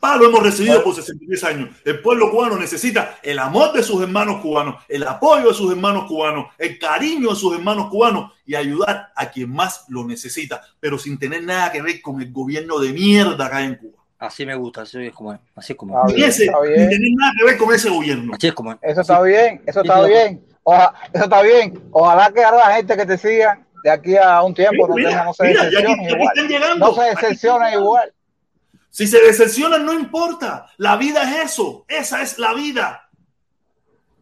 [0.00, 1.76] Palo hemos recibido por 63 años.
[1.82, 6.04] El pueblo cubano necesita el amor de sus hermanos cubanos, el apoyo de sus hermanos
[6.06, 10.98] cubanos, el cariño de sus hermanos cubanos y ayudar a quien más lo necesita, pero
[10.98, 14.03] sin tener nada que ver con el gobierno de mierda acá en Cuba.
[14.26, 17.44] Así me gusta, así es como así es como y ese, no tiene nada que
[17.44, 18.32] ver con ese gobierno.
[18.34, 20.44] Así es como Eso está bien, eso está bien.
[21.12, 21.82] eso está bien.
[21.90, 25.10] Ojalá que ahora la gente que te siga de aquí a un tiempo no, Mira,
[25.10, 26.78] tengan- no se mira, aquí- aquí.
[26.78, 28.12] No se decepcionen igual.
[28.90, 30.66] Si se decepcionan, no importa.
[30.78, 31.84] La vida es eso.
[31.88, 33.10] Esa es la vida.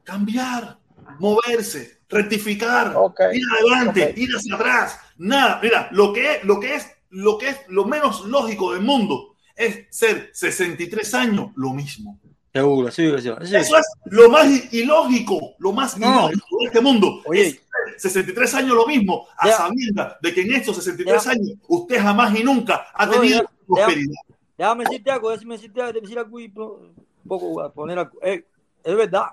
[0.02, 0.78] Cambiar,
[1.20, 2.92] moverse, rectificar,
[3.32, 4.98] ir adelante, ir hacia atrás.
[5.16, 8.82] Nada, mira, lo que es, lo que es, lo que es lo menos lógico del
[8.82, 12.18] mundo es ser 63 años lo mismo.
[12.52, 13.56] Seguro, sí, sí, sí.
[13.56, 16.28] Eso es lo más ilógico, lo más No.
[16.30, 17.20] ilógico de este mundo.
[17.24, 17.46] Oye.
[17.46, 19.56] Es ser 63 años lo mismo, a Ya.
[19.56, 21.30] sabiendas de que en estos 63 Ya.
[21.30, 23.50] años usted jamás y nunca ha No, tenido ya, ya.
[23.66, 24.14] prosperidad.
[24.58, 26.94] Déjame decirte algo, déjame decirte, déjame decir algo y un
[27.26, 28.18] poco a poner algo.
[28.22, 28.44] Eh,
[28.84, 29.28] es verdad,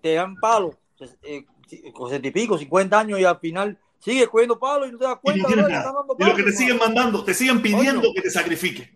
[0.00, 0.74] te dan palo,
[1.24, 1.44] eh,
[1.92, 5.04] con setenta y pico, 50 años y al final sigues cogiendo palo y no te
[5.04, 5.42] das y cuenta.
[5.42, 8.14] no tienes bro, te Y lo que te siguen mandando, te siguen pidiendo Coño.
[8.14, 8.88] que te sacrifiques.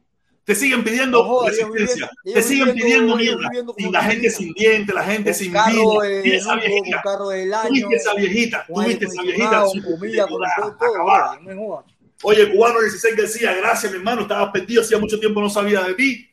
[0.51, 2.11] Te siguen pidiendo resistencia.
[2.35, 3.49] te siguen viviendo- pidiendo mierda.
[3.77, 5.93] Y la gente sin dientes, la gente sin vida.
[6.25, 7.03] Mira esa viejita.
[7.69, 8.67] Tuviste esa viejita.
[8.85, 9.47] Tuviste esa viejita.
[12.23, 14.23] Oye, cubano 16 García, gracias, mi hermano.
[14.23, 16.30] Estaba perdido, hacía mucho tiempo no sabía de ti.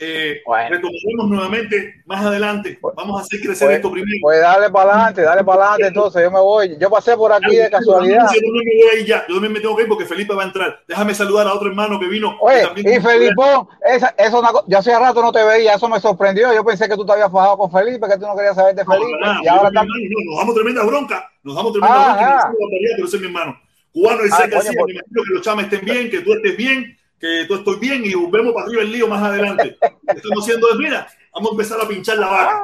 [0.00, 0.70] Eh, Bueno.
[0.76, 2.78] Retomaremos nuevamente más adelante.
[2.96, 4.18] Vamos a hacer crecer Pues, esto primero.
[4.22, 6.76] pues dale para adelante, dale para adelante entonces, yo me voy.
[6.80, 8.26] Yo pasé por aquí de casualidad.
[8.32, 9.24] Yo también me voy ahí ya.
[9.28, 10.80] Yo también me tengo que ir porque Felipe va a entrar.
[10.86, 12.30] Déjame saludar a otro hermano que vino.
[12.30, 15.74] que Oye, también- y Felipón, esa, eso es una yo hacía rato no te veía,
[15.74, 16.52] eso me sorprendió.
[16.54, 18.84] Yo pensé que tú te habías fajado con Felipe, que tú no querías saber de
[18.84, 19.18] No, Felipe.
[19.20, 21.30] nada, y ahora hermano, no, nos damos tremenda bronca.
[21.42, 22.38] Nos damos tremenda Ah, bronca.
[22.38, 22.52] ah.
[22.60, 23.60] barbaridad, pero ese es mi hermano.
[23.92, 24.64] Cubano y Ah, García, pues.
[24.86, 28.04] me imagino que los chamas estén bien, que tú estés bien, que tú estoy bien
[28.04, 29.76] y volvemos para arriba el lío más adelante.
[30.06, 32.62] Estamos haciendo, mira, vamos a empezar a pinchar la vaca.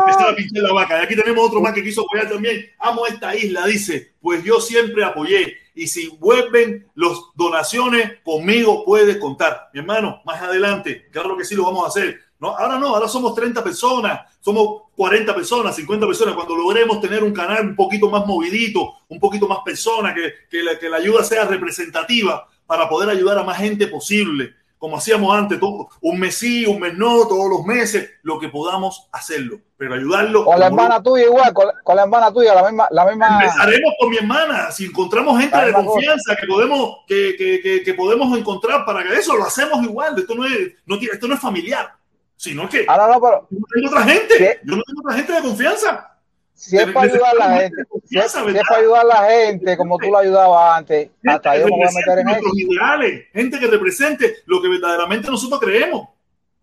[0.00, 1.00] Empezar a pinchar la vaca.
[1.00, 2.70] Y aquí tenemos otro más que quiso apoyar también.
[2.78, 5.58] Amo esta isla, dice, pues yo siempre apoyé.
[5.74, 9.68] Y si vuelven las donaciones, conmigo puedes contar.
[9.72, 12.20] Mi hermano, más adelante, claro que sí lo vamos a hacer.
[12.40, 16.34] No, ahora no, ahora somos 30 personas, somos 40 personas, 50 personas.
[16.34, 20.62] Cuando logremos tener un canal un poquito más movidito, un poquito más personas, que, que,
[20.62, 25.34] la, que la ayuda sea representativa para poder ayudar a más gente posible, como hacíamos
[25.34, 29.58] antes, todo, un mes sí, un mes no, todos los meses, lo que podamos hacerlo,
[29.78, 30.44] pero ayudarlo.
[30.44, 33.40] Con la hermana tuya igual, con, la- con la hermana tuya, la misma, la misma.
[33.42, 34.70] Empezaremos con mi hermana.
[34.70, 39.14] Si encontramos gente de confianza que podemos, que, que, que, que podemos encontrar para que
[39.14, 40.18] eso lo hacemos igual.
[40.18, 41.94] Esto no es, no esto no es familiar,
[42.36, 44.60] sino que Ah, no, pero yo no tengo otra gente.
[44.64, 46.13] Yo no tengo otra gente de confianza.
[46.54, 48.62] Si es para ayudar a la gente, si es, Confianza, si ¿verdad?
[48.62, 51.82] es para ayudar a la gente como tú la ayudabas antes, hasta yo me voy
[51.82, 52.48] a meter en eso.
[52.54, 56.08] ideales, gente que represente lo que verdaderamente nosotros creemos.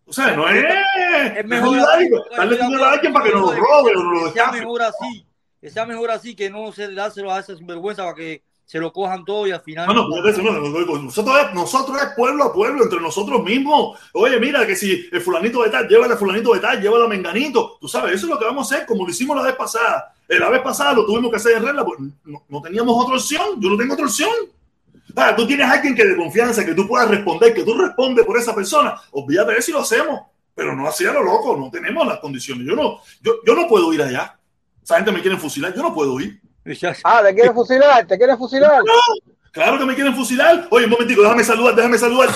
[0.06, 0.66] O sea, no es,
[1.38, 4.24] Es mejor ayudar, así, darle dinero a alguien para que nos lo robe o nos
[4.24, 5.26] lo que sea mejor así,
[5.62, 8.42] que sea mejor así, que no se dárselo a esa sinvergüenza para que
[8.72, 9.86] se lo cojan todo y al final.
[9.94, 14.00] No, eso, no, no, no, nosotros, es, nosotros es pueblo a pueblo, entre nosotros mismos.
[14.14, 17.08] Oye, mira, que si el fulanito de tal, llévale al fulanito de tal, llévale a
[17.10, 17.78] menganito.
[17.82, 20.14] Tú sabes, eso es lo que vamos a hacer, como lo hicimos la vez pasada.
[20.26, 23.16] Eh, La vez pasada lo tuvimos que hacer en regla, pues no, no teníamos otra
[23.18, 23.60] opción.
[23.60, 24.32] Yo no tengo otra opción.
[25.18, 28.26] Ah, tú tienes a alguien que de confianza, que tú puedas responder, que tú respondes
[28.26, 28.96] por esa persona.
[29.12, 30.22] Olvídate de eso y lo hacemos.
[30.56, 32.66] Pero no hacía lo loco, no tenemos las condiciones.
[32.66, 34.40] Yo no, yo, yo no puedo ir allá.
[34.82, 36.40] Esa gente me quiere fusilar, yo no puedo ir.
[37.04, 38.06] Ah, ¿te quieres fusilar?
[38.06, 38.82] ¿Te quieres fusilar?
[39.52, 40.68] Claro que me quieren fusilar.
[40.70, 42.30] Oye, un momentico, déjame saludar, déjame saludar.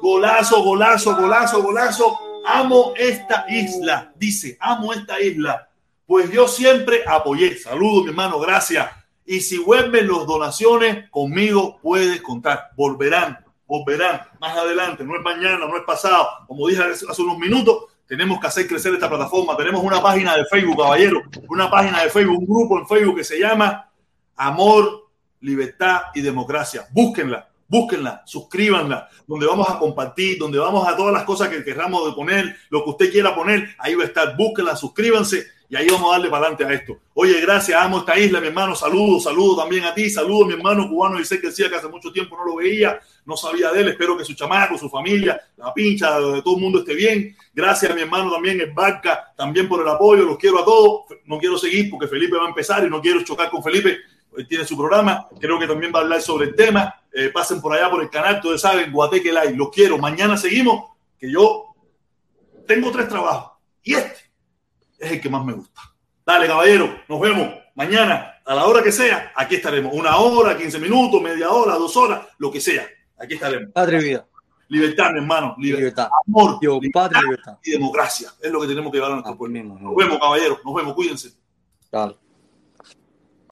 [0.00, 2.18] Golazo, golazo, golazo, golazo.
[2.46, 4.12] Amo esta isla.
[4.16, 5.68] Dice, amo esta isla.
[6.06, 7.58] Pues yo siempre apoyé.
[7.58, 8.90] Saludos, mi hermano, gracias.
[9.26, 12.70] Y si vuelven las donaciones, conmigo puedes contar.
[12.76, 15.04] Volverán, volverán más adelante.
[15.04, 16.28] No es mañana, no es pasado.
[16.46, 19.56] Como dije hace unos minutos, tenemos que hacer crecer esta plataforma.
[19.56, 21.22] Tenemos una página de Facebook, caballero.
[21.48, 23.88] Una página de Facebook, un grupo en Facebook que se llama
[24.34, 25.10] Amor,
[25.42, 26.88] Libertad y Democracia.
[26.90, 32.04] Búsquenla, búsquenla, suscríbanla, donde vamos a compartir, donde vamos a todas las cosas que querramos
[32.04, 34.36] de poner, lo que usted quiera poner, ahí va a estar.
[34.36, 36.98] Búsquenla, suscríbanse y ahí vamos a darle para adelante a esto.
[37.14, 38.74] Oye, gracias, amo esta isla, mi hermano.
[38.74, 41.20] Saludos, saludos también a ti, saludos, mi hermano cubano.
[41.20, 43.88] Y sé que decía que hace mucho tiempo no lo veía, no sabía de él.
[43.90, 47.36] Espero que su chamaco, su familia, la pincha, todo el mundo esté bien.
[47.54, 50.24] Gracias a mi hermano también en Barca, también por el apoyo.
[50.24, 51.02] Los quiero a todos.
[51.26, 53.96] No quiero seguir porque Felipe va a empezar y no quiero chocar con Felipe.
[54.36, 57.00] Él tiene su programa, creo que también va a hablar sobre el tema.
[57.12, 59.54] Eh, pasen por allá por el canal, ustedes saben, Guateque Live.
[59.54, 59.98] Los quiero.
[59.98, 61.76] Mañana seguimos, que yo
[62.66, 63.52] tengo tres trabajos
[63.84, 64.29] y este
[65.00, 65.80] es el que más me gusta.
[66.24, 69.32] Dale, caballero, nos vemos mañana a la hora que sea.
[69.34, 69.92] Aquí estaremos.
[69.94, 72.86] Una hora, 15 minutos, media hora, dos horas, lo que sea.
[73.18, 73.72] Aquí estaremos.
[73.72, 74.26] Patria y vida.
[74.68, 75.56] Libertad, mi hermano.
[75.58, 75.80] Libertad.
[75.80, 76.08] Libertad.
[76.28, 77.58] Amor, Dios, libertad libertad.
[77.64, 78.28] y democracia.
[78.40, 79.64] Es lo que tenemos que llevar a nuestro Así pueblo.
[79.64, 80.58] Nos vemos, caballeros.
[80.64, 80.94] Nos vemos.
[80.94, 81.32] Cuídense.
[81.90, 82.14] Dale.